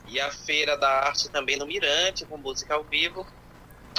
e 0.06 0.20
a 0.20 0.30
Feira 0.30 0.76
da 0.76 0.88
Arte 1.06 1.30
também 1.30 1.56
no 1.56 1.66
Mirante 1.66 2.26
com 2.26 2.36
música 2.36 2.74
ao 2.74 2.84
vivo. 2.84 3.26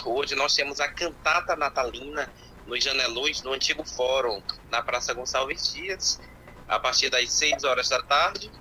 Hoje 0.05 0.35
nós 0.35 0.53
temos 0.53 0.79
a 0.79 0.87
cantata 0.87 1.55
natalina 1.55 2.31
nos 2.65 2.83
janelões 2.83 3.41
do 3.41 3.51
antigo 3.51 3.83
fórum 3.85 4.41
na 4.69 4.81
Praça 4.81 5.13
Gonçalves 5.13 5.73
Dias 5.73 6.19
a 6.67 6.79
partir 6.79 7.09
das 7.09 7.31
6 7.33 7.63
horas 7.63 7.89
da 7.89 8.01
tarde. 8.01 8.51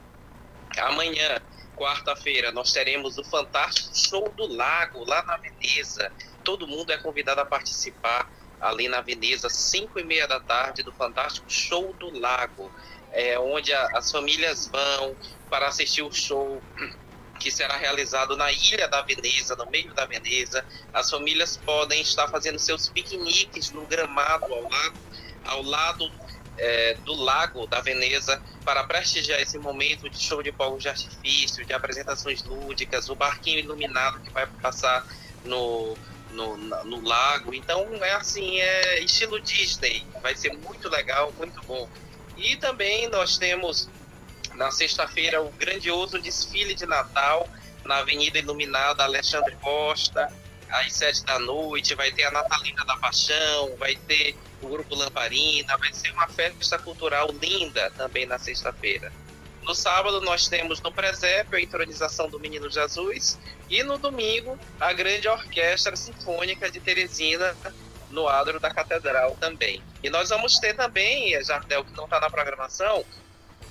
Amanhã 0.79 1.41
quarta-feira, 1.83 2.53
nós 2.53 2.71
teremos 2.73 3.19
o 3.19 3.25
fantástico 3.25 3.91
Show 3.93 4.33
do 4.37 4.47
Lago, 4.47 5.05
lá 5.05 5.21
na 5.25 5.37
Veneza. 5.37 6.13
Todo 6.45 6.69
mundo 6.69 6.93
é 6.93 6.99
convidado 6.99 7.41
a 7.41 7.45
participar 7.45 8.31
ali 8.61 8.89
na 8.89 9.01
Veneza, 9.01 9.49
5 9.51 9.99
e 9.99 10.05
meia 10.05 10.29
da 10.29 10.39
tarde, 10.39 10.85
do 10.85 10.93
fantástico 10.93 11.51
Show 11.51 11.93
do 11.95 12.17
Lago, 12.17 12.73
é, 13.11 13.37
onde 13.37 13.73
a, 13.73 13.89
as 13.95 14.13
famílias 14.13 14.69
vão 14.69 15.17
para 15.51 15.67
assistir 15.67 16.03
o 16.03 16.13
show 16.13 16.63
que 17.41 17.51
será 17.51 17.77
realizado 17.77 18.37
na 18.37 18.53
ilha 18.53 18.87
da 18.87 19.03
Veneza, 19.03 19.57
no 19.57 19.69
meio 19.69 19.93
da 19.93 20.07
Veneza. 20.07 20.65
As 20.95 21.11
famílias 21.11 21.57
podem 21.57 22.01
estar 22.01 22.29
fazendo 22.29 22.61
seus 22.61 22.89
piqueniques 22.89 23.73
no 23.73 23.85
gramado 23.87 24.45
ao 24.45 24.63
lado, 24.71 24.99
ao 25.45 25.63
lado 25.63 26.13
é, 26.59 26.95
do 27.05 27.15
Lago 27.15 27.67
da 27.67 27.81
Veneza 27.81 28.41
para 28.65 28.85
prestigiar 28.85 29.41
esse 29.41 29.59
momento 29.59 30.09
de 30.09 30.19
show 30.19 30.43
de 30.43 30.53
fogos 30.53 30.83
de 30.83 30.89
artifício, 30.89 31.65
de 31.65 31.73
apresentações 31.73 32.43
lúdicas, 32.43 33.09
o 33.09 33.15
barquinho 33.15 33.59
iluminado 33.59 34.21
que 34.21 34.31
vai 34.31 34.47
passar 34.47 35.07
no, 35.45 35.97
no, 36.31 36.57
no, 36.57 37.01
lago. 37.03 37.55
Então 37.55 37.87
é 38.03 38.13
assim, 38.13 38.61
é 38.61 39.01
estilo 39.01 39.41
Disney. 39.41 40.07
Vai 40.23 40.37
ser 40.37 40.53
muito 40.59 40.89
legal, 40.89 41.33
muito 41.37 41.61
bom. 41.67 41.89
E 42.37 42.57
também 42.57 43.09
nós 43.09 43.39
temos 43.39 43.89
na 44.55 44.71
sexta-feira 44.71 45.43
o 45.43 45.51
grandioso 45.53 46.19
desfile 46.19 46.75
de 46.75 46.87
Natal 46.87 47.49
na 47.85 47.99
Avenida 47.99 48.39
Iluminada 48.39 49.03
Alexandre 49.03 49.57
Costa, 49.57 50.33
às 50.73 50.93
sete 50.93 51.25
da 51.25 51.39
noite. 51.39 51.95
Vai 51.95 52.11
ter 52.11 52.25
a 52.25 52.31
Natalina 52.31 52.85
da 52.85 52.97
Paixão, 52.97 53.77
vai 53.77 53.95
ter 53.95 54.35
o 54.61 54.69
Grupo 54.69 54.95
Lamparina. 54.95 55.77
Vai 55.77 55.93
ser 55.93 56.11
uma 56.13 56.27
festa 56.29 56.79
cultural 56.79 57.29
linda 57.41 57.91
também 57.93 58.27
na 58.27 58.39
sexta-feira. 58.39 59.13
No 59.63 59.75
sábado, 59.75 60.21
nós 60.21 60.49
temos 60.49 60.81
no 60.81 60.91
presépio 60.91 61.57
a 61.57 61.61
entronização 61.61 62.29
do 62.29 62.41
Menino 62.41 62.69
Jesus. 62.69 63.39
E 63.71 63.83
no 63.83 63.97
domingo, 63.97 64.59
a 64.81 64.93
grande 64.93 65.29
orquestra 65.29 65.95
sinfônica 65.95 66.71
de 66.71 66.81
Teresina 66.81 67.57
no 68.11 68.29
adro 68.29 68.59
da 68.59 68.71
Catedral 68.71 69.37
também. 69.41 69.83
E 70.03 70.11
nós 70.11 70.29
vamos 70.29 70.59
ter 70.59 70.75
também, 70.75 71.35
eh, 71.35 71.43
Jardel, 71.43 71.85
que 71.85 71.97
não 71.97 72.05
está 72.05 72.21
na 72.21 72.29
programação, 72.29 73.05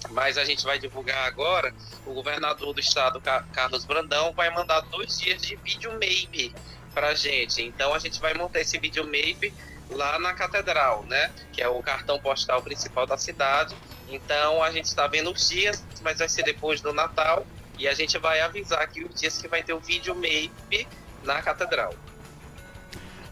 mas 0.09 0.37
a 0.37 0.43
gente 0.43 0.63
vai 0.63 0.79
divulgar 0.79 1.27
agora, 1.27 1.73
o 2.05 2.13
governador 2.13 2.73
do 2.73 2.79
estado, 2.79 3.21
Carlos 3.53 3.85
Brandão, 3.85 4.33
vai 4.33 4.49
mandar 4.49 4.81
dois 4.81 5.19
dias 5.19 5.41
de 5.41 5.55
vídeo 5.57 5.91
maybe 5.99 6.53
para 6.93 7.13
gente. 7.13 7.61
Então 7.61 7.93
a 7.93 7.99
gente 7.99 8.19
vai 8.19 8.33
montar 8.33 8.61
esse 8.61 8.77
vídeo 8.77 9.05
maybe 9.05 9.53
lá 9.89 10.19
na 10.19 10.33
catedral, 10.33 11.03
né? 11.07 11.31
Que 11.51 11.61
é 11.61 11.67
o 11.67 11.81
cartão 11.81 12.19
postal 12.19 12.61
principal 12.61 13.05
da 13.05 13.17
cidade. 13.17 13.75
Então 14.09 14.61
a 14.63 14.71
gente 14.71 14.85
está 14.85 15.07
vendo 15.07 15.31
os 15.31 15.49
dias, 15.49 15.83
mas 16.01 16.19
vai 16.19 16.29
ser 16.29 16.43
depois 16.43 16.81
do 16.81 16.93
Natal 16.93 17.45
e 17.77 17.87
a 17.87 17.93
gente 17.93 18.17
vai 18.17 18.41
avisar 18.41 18.81
aqui 18.81 19.03
os 19.03 19.19
dias 19.19 19.41
que 19.41 19.47
vai 19.47 19.63
ter 19.63 19.73
o 19.73 19.79
vídeo 19.79 20.13
MAPE 20.15 20.87
na 21.23 21.41
catedral. 21.41 21.93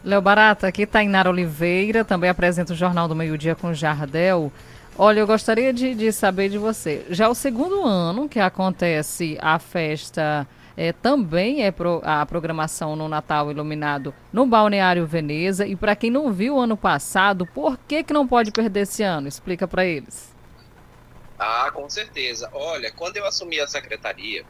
Léo 0.04 0.22
Barata, 0.22 0.68
aqui 0.68 0.86
Tainara 0.86 1.30
Oliveira, 1.30 2.06
também 2.06 2.30
apresenta 2.30 2.72
o 2.72 2.76
Jornal 2.76 3.08
do 3.08 3.16
Meio 3.16 3.38
Dia 3.38 3.54
com 3.54 3.74
Jardel. 3.74 4.52
Olha, 4.98 5.20
eu 5.20 5.28
gostaria 5.28 5.74
de, 5.74 5.94
de 5.94 6.12
saber 6.12 6.50
de 6.50 6.58
você. 6.58 7.06
Já 7.10 7.26
é 7.26 7.28
o 7.28 7.36
segundo 7.36 7.86
ano 7.86 8.28
que 8.28 8.40
acontece 8.40 9.38
a 9.42 9.60
festa 9.60 10.48
é, 10.80 10.94
também 10.94 11.66
é 11.66 11.72
pro, 11.72 12.02
a 12.06 12.26
programação 12.26 12.96
no 12.96 13.10
Natal 13.10 13.52
Iluminado 13.52 14.16
no 14.32 14.46
Balneário 14.46 15.06
Veneza. 15.06 15.68
E 15.68 15.76
para 15.76 15.94
quem 15.94 16.10
não 16.10 16.32
viu 16.32 16.58
ano 16.58 16.78
passado, 16.78 17.46
por 17.46 17.78
que, 17.78 18.02
que 18.02 18.14
não 18.14 18.26
pode 18.26 18.50
perder 18.50 18.84
esse 18.84 19.04
ano? 19.04 19.28
Explica 19.28 19.68
para 19.68 19.84
eles. 19.84 20.34
Ah, 21.38 21.70
com 21.74 21.90
certeza. 21.90 22.50
Olha, 22.54 22.94
quando 22.94 23.18
eu 23.18 23.26
assumi 23.26 23.60
a 23.60 23.68
secretaria, 23.68 24.46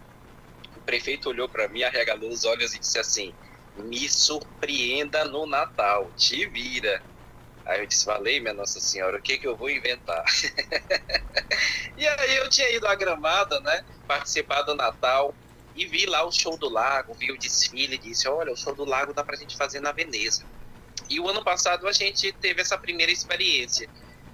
o 0.77 0.82
prefeito 0.82 1.30
olhou 1.30 1.49
para 1.49 1.67
mim, 1.67 1.82
arregalou 1.82 2.30
os 2.30 2.45
olhos 2.45 2.75
e 2.75 2.80
disse 2.80 2.99
assim: 2.99 3.34
me 3.75 4.07
surpreenda 4.07 5.25
no 5.25 5.47
Natal, 5.47 6.11
te 6.15 6.45
vira. 6.45 7.01
Aí 7.65 7.80
eu 7.80 7.88
disse, 7.88 8.05
falei, 8.05 8.39
minha 8.39 8.53
Nossa 8.53 8.80
Senhora, 8.80 9.17
o 9.17 9.21
que 9.21 9.39
que 9.39 9.47
eu 9.47 9.55
vou 9.57 9.69
inventar? 9.69 10.23
e 11.97 12.07
aí 12.07 12.36
eu 12.38 12.47
tinha 12.49 12.71
ido 12.71 12.86
à 12.88 12.93
Gramada, 12.93 13.59
né, 13.61 13.84
participar 14.07 14.63
do 14.63 14.75
Natal, 14.75 15.34
e 15.80 15.86
vi 15.86 16.05
lá 16.05 16.25
o 16.25 16.32
show 16.32 16.57
do 16.57 16.67
lago, 16.67 17.13
vi 17.13 17.32
o 17.32 17.39
desfile 17.39 17.97
disse: 17.97 18.27
Olha, 18.27 18.51
o 18.51 18.57
show 18.57 18.75
do 18.75 18.84
lago 18.84 19.13
dá 19.13 19.23
pra 19.23 19.38
gente 19.38 19.55
fazer 19.55 19.80
na 19.80 19.93
Veneza. 19.93 20.45
E 21.09 21.21
o 21.21 21.30
ano 21.30 21.41
passado 21.41 21.88
a 21.88 21.93
gente 21.93 22.34
teve 22.34 22.59
essa 22.59 22.77
primeira 22.77 23.13
experiência. 23.13 23.89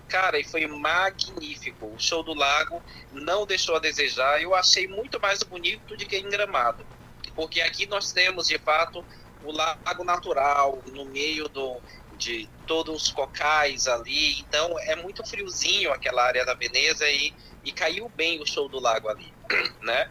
Cara, 0.07 0.39
e 0.39 0.43
foi 0.43 0.65
magnífico. 0.65 1.93
O 1.93 1.99
show 1.99 2.23
do 2.23 2.33
lago 2.33 2.83
não 3.11 3.45
deixou 3.45 3.75
a 3.75 3.79
desejar. 3.79 4.41
Eu 4.41 4.55
achei 4.55 4.87
muito 4.87 5.21
mais 5.21 5.43
bonito 5.43 5.95
do 5.95 6.05
que 6.07 6.17
em 6.17 6.27
Gramado. 6.27 6.83
Porque 7.35 7.61
aqui 7.61 7.85
nós 7.85 8.11
temos, 8.11 8.47
de 8.47 8.57
fato, 8.57 9.05
o 9.39 9.51
lago 9.51 10.03
natural, 10.03 10.81
no 10.87 11.05
meio 11.05 11.47
do, 11.49 11.79
de 12.17 12.49
todos 12.65 13.03
os 13.03 13.11
cocais 13.11 13.85
ali. 13.85 14.39
Então 14.39 14.79
é 14.79 14.95
muito 14.95 15.23
friozinho 15.27 15.93
aquela 15.93 16.23
área 16.23 16.43
da 16.43 16.55
Veneza 16.55 17.07
e, 17.07 17.35
e 17.63 17.71
caiu 17.71 18.09
bem 18.09 18.41
o 18.41 18.47
show 18.47 18.67
do 18.67 18.79
lago 18.79 19.07
ali, 19.09 19.31
né? 19.83 20.09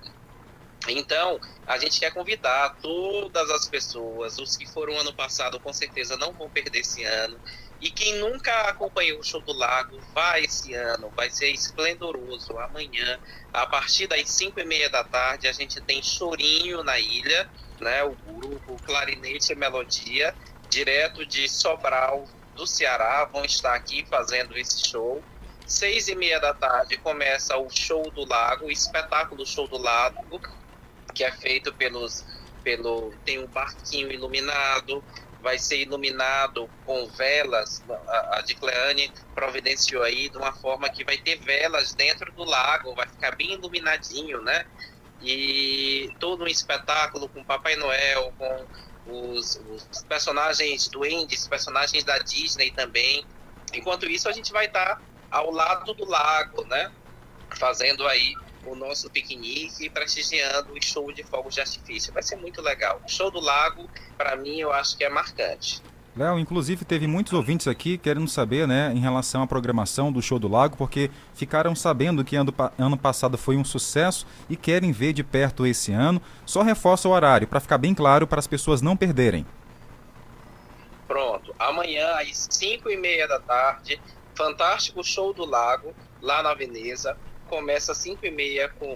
Então, 0.89 1.41
a 1.67 1.79
gente 1.79 1.99
quer 1.99 2.13
convidar 2.13 2.77
todas 2.81 3.51
as 3.51 3.67
pessoas, 3.67 4.39
os 4.39 4.57
que 4.57 4.67
foram 4.67 4.99
ano 4.99 5.15
passado 5.15 5.59
com 5.61 5.73
certeza 5.73 6.17
não 6.17 6.33
vão 6.33 6.51
perder 6.51 6.81
esse 6.81 7.03
ano. 7.05 7.41
E 7.81 7.91
quem 7.91 8.19
nunca 8.19 8.53
acompanhou 8.63 9.19
o 9.19 9.23
show 9.23 9.43
do 9.43 9.53
lago, 9.53 9.99
vai 10.15 10.45
esse 10.45 10.75
ano, 10.75 11.11
vai 11.11 11.31
ser 11.31 11.51
esplendoroso. 11.51 12.59
Amanhã, 12.59 13.19
a 13.53 13.67
partir 13.67 14.07
das 14.07 14.29
5 14.31 14.59
e 14.61 14.65
meia 14.65 14.89
da 14.89 15.05
tarde, 15.05 15.49
a 15.49 15.53
gente 15.53 15.81
tem 15.81 16.03
chorinho 16.03 16.83
na 16.83 16.99
ilha, 16.99 17.51
né? 17.81 18.03
O 18.05 18.15
grupo 18.15 18.81
Clarinete 18.85 19.53
e 19.53 19.57
Melodia, 19.57 20.35
direto 20.69 21.27
de 21.27 21.49
Sobral, 21.49 22.27
do 22.55 22.67
Ceará, 22.67 23.25
vão 23.27 23.45
estar 23.45 23.75
aqui 23.75 24.07
fazendo 24.09 24.57
esse 24.57 24.89
show. 24.89 25.23
Seis 25.67 26.09
e 26.09 26.15
meia 26.15 26.39
da 26.39 26.53
tarde 26.53 26.97
começa 26.99 27.57
o 27.57 27.69
show 27.71 28.11
do 28.11 28.27
lago, 28.27 28.67
o 28.67 28.71
espetáculo 28.71 29.47
show 29.47 29.67
do 29.67 29.79
lago, 29.79 30.41
que 31.15 31.25
é 31.25 31.31
feito 31.33 31.73
pelos 31.75 32.25
pelo 32.65 33.13
tem 33.25 33.39
um 33.39 33.47
barquinho 33.47 34.11
iluminado, 34.11 35.05
vai 35.39 35.59
ser 35.59 35.83
iluminado 35.83 36.69
com 36.87 37.07
velas. 37.09 37.85
A, 38.09 38.39
a 38.39 38.41
Dicleane 38.41 39.13
providenciou 39.35 40.03
aí 40.03 40.31
de 40.31 40.39
uma 40.39 40.53
forma 40.55 40.89
que 40.89 41.05
vai 41.05 41.19
ter 41.19 41.37
velas 41.37 41.95
dentro 41.95 42.33
do 42.33 42.43
lago, 42.43 42.95
vai 42.95 43.07
ficar 43.07 43.37
bem 43.37 43.53
iluminadinho, 43.53 44.41
né? 44.41 44.65
E 45.21 46.09
todo 46.19 46.45
um 46.45 46.47
espetáculo 46.47 47.29
com 47.29 47.45
Papai 47.45 47.77
Noel, 47.77 48.33
com 48.39 48.67
os, 49.05 49.57
os 49.57 50.03
personagens 50.09 50.89
duendes, 50.89 51.47
personagens 51.47 52.03
da 52.03 52.19
Disney 52.19 52.71
também. 52.71 53.27
Enquanto 53.75 54.07
isso, 54.07 54.29
a 54.29 54.33
gente 54.33 54.51
vai 54.51 54.67
estar 54.67 55.03
ao 55.31 55.51
lado 55.51 55.93
do 55.93 56.07
lago, 56.07 56.65
né? 56.67 56.91
Fazendo 57.59 58.07
aí 58.09 58.33
o 58.67 58.75
nosso 58.75 59.11
piquenique 59.11 59.89
prestigiando 59.91 60.73
o 60.73 60.83
show 60.83 61.13
de 61.13 61.23
fogos 61.23 61.55
de 61.55 61.61
artifício. 61.61 62.13
Vai 62.13 62.23
ser 62.23 62.37
muito 62.37 62.61
legal. 62.63 63.01
O 63.07 63.09
show 63.09 63.31
do 63.31 63.41
lago, 63.41 63.89
para 64.17 64.37
mim, 64.37 64.59
eu 64.59 64.73
acho 64.73 64.97
que 64.97 65.05
é 65.05 65.09
marcante. 65.09 65.83
Léo, 66.17 66.39
inclusive 66.39 66.85
teve 66.85 67.09
muitos 67.09 67.33
ouvintes 67.33 67.67
aqui 67.67 67.99
querendo 67.99 68.29
saber, 68.29 68.69
né, 68.69 68.93
em 68.95 69.01
relação 69.01 69.43
à 69.43 69.49
programação 69.49 70.13
do 70.13 70.23
Show 70.23 70.39
do 70.39 70.47
Lago, 70.47 70.77
porque 70.77 71.11
ficaram 71.35 71.75
sabendo 71.75 72.25
que 72.25 72.37
ano, 72.37 72.55
ano 72.79 72.97
passado 72.97 73.37
foi 73.37 73.57
um 73.57 73.65
sucesso 73.65 74.25
e 74.49 74.57
querem 74.57 74.93
ver 74.93 75.13
de 75.13 75.25
perto 75.25 75.67
esse 75.67 75.91
ano. 75.91 76.23
Só 76.47 76.63
reforça 76.63 77.09
o 77.09 77.11
horário, 77.11 77.49
para 77.49 77.59
ficar 77.59 77.79
bem 77.79 77.93
claro, 77.93 78.29
para 78.29 78.39
as 78.39 78.47
pessoas 78.47 78.81
não 78.81 78.97
perderem. 78.97 79.45
Pronto. 81.09 81.53
Amanhã, 81.59 82.13
às 82.13 82.47
5 82.49 82.89
e 82.91 82.97
meia 82.97 83.27
da 83.27 83.41
tarde, 83.41 84.01
fantástico 84.37 85.03
show 85.03 85.35
do 85.35 85.45
lago, 85.45 85.93
lá 86.23 86.45
na 86.45 86.55
Veneza. 86.55 87.17
Começa 87.47 87.93
às 87.93 87.99
5 87.99 88.25
e 88.27 88.31
meia 88.31 88.69
com 88.69 88.95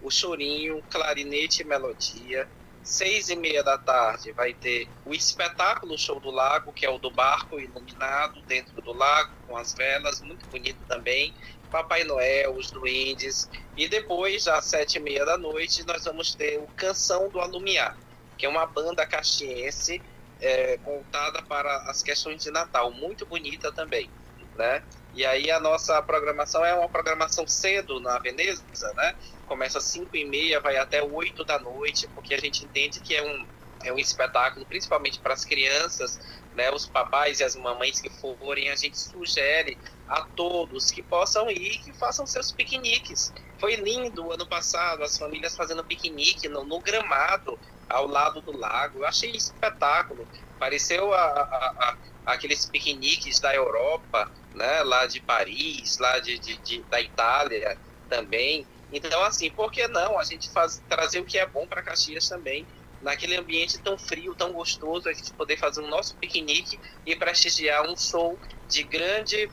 o 0.00 0.10
chorinho, 0.10 0.82
clarinete 0.88 1.62
e 1.62 1.66
melodia. 1.66 2.48
Seis 2.82 3.28
e 3.28 3.36
meia 3.36 3.62
da 3.62 3.76
tarde 3.76 4.32
vai 4.32 4.54
ter 4.54 4.88
o 5.04 5.12
espetáculo 5.12 5.98
Show 5.98 6.20
do 6.20 6.30
Lago, 6.30 6.72
que 6.72 6.86
é 6.86 6.90
o 6.90 6.98
do 6.98 7.10
barco 7.10 7.60
iluminado 7.60 8.42
dentro 8.46 8.80
do 8.80 8.92
lago, 8.92 9.36
com 9.46 9.56
as 9.56 9.74
velas, 9.74 10.20
muito 10.22 10.46
bonito 10.46 10.82
também. 10.86 11.34
Papai 11.70 12.04
Noel, 12.04 12.54
os 12.56 12.70
duendes. 12.70 13.48
E 13.76 13.88
depois, 13.88 14.46
às 14.46 14.66
sete 14.70 14.96
e 14.96 15.00
meia 15.00 15.24
da 15.26 15.36
noite, 15.36 15.84
nós 15.84 16.04
vamos 16.04 16.34
ter 16.34 16.58
o 16.58 16.68
Canção 16.68 17.30
do 17.30 17.40
Alumiar, 17.40 18.00
que 18.38 18.46
é 18.46 18.48
uma 18.48 18.64
banda 18.66 19.06
caxiense 19.06 20.02
é, 20.40 20.78
voltada 20.78 21.42
para 21.42 21.90
as 21.90 22.02
questões 22.02 22.42
de 22.42 22.50
Natal, 22.50 22.90
muito 22.92 23.26
bonita 23.26 23.72
também, 23.72 24.10
né? 24.54 24.82
E 25.12 25.24
aí 25.24 25.50
a 25.50 25.58
nossa 25.58 26.00
programação 26.02 26.64
é 26.64 26.74
uma 26.74 26.88
programação 26.88 27.46
cedo 27.46 28.00
na 28.00 28.18
Veneza, 28.18 28.64
né? 28.96 29.14
Começa 29.44 29.78
às 29.78 29.90
5 29.90 30.16
e 30.16 30.28
meia, 30.28 30.60
vai 30.60 30.76
até 30.76 31.02
8 31.02 31.44
da 31.44 31.58
noite, 31.58 32.08
porque 32.14 32.34
a 32.34 32.38
gente 32.38 32.64
entende 32.64 33.00
que 33.00 33.14
é 33.14 33.22
um, 33.22 33.48
é 33.84 33.92
um 33.92 33.98
espetáculo, 33.98 34.66
principalmente 34.66 35.20
para 35.20 35.32
as 35.32 35.44
crianças, 35.44 36.18
né? 36.52 36.70
Os 36.70 36.86
papais 36.86 37.40
e 37.40 37.44
as 37.44 37.56
mamães 37.56 38.00
que 38.00 38.10
forem, 38.10 38.68
a 38.68 38.76
gente 38.76 38.98
sugere 38.98 39.78
a 40.06 40.22
todos 40.34 40.90
que 40.90 41.02
possam 41.02 41.50
ir, 41.50 41.78
que 41.78 41.92
façam 41.94 42.26
seus 42.26 42.52
piqueniques. 42.52 43.32
Foi 43.58 43.76
lindo 43.76 44.26
o 44.26 44.32
ano 44.32 44.46
passado, 44.46 45.02
as 45.02 45.16
famílias 45.16 45.56
fazendo 45.56 45.84
piquenique 45.84 46.48
no, 46.48 46.64
no 46.64 46.80
gramado, 46.80 47.58
ao 47.88 48.06
lado 48.06 48.40
do 48.40 48.56
lago. 48.56 49.00
Eu 49.00 49.06
achei 49.06 49.30
espetáculo. 49.30 50.26
Pareceu 50.58 51.12
a, 51.14 51.22
a, 51.22 51.74
a, 51.78 51.96
aqueles 52.32 52.66
piqueniques 52.66 53.40
da 53.40 53.54
Europa, 53.54 54.30
né, 54.54 54.82
lá 54.82 55.06
de 55.06 55.20
Paris, 55.20 55.98
lá 55.98 56.18
de, 56.18 56.38
de, 56.38 56.56
de, 56.58 56.82
da 56.84 57.00
Itália 57.00 57.78
também. 58.08 58.66
Então, 58.92 59.22
assim, 59.24 59.50
por 59.50 59.70
que 59.70 59.86
não 59.88 60.18
a 60.18 60.24
gente 60.24 60.50
faz, 60.50 60.82
trazer 60.88 61.20
o 61.20 61.24
que 61.24 61.38
é 61.38 61.46
bom 61.46 61.66
para 61.66 61.82
Caxias 61.82 62.28
também? 62.28 62.66
Naquele 63.00 63.36
ambiente 63.36 63.78
tão 63.78 63.96
frio, 63.96 64.34
tão 64.34 64.52
gostoso, 64.52 65.08
a 65.08 65.12
gente 65.12 65.32
poder 65.34 65.56
fazer 65.56 65.80
o 65.80 65.84
um 65.84 65.88
nosso 65.88 66.16
piquenique 66.16 66.80
e 67.06 67.14
prestigiar 67.14 67.88
um 67.88 67.96
show 67.96 68.38
de 68.66 68.82
grande 68.82 69.48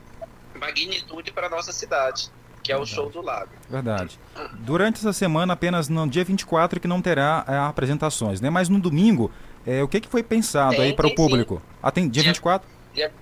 magnitude 0.56 1.32
para 1.32 1.50
nossa 1.50 1.72
cidade, 1.72 2.32
que 2.66 2.72
é 2.72 2.78
o 2.78 2.86
Show 2.86 3.12
do 3.12 3.22
Lago. 3.22 3.52
Verdade. 3.70 4.20
Durante 4.54 4.98
essa 4.98 5.14
semana, 5.14 5.54
apenas 5.54 5.88
no 5.88 6.08
dia 6.08 6.24
24 6.24 6.80
que 6.80 6.88
não 6.88 7.00
terá 7.00 7.46
é, 7.48 7.56
apresentações, 7.58 8.42
né? 8.42 8.50
Mas 8.50 8.70
no 8.70 8.80
domingo, 8.80 9.32
é, 9.68 9.84
o 9.84 9.88
que, 9.88 10.02
que 10.02 10.08
foi 10.08 10.24
pensado 10.24 10.76
tem, 10.76 10.86
aí 10.86 10.94
para 10.94 11.06
o 11.06 11.14
público? 11.14 11.58
Sim. 11.58 11.78
Ah, 11.84 11.92
tem 11.92 12.10
dia, 12.10 12.24
dia 12.24 12.32
24? 12.32 12.68
Dia, 12.92 13.14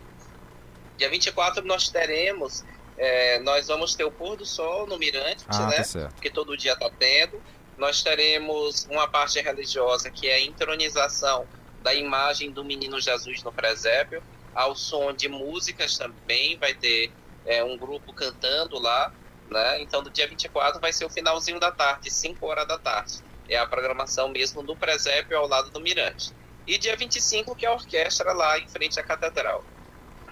dia 0.97 1.09
24 1.09 1.65
nós 1.65 1.89
teremos, 1.89 2.63
é, 2.97 3.41
nós 3.41 3.67
vamos 3.67 3.93
ter 3.95 4.05
o 4.05 4.11
pôr 4.11 4.37
do 4.37 4.45
sol 4.45 4.87
no 4.87 4.97
Mirante, 4.97 5.43
ah, 5.49 5.67
né? 5.67 5.83
Tá 5.83 6.09
Porque 6.13 6.29
todo 6.29 6.55
dia 6.55 6.71
está 6.71 6.89
tendo. 6.89 7.41
Nós 7.77 8.01
teremos 8.01 8.87
uma 8.89 9.09
parte 9.09 9.41
religiosa 9.41 10.09
que 10.09 10.27
é 10.27 10.35
a 10.35 10.41
entronização 10.41 11.45
da 11.81 11.93
imagem 11.93 12.49
do 12.49 12.63
menino 12.63 13.01
Jesus 13.01 13.43
no 13.43 13.51
presépio, 13.51 14.23
ao 14.55 14.73
som 14.73 15.11
de 15.11 15.27
músicas 15.27 15.97
também, 15.97 16.57
vai 16.57 16.73
ter 16.73 17.11
é, 17.45 17.61
um 17.61 17.77
grupo 17.77 18.13
cantando 18.13 18.79
lá, 18.79 19.11
né? 19.53 19.81
Então, 19.81 20.03
do 20.03 20.09
dia 20.09 20.27
24 20.27 20.81
vai 20.81 20.91
ser 20.91 21.05
o 21.05 21.09
finalzinho 21.09 21.59
da 21.59 21.71
tarde, 21.71 22.11
5 22.11 22.45
horas 22.45 22.67
da 22.67 22.77
tarde. 22.77 23.23
É 23.47 23.57
a 23.57 23.65
programação 23.65 24.27
mesmo 24.27 24.63
do 24.63 24.75
presépio 24.75 25.37
ao 25.37 25.47
lado 25.47 25.69
do 25.69 25.79
Mirante. 25.79 26.33
E 26.65 26.77
dia 26.77 26.95
25, 26.97 27.55
que 27.55 27.65
é 27.65 27.69
a 27.69 27.73
orquestra 27.73 28.33
lá 28.33 28.57
em 28.57 28.67
frente 28.67 28.99
à 28.99 29.03
catedral. 29.03 29.63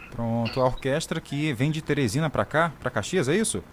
Pronto, 0.09 0.59
a 0.59 0.65
orquestra 0.65 1.21
que 1.21 1.53
vem 1.53 1.71
de 1.71 1.81
Teresina 1.81 2.29
para 2.29 2.43
cá, 2.43 2.73
para 2.79 2.89
Caxias, 2.89 3.29
é 3.29 3.35
isso? 3.35 3.63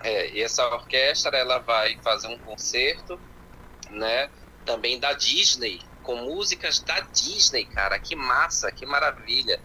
É, 0.00 0.30
e 0.30 0.42
essa 0.42 0.66
orquestra 0.66 1.36
ela 1.36 1.58
vai 1.58 1.98
fazer 2.02 2.28
um 2.28 2.38
concerto, 2.38 3.18
né? 3.90 4.30
Também 4.64 4.98
da 4.98 5.12
Disney, 5.12 5.80
com 6.02 6.16
músicas 6.16 6.80
da 6.80 7.00
Disney, 7.00 7.66
cara. 7.66 7.98
Que 7.98 8.14
massa, 8.14 8.70
que 8.70 8.84
maravilha. 8.86 9.60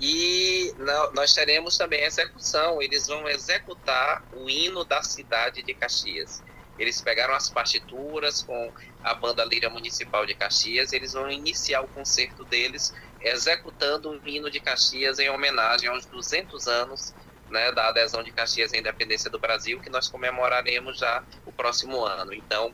E 0.00 0.74
nós 1.12 1.32
teremos 1.32 1.76
também 1.76 2.04
execução. 2.04 2.80
Eles 2.80 3.06
vão 3.06 3.28
executar 3.28 4.24
o 4.30 4.48
hino 4.48 4.84
da 4.84 5.02
cidade 5.02 5.62
de 5.62 5.74
Caxias. 5.74 6.42
Eles 6.78 7.02
pegaram 7.02 7.34
as 7.34 7.50
partituras 7.50 8.40
com 8.42 8.72
a 9.02 9.12
banda 9.14 9.44
Lira 9.44 9.68
Municipal 9.68 10.24
de 10.24 10.36
Caxias. 10.36 10.92
Eles 10.92 11.12
vão 11.12 11.28
iniciar 11.30 11.80
o 11.80 11.88
concerto 11.88 12.44
deles 12.44 12.92
executando 13.20 14.10
o 14.10 14.28
hino 14.28 14.48
de 14.48 14.60
Caxias 14.60 15.18
em 15.18 15.28
homenagem 15.28 15.88
aos 15.88 16.06
200 16.06 16.68
anos 16.68 17.14
né, 17.48 17.72
da 17.72 17.88
adesão 17.88 18.22
de 18.22 18.30
Caxias 18.30 18.72
à 18.72 18.76
independência 18.76 19.30
do 19.30 19.40
Brasil, 19.40 19.80
que 19.80 19.90
nós 19.90 20.08
comemoraremos 20.08 20.98
já 20.98 21.24
o 21.44 21.52
próximo 21.52 22.04
ano. 22.04 22.32
Então, 22.32 22.72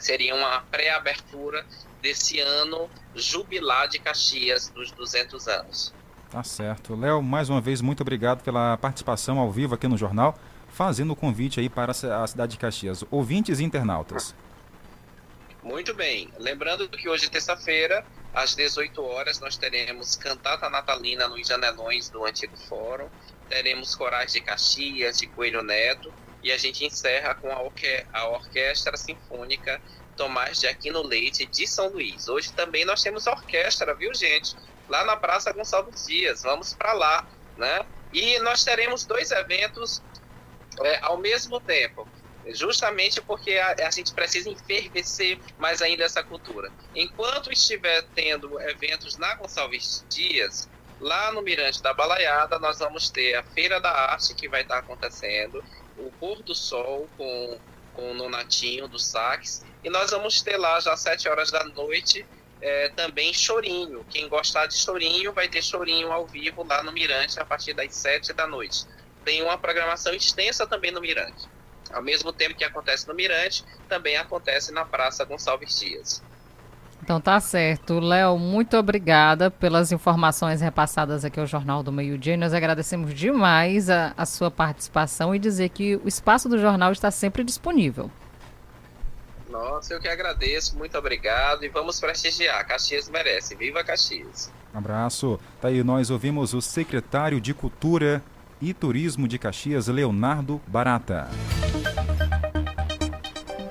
seria 0.00 0.34
uma 0.34 0.60
pré-abertura 0.60 1.64
desse 2.00 2.40
ano 2.40 2.92
jubilar 3.14 3.88
de 3.88 3.98
Caxias 3.98 4.70
dos 4.70 4.92
200 4.92 5.46
anos. 5.46 5.97
Tá 6.30 6.44
certo. 6.44 6.94
Léo, 6.94 7.22
mais 7.22 7.48
uma 7.48 7.60
vez, 7.60 7.80
muito 7.80 8.02
obrigado 8.02 8.42
pela 8.42 8.76
participação 8.76 9.38
ao 9.38 9.50
vivo 9.50 9.74
aqui 9.74 9.88
no 9.88 9.96
jornal, 9.96 10.38
fazendo 10.68 11.12
o 11.12 11.16
convite 11.16 11.58
aí 11.58 11.68
para 11.68 11.92
a 11.92 12.26
cidade 12.26 12.52
de 12.52 12.58
Caxias. 12.58 13.02
Ouvintes 13.10 13.60
e 13.60 13.64
internautas. 13.64 14.34
Muito 15.62 15.94
bem. 15.94 16.30
Lembrando 16.38 16.88
que 16.88 17.08
hoje, 17.08 17.30
terça-feira, 17.30 18.04
às 18.34 18.54
18 18.54 19.02
horas, 19.02 19.40
nós 19.40 19.56
teremos 19.56 20.16
cantata 20.16 20.68
natalina 20.68 21.26
nos 21.28 21.46
janelões 21.46 22.10
do 22.10 22.24
antigo 22.24 22.56
fórum. 22.56 23.08
Teremos 23.48 23.94
corais 23.94 24.32
de 24.32 24.40
Caxias, 24.40 25.18
de 25.18 25.26
Coelho 25.28 25.62
Neto. 25.62 26.12
E 26.42 26.52
a 26.52 26.58
gente 26.58 26.84
encerra 26.84 27.34
com 27.34 27.50
a, 27.50 27.60
orque 27.62 28.04
a 28.12 28.28
Orquestra 28.28 28.96
Sinfônica 28.96 29.80
Tomás 30.16 30.60
de 30.60 30.66
Aquino 30.66 31.02
Leite 31.02 31.46
de 31.46 31.66
São 31.66 31.88
Luís. 31.88 32.28
Hoje 32.28 32.52
também 32.52 32.84
nós 32.84 33.02
temos 33.02 33.26
orquestra, 33.26 33.94
viu, 33.94 34.14
gente? 34.14 34.54
Lá 34.88 35.04
na 35.04 35.16
Praça 35.16 35.52
Gonçalves 35.52 36.06
Dias. 36.06 36.42
Vamos 36.42 36.72
para 36.74 36.92
lá, 36.92 37.26
né? 37.56 37.84
E 38.12 38.38
nós 38.40 38.64
teremos 38.64 39.04
dois 39.04 39.30
eventos 39.30 40.02
é, 40.80 40.98
ao 41.02 41.18
mesmo 41.18 41.60
tempo 41.60 42.08
justamente 42.54 43.20
porque 43.20 43.52
a, 43.52 43.86
a, 43.86 43.90
gente 43.90 44.12
precisa 44.12 44.48
enfervecer 44.48 45.38
mais 45.58 45.82
ainda 45.82 46.04
essa 46.04 46.22
cultura. 46.22 46.70
Enquanto 46.94 47.52
estiver 47.52 48.02
tendo 48.14 48.60
eventos 48.60 49.16
na 49.16 49.34
Gonçalves 49.34 50.04
Dias, 50.08 50.68
lá 51.00 51.32
no 51.32 51.42
Mirante 51.42 51.82
da 51.82 51.92
Balaiada, 51.92 52.58
nós 52.58 52.78
vamos 52.78 53.10
ter 53.10 53.34
a 53.34 53.42
Feira 53.42 53.80
da 53.80 53.90
Arte 53.90 54.34
que 54.34 54.48
vai 54.48 54.62
estar 54.62 54.78
acontecendo, 54.78 55.62
o 55.96 56.10
Pôr 56.12 56.42
do 56.42 56.54
Sol 56.54 57.08
com, 57.16 57.58
com 57.94 58.10
o 58.12 58.14
Nonatinho 58.14 58.88
do 58.88 58.98
Sax, 58.98 59.64
e 59.82 59.90
nós 59.90 60.10
vamos 60.10 60.42
ter 60.42 60.56
lá 60.56 60.80
já 60.80 60.92
às 60.92 61.00
7 61.00 61.28
horas 61.28 61.50
da 61.50 61.64
noite 61.64 62.26
é, 62.60 62.88
também 62.90 63.32
chorinho. 63.32 64.04
Quem 64.10 64.28
gostar 64.28 64.66
de 64.66 64.76
chorinho 64.76 65.32
vai 65.32 65.48
ter 65.48 65.62
chorinho 65.62 66.12
ao 66.12 66.26
vivo 66.26 66.64
lá 66.64 66.82
no 66.82 66.92
Mirante 66.92 67.38
a 67.38 67.44
partir 67.44 67.72
das 67.72 67.94
7 67.94 68.32
da 68.32 68.46
noite. 68.46 68.84
Tem 69.24 69.42
uma 69.42 69.58
programação 69.58 70.12
extensa 70.14 70.66
também 70.66 70.90
no 70.90 71.00
Mirante. 71.00 71.46
Ao 71.92 72.02
mesmo 72.02 72.32
tempo 72.32 72.54
que 72.54 72.64
acontece 72.64 73.06
no 73.08 73.14
Mirante, 73.14 73.64
também 73.88 74.16
acontece 74.16 74.72
na 74.72 74.84
Praça 74.84 75.24
Gonçalves 75.24 75.78
Dias. 75.78 76.22
Então 77.02 77.20
tá 77.20 77.40
certo. 77.40 78.00
Léo, 78.00 78.38
muito 78.38 78.76
obrigada 78.76 79.50
pelas 79.50 79.92
informações 79.92 80.60
repassadas 80.60 81.24
aqui 81.24 81.40
ao 81.40 81.46
Jornal 81.46 81.82
do 81.82 81.92
Meio 81.92 82.18
Dia. 82.18 82.36
Nós 82.36 82.52
agradecemos 82.52 83.14
demais 83.14 83.88
a, 83.88 84.12
a 84.16 84.26
sua 84.26 84.50
participação 84.50 85.34
e 85.34 85.38
dizer 85.38 85.70
que 85.70 85.96
o 85.96 86.08
espaço 86.08 86.48
do 86.48 86.58
jornal 86.58 86.92
está 86.92 87.10
sempre 87.10 87.44
disponível. 87.44 88.10
Nossa, 89.48 89.94
eu 89.94 90.00
que 90.00 90.08
agradeço, 90.08 90.76
muito 90.76 90.96
obrigado 90.98 91.64
e 91.64 91.68
vamos 91.68 91.98
prestigiar. 91.98 92.66
Caxias 92.66 93.08
merece. 93.08 93.54
Viva 93.54 93.82
Caxias. 93.82 94.52
Um 94.74 94.78
abraço. 94.78 95.40
Tá 95.60 95.68
aí, 95.68 95.82
nós 95.82 96.10
ouvimos 96.10 96.52
o 96.52 96.60
secretário 96.60 97.40
de 97.40 97.54
Cultura 97.54 98.22
e 98.60 98.74
Turismo 98.74 99.26
de 99.26 99.38
Caxias, 99.38 99.88
Leonardo 99.88 100.60
Barata. 100.66 101.28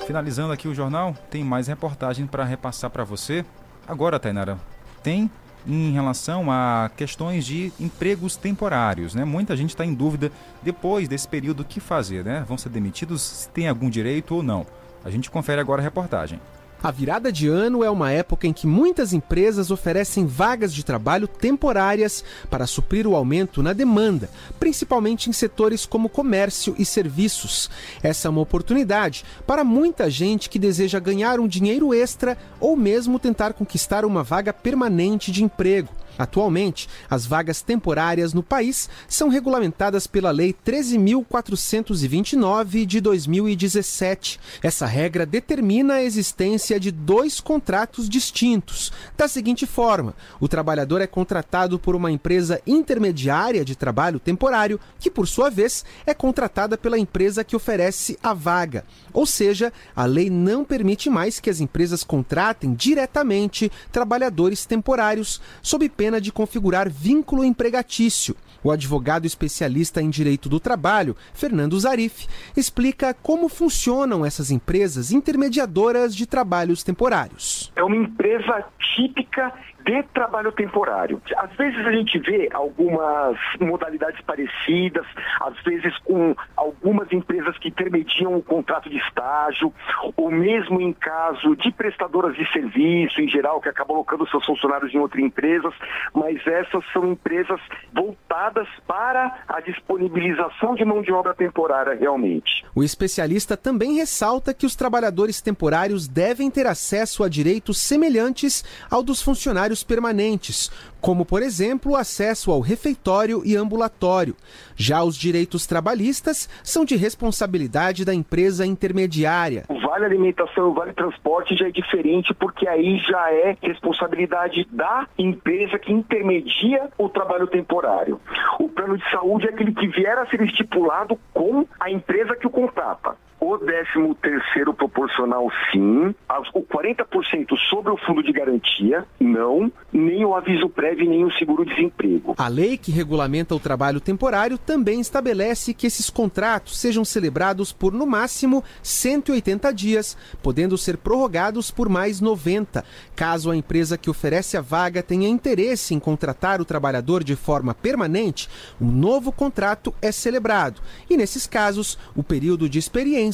Finalizando 0.08 0.54
aqui 0.54 0.68
o 0.68 0.74
jornal, 0.74 1.16
tem 1.30 1.44
mais 1.44 1.68
reportagem 1.68 2.26
para 2.26 2.44
repassar 2.44 2.90
para 2.90 3.04
você. 3.04 3.46
Agora, 3.86 4.20
Tainara, 4.20 4.58
tem 5.04 5.30
em 5.68 5.92
relação 5.92 6.50
a 6.50 6.90
questões 6.96 7.46
de 7.46 7.74
empregos 7.78 8.38
temporários, 8.38 9.14
né? 9.14 9.26
Muita 9.26 9.56
gente 9.56 9.72
está 9.72 9.86
em 9.86 9.94
dúvida 9.94 10.32
depois 10.64 11.10
desse 11.10 11.28
período 11.28 11.60
o 11.60 11.66
que 11.66 11.82
fazer, 11.82 12.24
né? 12.24 12.46
Vão 12.48 12.58
ser 12.58 12.70
demitidos, 12.70 13.22
se 13.22 13.50
tem 13.50 13.68
algum 13.68 13.90
direito 13.90 14.36
ou 14.36 14.42
não. 14.42 14.66
A 15.08 15.10
gente 15.10 15.32
confere 15.32 15.62
agora 15.62 15.82
a 15.82 15.84
reportagem. 15.86 16.38
A 16.84 16.92
virada 16.92 17.32
de 17.32 17.48
ano 17.48 17.82
é 17.82 17.90
uma 17.90 18.12
época 18.12 18.46
em 18.46 18.52
que 18.52 18.68
muitas 18.68 19.14
empresas 19.14 19.72
oferecem 19.72 20.26
vagas 20.26 20.74
de 20.74 20.84
trabalho 20.84 21.30
temporárias 21.30 22.26
para 22.50 22.68
suprir 22.68 23.08
o 23.08 23.16
aumento 23.16 23.64
na 23.64 23.72
demanda, 23.72 24.30
principalmente 24.60 25.30
em 25.30 25.34
setores 25.34 25.86
como 25.86 26.10
comércio 26.10 26.76
e 26.78 26.84
serviços. 26.84 27.70
Essa 28.04 28.28
é 28.28 28.30
uma 28.30 28.42
oportunidade 28.42 29.24
para 29.48 29.64
muita 29.64 30.10
gente 30.10 30.50
que 30.50 30.60
deseja 30.60 31.00
ganhar 31.00 31.40
um 31.40 31.48
dinheiro 31.48 31.94
extra 31.94 32.38
ou 32.60 32.76
mesmo 32.76 33.18
tentar 33.18 33.54
conquistar 33.54 34.04
uma 34.04 34.24
vaga 34.24 34.52
permanente 34.52 35.32
de 35.32 35.42
emprego. 35.42 35.88
Atualmente, 36.18 36.88
as 37.10 37.26
vagas 37.26 37.62
temporárias 37.62 38.34
no 38.34 38.42
país 38.42 38.90
são 39.08 39.30
regulamentadas 39.30 40.08
pela 40.08 40.32
Lei 40.32 40.56
13.429 40.66 42.86
de 42.86 43.02
2017. 43.02 44.40
Essa 44.64 44.86
regra 44.86 45.26
determina 45.26 45.96
a 45.96 46.04
existência 46.04 46.80
de 46.80 46.92
dois 46.92 47.42
contratos 47.42 48.08
distintos, 48.08 48.94
da 49.16 49.28
seguinte 49.28 49.66
forma: 49.66 50.16
o 50.40 50.48
trabalhador 50.48 51.02
é 51.02 51.08
contratado 51.08 51.78
por 51.78 51.96
uma 51.96 52.12
empresa 52.12 52.62
intermediária 52.66 53.66
de 53.66 53.76
trabalho 53.76 54.20
temporário, 54.20 54.80
que 55.00 55.12
por 55.12 55.28
sua 55.28 55.50
vez 55.50 55.84
é 56.06 56.14
contratada 56.14 56.78
pela 56.78 56.98
empresa 56.98 57.44
que 57.44 57.56
oferece 57.56 58.18
a 58.24 58.34
vaga. 58.34 58.86
Ou 59.14 59.26
seja, 59.26 59.74
a 59.96 60.06
lei 60.06 60.30
não 60.30 60.64
permite 60.64 61.10
mais 61.10 61.40
que 61.40 61.50
as 61.50 61.60
empresas 61.60 62.04
contratem 62.04 62.74
diretamente 62.74 63.72
trabalhadores 63.92 64.66
temporários, 64.66 65.42
sob 65.62 65.88
pena 65.90 66.07
de 66.22 66.32
configurar 66.32 66.90
vínculo 66.90 67.44
empregatício. 67.44 68.36
O 68.64 68.72
advogado 68.72 69.26
especialista 69.26 70.02
em 70.02 70.10
direito 70.10 70.50
do 70.50 70.60
trabalho, 70.60 71.16
Fernando 71.34 71.80
Zarif, 71.80 72.28
explica 72.56 73.14
como 73.14 73.50
funcionam 73.50 74.26
essas 74.26 74.50
empresas 74.50 75.12
intermediadoras 75.12 76.16
de 76.16 76.26
trabalhos 76.26 76.84
temporários. 76.84 77.72
É 77.76 77.84
uma 77.84 77.96
empresa 77.96 78.66
típica 78.96 79.54
de 79.88 80.04
trabalho 80.14 80.52
temporário. 80.52 81.22
Às 81.38 81.56
vezes 81.56 81.86
a 81.86 81.92
gente 81.92 82.20
vê 82.20 82.50
algumas 82.54 83.38
modalidades 83.60 84.20
parecidas, 84.22 85.06
às 85.40 85.58
vezes 85.64 85.98
com 86.00 86.36
algumas 86.58 87.12
empresas 87.14 87.58
que 87.58 87.70
intermediam 87.70 88.36
o 88.36 88.44
contrato 88.44 88.90
de 88.90 88.98
estágio, 88.98 89.74
ou 90.18 90.30
mesmo 90.30 90.82
em 90.82 90.92
caso 90.92 91.56
de 91.56 91.72
prestadoras 91.72 92.36
de 92.36 92.46
serviço 92.52 93.22
em 93.22 93.30
geral, 93.30 93.62
que 93.62 93.70
acabam 93.70 94.04
colocando 94.04 94.30
seus 94.30 94.46
funcionários 94.46 94.94
em 94.94 95.00
outras 95.00 95.24
empresas, 95.24 95.74
mas 96.14 96.46
essas 96.46 96.84
são 96.92 97.12
empresas 97.12 97.60
voltadas 97.94 98.68
para 98.86 99.40
a 99.48 99.62
disponibilização 99.62 100.76
de 100.76 100.84
mão 100.84 101.02
de 101.02 101.14
obra 101.14 101.34
temporária 101.34 101.96
realmente. 101.96 102.66
O 102.76 102.84
especialista 102.84 103.56
também 103.56 103.96
ressalta 103.96 104.54
que 104.54 104.66
os 104.66 104.76
trabalhadores 104.76 105.42
temporários 105.42 106.08
devem 106.08 106.52
ter 106.52 106.68
acesso 106.68 107.24
a 107.24 107.30
direitos 107.30 107.80
semelhantes 107.80 108.64
ao 108.92 109.02
dos 109.02 109.22
funcionários 109.22 109.77
permanentes, 109.84 110.72
como, 111.02 111.26
por 111.26 111.42
exemplo, 111.42 111.96
acesso 111.96 112.52
ao 112.52 112.60
refeitório 112.60 113.42
e 113.46 113.56
ambulatório. 113.56 114.36
Já 114.76 115.04
os 115.04 115.16
direitos 115.16 115.66
trabalhistas 115.66 116.50
são 116.64 116.84
de 116.84 116.96
responsabilidade 116.96 118.04
da 118.04 118.14
empresa 118.14 118.66
intermediária. 118.66 119.66
O 119.70 119.80
vale 119.80 120.06
alimentação 120.06 120.68
e 120.68 120.70
o 120.70 120.74
vale 120.74 120.94
transporte 120.94 121.56
já 121.56 121.68
é 121.68 121.72
diferente, 121.72 122.34
porque 122.34 122.68
aí 122.68 122.98
já 123.00 123.32
é 123.32 123.58
responsabilidade 123.62 124.68
da 124.72 125.08
empresa 125.18 125.80
que 125.80 125.92
intermedia 125.92 126.90
o 126.98 127.10
trabalho 127.10 127.48
temporário. 127.48 128.20
O 128.60 128.70
plano 128.70 128.98
de 128.98 129.10
saúde 129.12 129.48
é 129.48 129.50
aquele 129.50 129.74
que 129.74 129.88
vier 129.88 130.18
a 130.18 130.26
ser 130.28 130.42
estipulado 130.42 131.18
com 131.34 131.66
a 131.80 131.90
empresa 131.90 132.36
que 132.36 132.48
o 132.48 132.50
contrata. 132.50 133.16
O 133.40 133.56
13 133.56 134.16
terceiro 134.20 134.74
proporcional 134.74 135.48
sim, 135.72 136.16
o 136.54 136.62
40% 136.62 137.56
sobre 137.70 137.92
o 137.92 137.98
fundo 137.98 138.24
de 138.24 138.32
garantia, 138.32 139.06
não, 139.20 139.72
nem 139.94 140.26
o 140.26 140.36
aviso 140.36 140.68
prévio 140.68 141.08
nem 141.08 141.24
o 141.24 141.32
seguro-desemprego. 141.34 142.34
A 142.36 142.48
lei 142.48 142.78
que 142.78 142.92
regulamenta 142.92 143.54
o 143.54 143.60
trabalho 143.60 144.02
temporário 144.02 144.58
também 144.58 145.00
estabelece 145.00 145.74
que 145.74 145.86
esses 145.86 146.10
contratos 146.10 146.80
sejam 146.80 147.06
celebrados 147.06 147.72
por 147.72 147.94
no 147.94 148.08
máximo 148.08 148.64
180 148.82 149.72
dias, 149.72 150.18
podendo 150.42 150.76
ser 150.76 150.98
prorrogados 150.98 151.70
por 151.70 151.90
mais 151.90 152.20
90, 152.20 152.84
caso 153.16 153.52
a 153.52 153.56
empresa 153.56 154.00
que 154.00 154.10
oferece 154.10 154.58
a 154.58 154.62
vaga 154.62 155.04
tenha 155.04 155.30
interesse 155.30 155.94
em 155.94 156.00
contratar 156.00 156.60
o 156.60 156.66
trabalhador 156.66 157.24
de 157.24 157.36
forma 157.36 157.76
permanente, 157.76 158.50
um 158.82 158.92
novo 158.92 159.32
contrato 159.32 159.94
é 160.02 160.12
celebrado. 160.12 160.82
E 161.08 161.16
nesses 161.16 161.46
casos, 161.46 162.00
o 162.16 162.24
período 162.24 162.68
de 162.68 162.80
experiência 162.80 163.27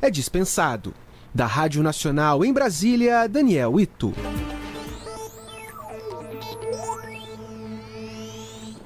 é 0.00 0.10
dispensado. 0.10 0.94
Da 1.34 1.46
Rádio 1.46 1.82
Nacional 1.82 2.44
em 2.44 2.52
Brasília, 2.52 3.28
Daniel 3.28 3.78
Ito. 3.78 4.14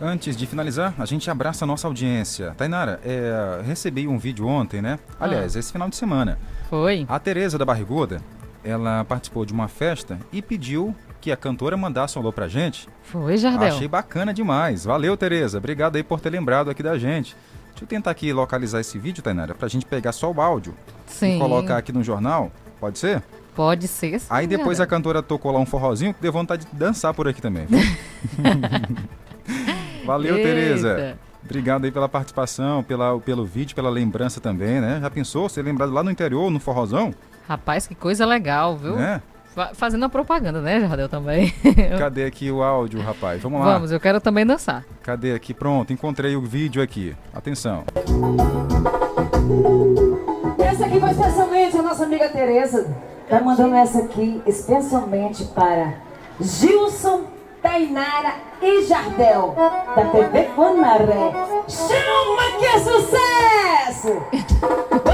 Antes 0.03 0.35
de 0.35 0.47
finalizar, 0.47 0.95
a 0.99 1.05
gente 1.05 1.31
abraça 1.31 1.65
a 1.65 1.69
nossa 1.69 1.87
audiência. 1.87 2.55
Tainara, 2.57 2.99
é, 3.05 3.61
recebi 3.65 4.09
um 4.09 4.19
vídeo 4.19 4.47
ontem, 4.47 4.81
né? 4.81 4.99
Aliás, 5.21 5.55
esse 5.57 5.71
final 5.71 5.91
de 5.91 5.97
semana. 5.97 6.39
Foi. 6.71 7.05
A 7.07 7.19
Tereza 7.19 7.59
da 7.59 7.67
Barriguda, 7.67 8.23
ela 8.65 9.05
participou 9.05 9.45
de 9.45 9.53
uma 9.53 9.69
festa 9.69 10.19
e 10.33 10.41
pediu 10.41 10.95
que 11.21 11.31
a 11.31 11.37
cantora 11.37 11.77
mandasse 11.77 12.19
um 12.19 12.23
alô 12.23 12.33
pra 12.33 12.49
gente. 12.49 12.89
Foi, 13.03 13.37
Jardel. 13.37 13.69
Achei 13.69 13.87
bacana 13.87 14.33
demais. 14.33 14.85
Valeu, 14.85 15.17
Tereza. 15.17 15.59
Obrigado 15.59 15.97
aí 15.97 16.03
por 16.03 16.19
ter 16.19 16.31
lembrado 16.31 16.71
aqui 16.71 16.83
da 16.83 16.97
gente. 16.99 17.37
Deixa 17.81 17.95
eu 17.95 17.97
tentar 17.97 18.11
aqui 18.11 18.31
localizar 18.31 18.79
esse 18.79 18.99
vídeo, 18.99 19.23
Tainara, 19.23 19.55
pra 19.55 19.67
gente 19.67 19.87
pegar 19.87 20.13
só 20.13 20.31
o 20.31 20.39
áudio 20.39 20.75
Sim. 21.07 21.37
e 21.37 21.39
colocar 21.39 21.79
aqui 21.79 21.91
no 21.93 22.05
jornal. 22.05 22.53
Pode 22.79 22.99
ser? 22.99 23.23
Pode 23.57 23.89
ser. 23.89 24.21
Sim, 24.21 24.27
Aí 24.29 24.47
depois 24.47 24.81
a 24.81 24.87
cantora 24.87 25.23
tocou 25.23 25.51
lá 25.51 25.59
um 25.59 25.65
forrozinho 25.65 26.13
que 26.13 26.21
deu 26.21 26.31
vontade 26.31 26.67
de 26.67 26.77
dançar 26.77 27.15
por 27.15 27.27
aqui 27.27 27.41
também. 27.41 27.67
Valeu, 30.05 30.37
Eita. 30.37 30.47
Tereza. 30.47 31.19
Obrigado 31.43 31.87
aí 31.87 31.91
pela 31.91 32.07
participação, 32.07 32.83
pela, 32.83 33.19
pelo 33.19 33.47
vídeo, 33.47 33.75
pela 33.75 33.89
lembrança 33.89 34.43
também, 34.43 34.79
né? 34.79 34.99
Já 35.01 35.09
pensou 35.09 35.49
ser 35.49 35.63
lembrado 35.63 35.91
lá 35.91 36.03
no 36.03 36.11
interior, 36.11 36.51
no 36.51 36.61
forrozão? 36.61 37.15
Rapaz, 37.49 37.87
que 37.87 37.95
coisa 37.95 38.27
legal, 38.27 38.77
viu? 38.77 38.97
Né? 38.97 39.23
Fa- 39.61 39.75
Fazendo 39.75 40.05
a 40.07 40.09
propaganda, 40.09 40.61
né, 40.63 40.81
Jardel, 40.81 41.07
também. 41.09 41.51
Cadê 41.99 42.25
aqui 42.25 42.51
o 42.51 42.63
áudio, 42.63 42.99
rapaz? 43.03 43.43
Vamos 43.43 43.61
lá. 43.61 43.75
Vamos, 43.75 43.93
eu 43.93 44.01
quero 44.01 44.19
também 44.19 44.47
dançar. 44.47 44.85
Cadê 45.03 45.35
aqui? 45.35 45.53
Pronto, 45.53 45.93
encontrei 45.93 46.35
o 46.35 46.41
vídeo 46.41 46.83
aqui. 46.83 47.15
Atenção. 47.35 47.85
Essa 50.59 50.87
aqui 50.87 50.99
foi 50.99 51.11
especialmente 51.11 51.77
a 51.77 51.83
nossa 51.83 52.05
amiga 52.05 52.29
Tereza. 52.31 52.97
Tá 53.29 53.41
mandando 53.41 53.75
essa 53.75 53.99
aqui 53.99 54.41
especialmente 54.47 55.45
para 55.55 55.93
Gilson, 56.41 57.25
Tainara 57.63 58.33
e 58.63 58.83
Jardel, 58.87 59.55
da 59.95 60.05
TV 60.07 60.49
Guanaré. 60.57 61.33
Chama 61.69 62.59
que 62.59 62.65
é 62.65 62.79
sucesso! 62.79 64.23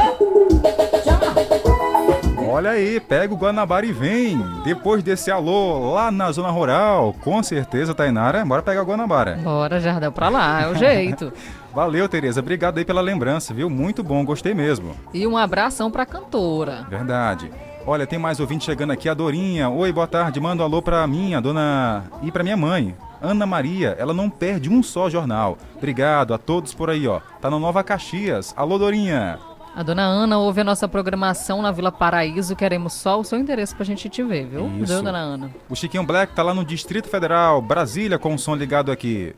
Olha 2.57 2.71
aí, 2.71 2.99
pega 2.99 3.35
o 3.35 3.37
Guanabara 3.37 3.85
e 3.85 3.93
vem. 3.93 4.43
Depois 4.65 5.03
desse 5.03 5.31
alô 5.31 5.93
lá 5.93 6.11
na 6.11 6.33
zona 6.33 6.49
rural, 6.49 7.15
com 7.23 7.43
certeza, 7.43 7.95
Tainara, 7.95 8.43
bora 8.47 8.63
pegar 8.63 8.81
o 8.81 8.87
Guanabara. 8.87 9.39
Bora, 9.45 9.79
Jardel, 9.79 10.11
pra 10.11 10.31
lá, 10.31 10.63
é 10.63 10.67
o 10.67 10.75
jeito. 10.75 11.31
Valeu, 11.75 12.09
Tereza. 12.09 12.41
Obrigado 12.41 12.79
aí 12.79 12.85
pela 12.87 13.03
lembrança, 13.03 13.53
viu? 13.53 13.69
Muito 13.69 14.03
bom, 14.03 14.25
gostei 14.25 14.55
mesmo. 14.55 14.97
E 15.13 15.27
um 15.27 15.37
abração 15.37 15.91
pra 15.91 16.07
cantora. 16.07 16.87
Verdade. 16.89 17.51
Olha, 17.87 18.07
tem 18.07 18.19
mais 18.19 18.41
ouvinte 18.41 18.65
chegando 18.65 18.91
aqui, 18.91 19.07
a 19.07 19.13
Dorinha. 19.13 19.69
Oi, 19.69 19.93
boa 19.93 20.07
tarde. 20.07 20.41
Manda 20.41 20.63
um 20.63 20.65
alô 20.67 20.81
pra 20.81 21.07
mim, 21.07 21.35
a 21.35 21.41
dona. 21.41 22.05
e 22.23 22.33
pra 22.33 22.43
minha 22.43 22.57
mãe. 22.57 22.97
Ana 23.21 23.45
Maria, 23.45 23.95
ela 23.99 24.15
não 24.15 24.31
perde 24.31 24.71
um 24.71 24.83
só 24.83 25.11
jornal. 25.11 25.59
Obrigado 25.77 26.33
a 26.33 26.39
todos 26.39 26.73
por 26.73 26.89
aí, 26.89 27.07
ó. 27.07 27.21
Tá 27.39 27.51
no 27.51 27.59
Nova 27.61 27.85
Caxias. 27.85 28.55
Alô, 28.57 28.79
Dorinha. 28.79 29.39
A 29.77 29.83
dona 29.83 30.05
Ana 30.05 30.39
ouve 30.39 30.63
a 30.63 30.65
nossa 30.65 30.89
programação 30.89 31.61
na 31.61 31.71
Vila 31.71 31.93
Paraíso. 31.93 32.57
Queremos 32.57 32.95
só 32.95 33.21
o 33.21 33.25
seu 33.25 33.39
endereço 33.39 33.77
pra 33.77 33.85
gente 33.85 34.09
te 34.09 34.23
ver, 34.23 34.47
viu? 34.47 34.67
Isso. 34.79 35.03
Dona 35.03 35.19
Ana? 35.19 35.51
O 35.69 35.77
Chiquinho 35.77 36.03
Black 36.03 36.35
tá 36.35 36.43
lá 36.43 36.55
no 36.55 36.65
Distrito 36.65 37.11
Federal, 37.11 37.61
Brasília, 37.61 38.19
com 38.19 38.35
o 38.35 38.39
som 38.39 38.55
ligado 38.55 38.91
aqui. 38.91 39.37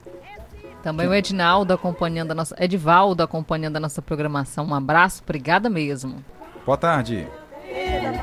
Também 0.80 1.08
o 1.08 1.12
Edinaldo 1.12 1.74
acompanhando 1.74 2.30
a 2.30 2.34
nossa. 2.36 2.54
Edivaldo 2.56 3.20
acompanhando 3.20 3.78
a 3.78 3.80
nossa 3.80 4.00
programação. 4.00 4.64
Um 4.66 4.74
abraço, 4.76 5.24
obrigada 5.24 5.68
mesmo. 5.68 6.24
Boa 6.64 6.78
tarde. 6.78 7.26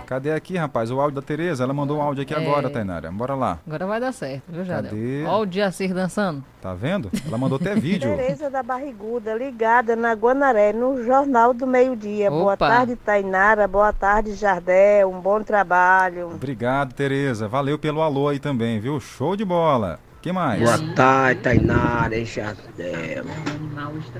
Cadê 0.05 0.31
aqui, 0.31 0.57
rapaz? 0.57 0.91
O 0.91 0.99
áudio 0.99 1.19
da 1.19 1.25
Tereza. 1.25 1.63
Ela 1.63 1.73
mandou 1.73 1.97
um 1.97 2.01
áudio 2.01 2.23
aqui 2.23 2.33
É. 2.33 2.37
agora, 2.37 2.69
Tainara. 2.69 3.11
Bora 3.11 3.35
lá. 3.35 3.59
Agora 3.65 3.85
vai 3.85 3.99
dar 3.99 4.11
certo, 4.11 4.43
viu, 4.49 4.63
Jardel? 4.63 4.91
Cadê? 4.91 5.23
Ó 5.27 5.41
o 5.41 5.45
Diacir 5.45 5.93
dançando. 5.93 6.43
Tá 6.61 6.73
vendo? 6.73 7.11
Ela 7.27 7.37
mandou 7.37 7.57
até 7.61 7.75
vídeo. 7.75 8.15
Tereza 8.15 8.49
da 8.49 8.63
Barriguda, 8.63 9.35
ligada 9.35 9.95
na 9.95 10.13
Guanaré, 10.13 10.73
no 10.73 11.03
Jornal 11.03 11.53
do 11.53 11.67
Meio-Dia. 11.67 12.29
Boa 12.31 12.57
tarde, 12.57 12.95
Tainara. 12.95 13.67
Boa 13.67 13.93
tarde, 13.93 14.33
Jardel. 14.33 15.09
Um 15.11 15.19
bom 15.19 15.43
trabalho. 15.43 16.27
Obrigado, 16.33 16.93
Tereza. 16.93 17.47
Valeu 17.47 17.77
pelo 17.77 18.01
alô 18.01 18.29
aí 18.29 18.39
também, 18.39 18.79
viu? 18.79 18.99
Show 18.99 19.35
de 19.35 19.45
bola. 19.45 19.99
Que 20.25 20.31
mais? 20.31 20.59
Boa 20.59 20.95
tarde, 20.95 21.39
Tainara, 21.41 22.17
hein, 22.17 22.25
Jardel. 22.25 23.25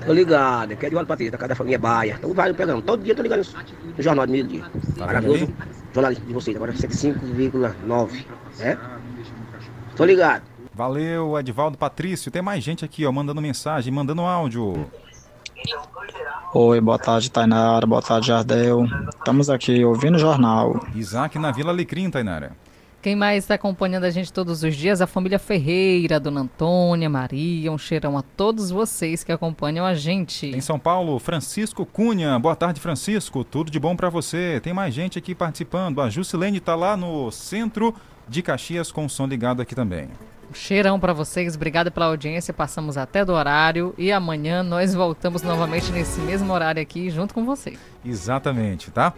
Tô 0.06 0.12
ligado, 0.12 0.76
que 0.76 0.86
é 0.86 0.88
de 0.88 0.94
Olho 0.94 1.04
Patrícia, 1.04 1.32
da 1.32 1.38
casa 1.38 1.48
da 1.48 1.54
família 1.56 1.80
Baia. 1.80 2.16
Tô 2.22 2.32
vai 2.32 2.48
no 2.48 2.54
programa, 2.54 2.80
todo 2.80 3.02
dia 3.02 3.12
tô 3.12 3.22
ligando 3.22 3.44
no 3.96 4.02
Jornal 4.02 4.24
do 4.24 4.30
Meio 4.30 4.46
Dia. 4.46 4.62
Tá 4.96 5.04
Maravilhoso 5.06 5.52
jornalista 5.92 6.24
de 6.24 6.32
vocês, 6.32 6.56
agora 6.56 6.72
105,9, 6.72 8.24
né? 8.58 8.78
Tô 9.96 10.04
ligado. 10.04 10.44
Valeu, 10.72 11.36
Edvaldo 11.40 11.76
Patrício. 11.76 12.30
Tem 12.30 12.42
mais 12.42 12.62
gente 12.62 12.84
aqui, 12.84 13.04
ó, 13.04 13.10
mandando 13.10 13.42
mensagem, 13.42 13.92
mandando 13.92 14.22
áudio. 14.22 14.88
Oi, 16.54 16.80
boa 16.80 17.00
tarde, 17.00 17.32
Tainara. 17.32 17.84
Boa 17.84 18.02
tarde, 18.02 18.28
Jardel. 18.28 18.84
Estamos 19.08 19.50
aqui 19.50 19.84
ouvindo 19.84 20.14
o 20.14 20.20
jornal. 20.20 20.86
Isaac 20.94 21.36
na 21.36 21.50
Vila 21.50 21.72
Alecrim, 21.72 22.10
Tainara. 22.10 22.52
Quem 23.06 23.14
mais 23.14 23.44
está 23.44 23.54
acompanhando 23.54 24.02
a 24.02 24.10
gente 24.10 24.32
todos 24.32 24.64
os 24.64 24.74
dias? 24.74 25.00
A 25.00 25.06
família 25.06 25.38
Ferreira, 25.38 26.18
Dona 26.18 26.40
Antônia, 26.40 27.08
Maria, 27.08 27.70
um 27.70 27.78
cheirão 27.78 28.18
a 28.18 28.22
todos 28.22 28.68
vocês 28.68 29.22
que 29.22 29.30
acompanham 29.30 29.86
a 29.86 29.94
gente. 29.94 30.48
Em 30.48 30.60
São 30.60 30.76
Paulo, 30.76 31.16
Francisco 31.20 31.86
Cunha. 31.86 32.36
Boa 32.36 32.56
tarde, 32.56 32.80
Francisco. 32.80 33.44
Tudo 33.44 33.70
de 33.70 33.78
bom 33.78 33.94
para 33.94 34.10
você. 34.10 34.58
Tem 34.60 34.72
mais 34.72 34.92
gente 34.92 35.20
aqui 35.20 35.36
participando. 35.36 36.00
A 36.00 36.10
Jusilene 36.10 36.58
está 36.58 36.74
lá 36.74 36.96
no 36.96 37.30
centro 37.30 37.94
de 38.28 38.42
Caxias 38.42 38.90
com 38.90 39.04
o 39.04 39.08
som 39.08 39.28
ligado 39.28 39.62
aqui 39.62 39.76
também. 39.76 40.08
Um 40.50 40.54
cheirão 40.54 40.98
para 40.98 41.12
vocês, 41.12 41.54
obrigada 41.54 41.92
pela 41.92 42.06
audiência. 42.06 42.52
Passamos 42.52 42.96
até 42.96 43.24
do 43.24 43.32
horário 43.32 43.94
e 43.96 44.10
amanhã 44.10 44.64
nós 44.64 44.94
voltamos 44.94 45.42
novamente 45.42 45.92
nesse 45.92 46.18
mesmo 46.22 46.52
horário 46.52 46.82
aqui 46.82 47.08
junto 47.08 47.32
com 47.32 47.44
vocês. 47.44 47.78
Exatamente, 48.04 48.90
tá? 48.90 49.14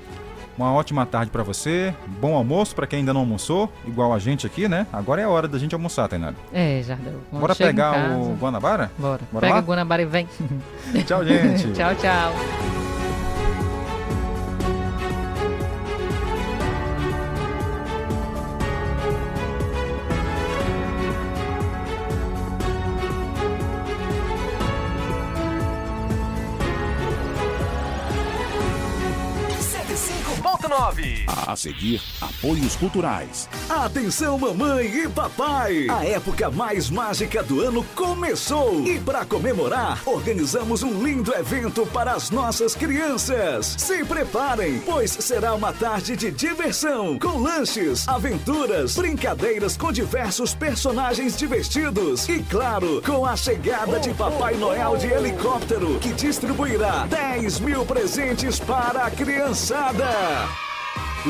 Uma 0.58 0.72
ótima 0.72 1.06
tarde 1.06 1.30
para 1.30 1.44
você, 1.44 1.94
bom 2.20 2.34
almoço 2.34 2.74
para 2.74 2.84
quem 2.84 2.98
ainda 2.98 3.14
não 3.14 3.20
almoçou, 3.20 3.72
igual 3.86 4.12
a 4.12 4.18
gente 4.18 4.44
aqui, 4.44 4.66
né? 4.66 4.88
Agora 4.92 5.20
é 5.20 5.24
a 5.24 5.28
hora 5.28 5.46
da 5.46 5.56
gente 5.56 5.72
almoçar, 5.72 6.08
Tainara. 6.08 6.34
É, 6.52 6.82
já 6.82 6.96
deu. 6.96 7.20
Bora 7.30 7.54
pegar 7.54 8.10
o 8.10 8.34
Guanabara? 8.34 8.90
Bora. 8.98 9.20
Bora 9.30 9.46
Pega 9.46 9.54
lá? 9.54 9.60
o 9.60 9.64
Guanabara 9.64 10.02
e 10.02 10.06
vem. 10.06 10.28
Tchau, 11.06 11.24
gente. 11.24 11.70
tchau, 11.78 11.94
tchau. 11.94 12.77
A 31.48 31.56
seguir, 31.56 32.02
apoios 32.20 32.76
culturais. 32.76 33.48
Atenção, 33.70 34.38
mamãe 34.38 34.84
e 34.84 35.08
papai! 35.08 35.86
A 35.88 36.04
época 36.04 36.50
mais 36.50 36.90
mágica 36.90 37.42
do 37.42 37.62
ano 37.62 37.82
começou! 37.94 38.86
E 38.86 39.00
para 39.00 39.24
comemorar, 39.24 39.98
organizamos 40.04 40.82
um 40.82 41.02
lindo 41.02 41.34
evento 41.34 41.86
para 41.86 42.12
as 42.12 42.30
nossas 42.30 42.74
crianças. 42.74 43.76
Se 43.78 44.04
preparem, 44.04 44.80
pois 44.80 45.10
será 45.10 45.54
uma 45.54 45.72
tarde 45.72 46.16
de 46.16 46.30
diversão, 46.30 47.18
com 47.18 47.38
lanches, 47.38 48.06
aventuras, 48.06 48.94
brincadeiras 48.94 49.74
com 49.74 49.90
diversos 49.90 50.52
personagens 50.52 51.34
divertidos 51.34 52.28
e, 52.28 52.42
claro, 52.42 53.00
com 53.00 53.24
a 53.24 53.34
chegada 53.34 53.98
de 53.98 54.12
Papai 54.12 54.54
Noel 54.56 54.98
de 54.98 55.06
helicóptero, 55.06 55.98
que 55.98 56.12
distribuirá 56.12 57.06
10 57.06 57.60
mil 57.60 57.86
presentes 57.86 58.60
para 58.60 59.06
a 59.06 59.10
criançada. 59.10 60.67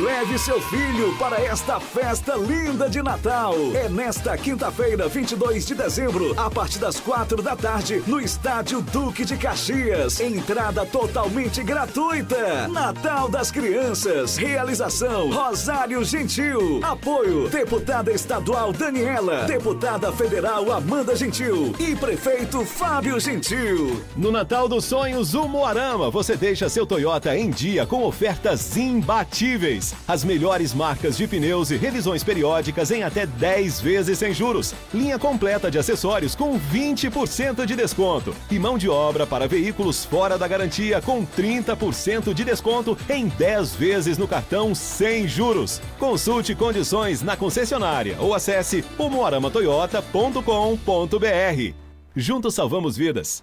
Leve 0.05 0.39
seu 0.39 0.61
filho 0.61 1.13
para 1.19 1.41
esta 1.41 1.81
festa 1.81 2.37
linda 2.37 2.89
de 2.89 3.03
Natal. 3.03 3.55
É 3.75 3.89
nesta 3.89 4.37
quinta-feira, 4.39 5.09
22 5.09 5.67
de 5.67 5.75
dezembro, 5.75 6.39
a 6.39 6.49
partir 6.49 6.79
das 6.79 7.01
quatro 7.01 7.43
da 7.43 7.57
tarde, 7.57 8.01
no 8.07 8.21
Estádio 8.21 8.81
Duque 8.81 9.25
de 9.25 9.37
Caxias. 9.37 10.21
Entrada 10.21 10.87
totalmente 10.87 11.65
gratuita. 11.65 12.69
Natal 12.69 13.29
das 13.29 13.51
Crianças. 13.51 14.37
Realização 14.37 15.33
Rosário 15.33 16.05
Gentil. 16.05 16.79
Apoio 16.85 17.49
Deputada 17.49 18.13
Estadual 18.13 18.73
Daniela, 18.73 19.47
Deputada 19.47 20.13
Federal 20.13 20.71
Amanda 20.71 21.17
Gentil 21.17 21.75
e 21.81 21.97
Prefeito 21.97 22.65
Fábio 22.65 23.19
Gentil. 23.19 24.01
No 24.17 24.31
Natal 24.31 24.69
dos 24.69 24.85
Sonhos, 24.85 25.35
o 25.35 25.49
Moarama, 25.49 26.09
você 26.09 26.37
deixa 26.37 26.69
seu 26.69 26.87
Toyota 26.87 27.37
em 27.37 27.51
dia 27.51 27.85
com 27.85 28.05
ofertas 28.05 28.77
imbatíveis. 28.77 29.88
As 30.07 30.25
melhores 30.25 30.75
marcas 30.75 31.17
de 31.17 31.27
pneus 31.27 31.71
e 31.71 31.77
revisões 31.77 32.23
periódicas 32.25 32.91
em 32.91 33.03
até 33.03 33.27
10 33.27 33.81
vezes 33.81 34.19
sem 34.19 34.35
juros. 34.35 34.75
Linha 34.93 35.19
completa 35.19 35.71
de 35.71 35.79
acessórios 35.79 36.35
com 36.35 36.59
20% 36.59 37.65
de 37.67 37.77
desconto. 37.77 38.35
E 38.51 38.59
mão 38.59 38.79
de 38.79 38.89
obra 38.89 39.27
para 39.27 39.49
veículos 39.49 40.05
fora 40.05 40.39
da 40.39 40.49
garantia 40.49 41.01
com 41.01 41.27
30% 41.27 42.35
de 42.35 42.45
desconto 42.45 42.97
em 43.09 43.29
10 43.29 43.75
vezes 43.75 44.19
no 44.19 44.29
cartão 44.29 44.75
sem 44.75 45.29
juros. 45.29 45.81
Consulte 45.99 46.55
condições 46.55 47.23
na 47.23 47.37
concessionária 47.37 48.17
ou 48.19 48.35
acesse 48.35 48.85
umuaramatoyota.com.br. 48.99 51.75
Juntos 52.17 52.55
salvamos 52.55 52.97
vidas. 52.97 53.43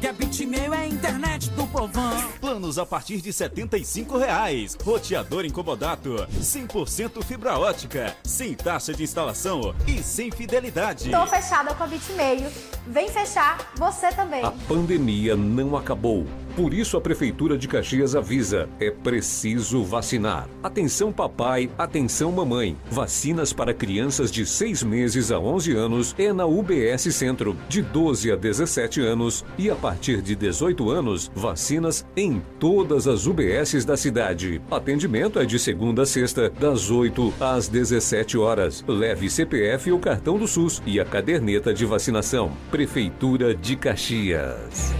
Que 0.00 0.06
a 0.06 0.12
Bitmail 0.12 0.72
é 0.72 0.78
a 0.78 0.86
internet 0.86 1.50
do 1.50 1.66
povão. 1.66 2.22
Planos 2.40 2.78
a 2.78 2.86
partir 2.86 3.20
de 3.20 3.32
75 3.32 4.16
reais. 4.16 4.76
Roteador 4.80 5.44
incomodato. 5.44 6.14
100% 6.40 7.24
fibra 7.24 7.58
ótica. 7.58 8.16
Sem 8.22 8.54
taxa 8.54 8.94
de 8.94 9.02
instalação 9.02 9.74
e 9.88 10.00
sem 10.00 10.30
fidelidade. 10.30 11.10
Tô 11.10 11.26
fechada 11.26 11.74
com 11.74 11.82
a 11.82 11.86
Bitmail. 11.88 12.48
Vem 12.86 13.08
fechar 13.08 13.72
você 13.76 14.08
também. 14.12 14.44
A 14.44 14.52
pandemia 14.52 15.34
não 15.36 15.76
acabou. 15.76 16.24
Por 16.58 16.74
isso 16.74 16.96
a 16.96 17.00
Prefeitura 17.00 17.56
de 17.56 17.68
Caxias 17.68 18.16
avisa: 18.16 18.68
é 18.80 18.90
preciso 18.90 19.84
vacinar. 19.84 20.48
Atenção 20.60 21.12
papai, 21.12 21.70
atenção 21.78 22.32
mamãe. 22.32 22.76
Vacinas 22.90 23.52
para 23.52 23.72
crianças 23.72 24.28
de 24.28 24.44
6 24.44 24.82
meses 24.82 25.30
a 25.30 25.38
11 25.38 25.76
anos 25.76 26.16
é 26.18 26.32
na 26.32 26.46
UBS 26.46 27.14
Centro. 27.14 27.56
De 27.68 27.80
12 27.80 28.32
a 28.32 28.34
17 28.34 29.00
anos 29.00 29.44
e 29.56 29.70
a 29.70 29.76
partir 29.76 30.20
de 30.20 30.34
18 30.34 30.90
anos, 30.90 31.30
vacinas 31.32 32.04
em 32.16 32.42
todas 32.58 33.06
as 33.06 33.28
UBSs 33.28 33.86
da 33.86 33.96
cidade. 33.96 34.60
Atendimento 34.68 35.38
é 35.38 35.44
de 35.44 35.60
segunda 35.60 36.02
a 36.02 36.06
sexta, 36.06 36.50
das 36.50 36.90
8 36.90 37.34
às 37.38 37.68
17 37.68 38.36
horas. 38.36 38.84
Leve 38.88 39.30
CPF 39.30 39.92
ou 39.92 40.00
cartão 40.00 40.36
do 40.36 40.48
SUS 40.48 40.82
e 40.84 40.98
a 40.98 41.04
caderneta 41.04 41.72
de 41.72 41.86
vacinação. 41.86 42.50
Prefeitura 42.68 43.54
de 43.54 43.76
Caxias. 43.76 44.92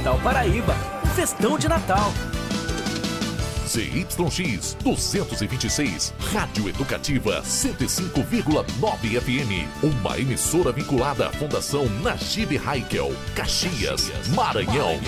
Natal. 0.00 0.18
Paraíba, 0.20 0.74
um 1.04 1.08
festão 1.08 1.58
de 1.58 1.68
Natal. 1.68 2.10
ZYX 3.66 4.74
226, 4.82 6.14
Rádio 6.32 6.70
Educativa 6.70 7.42
105,9 7.42 9.20
FM. 9.20 9.68
Uma 9.82 10.18
emissora 10.18 10.72
vinculada 10.72 11.28
à 11.28 11.32
Fundação 11.32 11.84
Najib 12.02 12.58
Haikel, 12.66 13.14
Caxias, 13.36 14.10
Maranhão. 14.34 14.98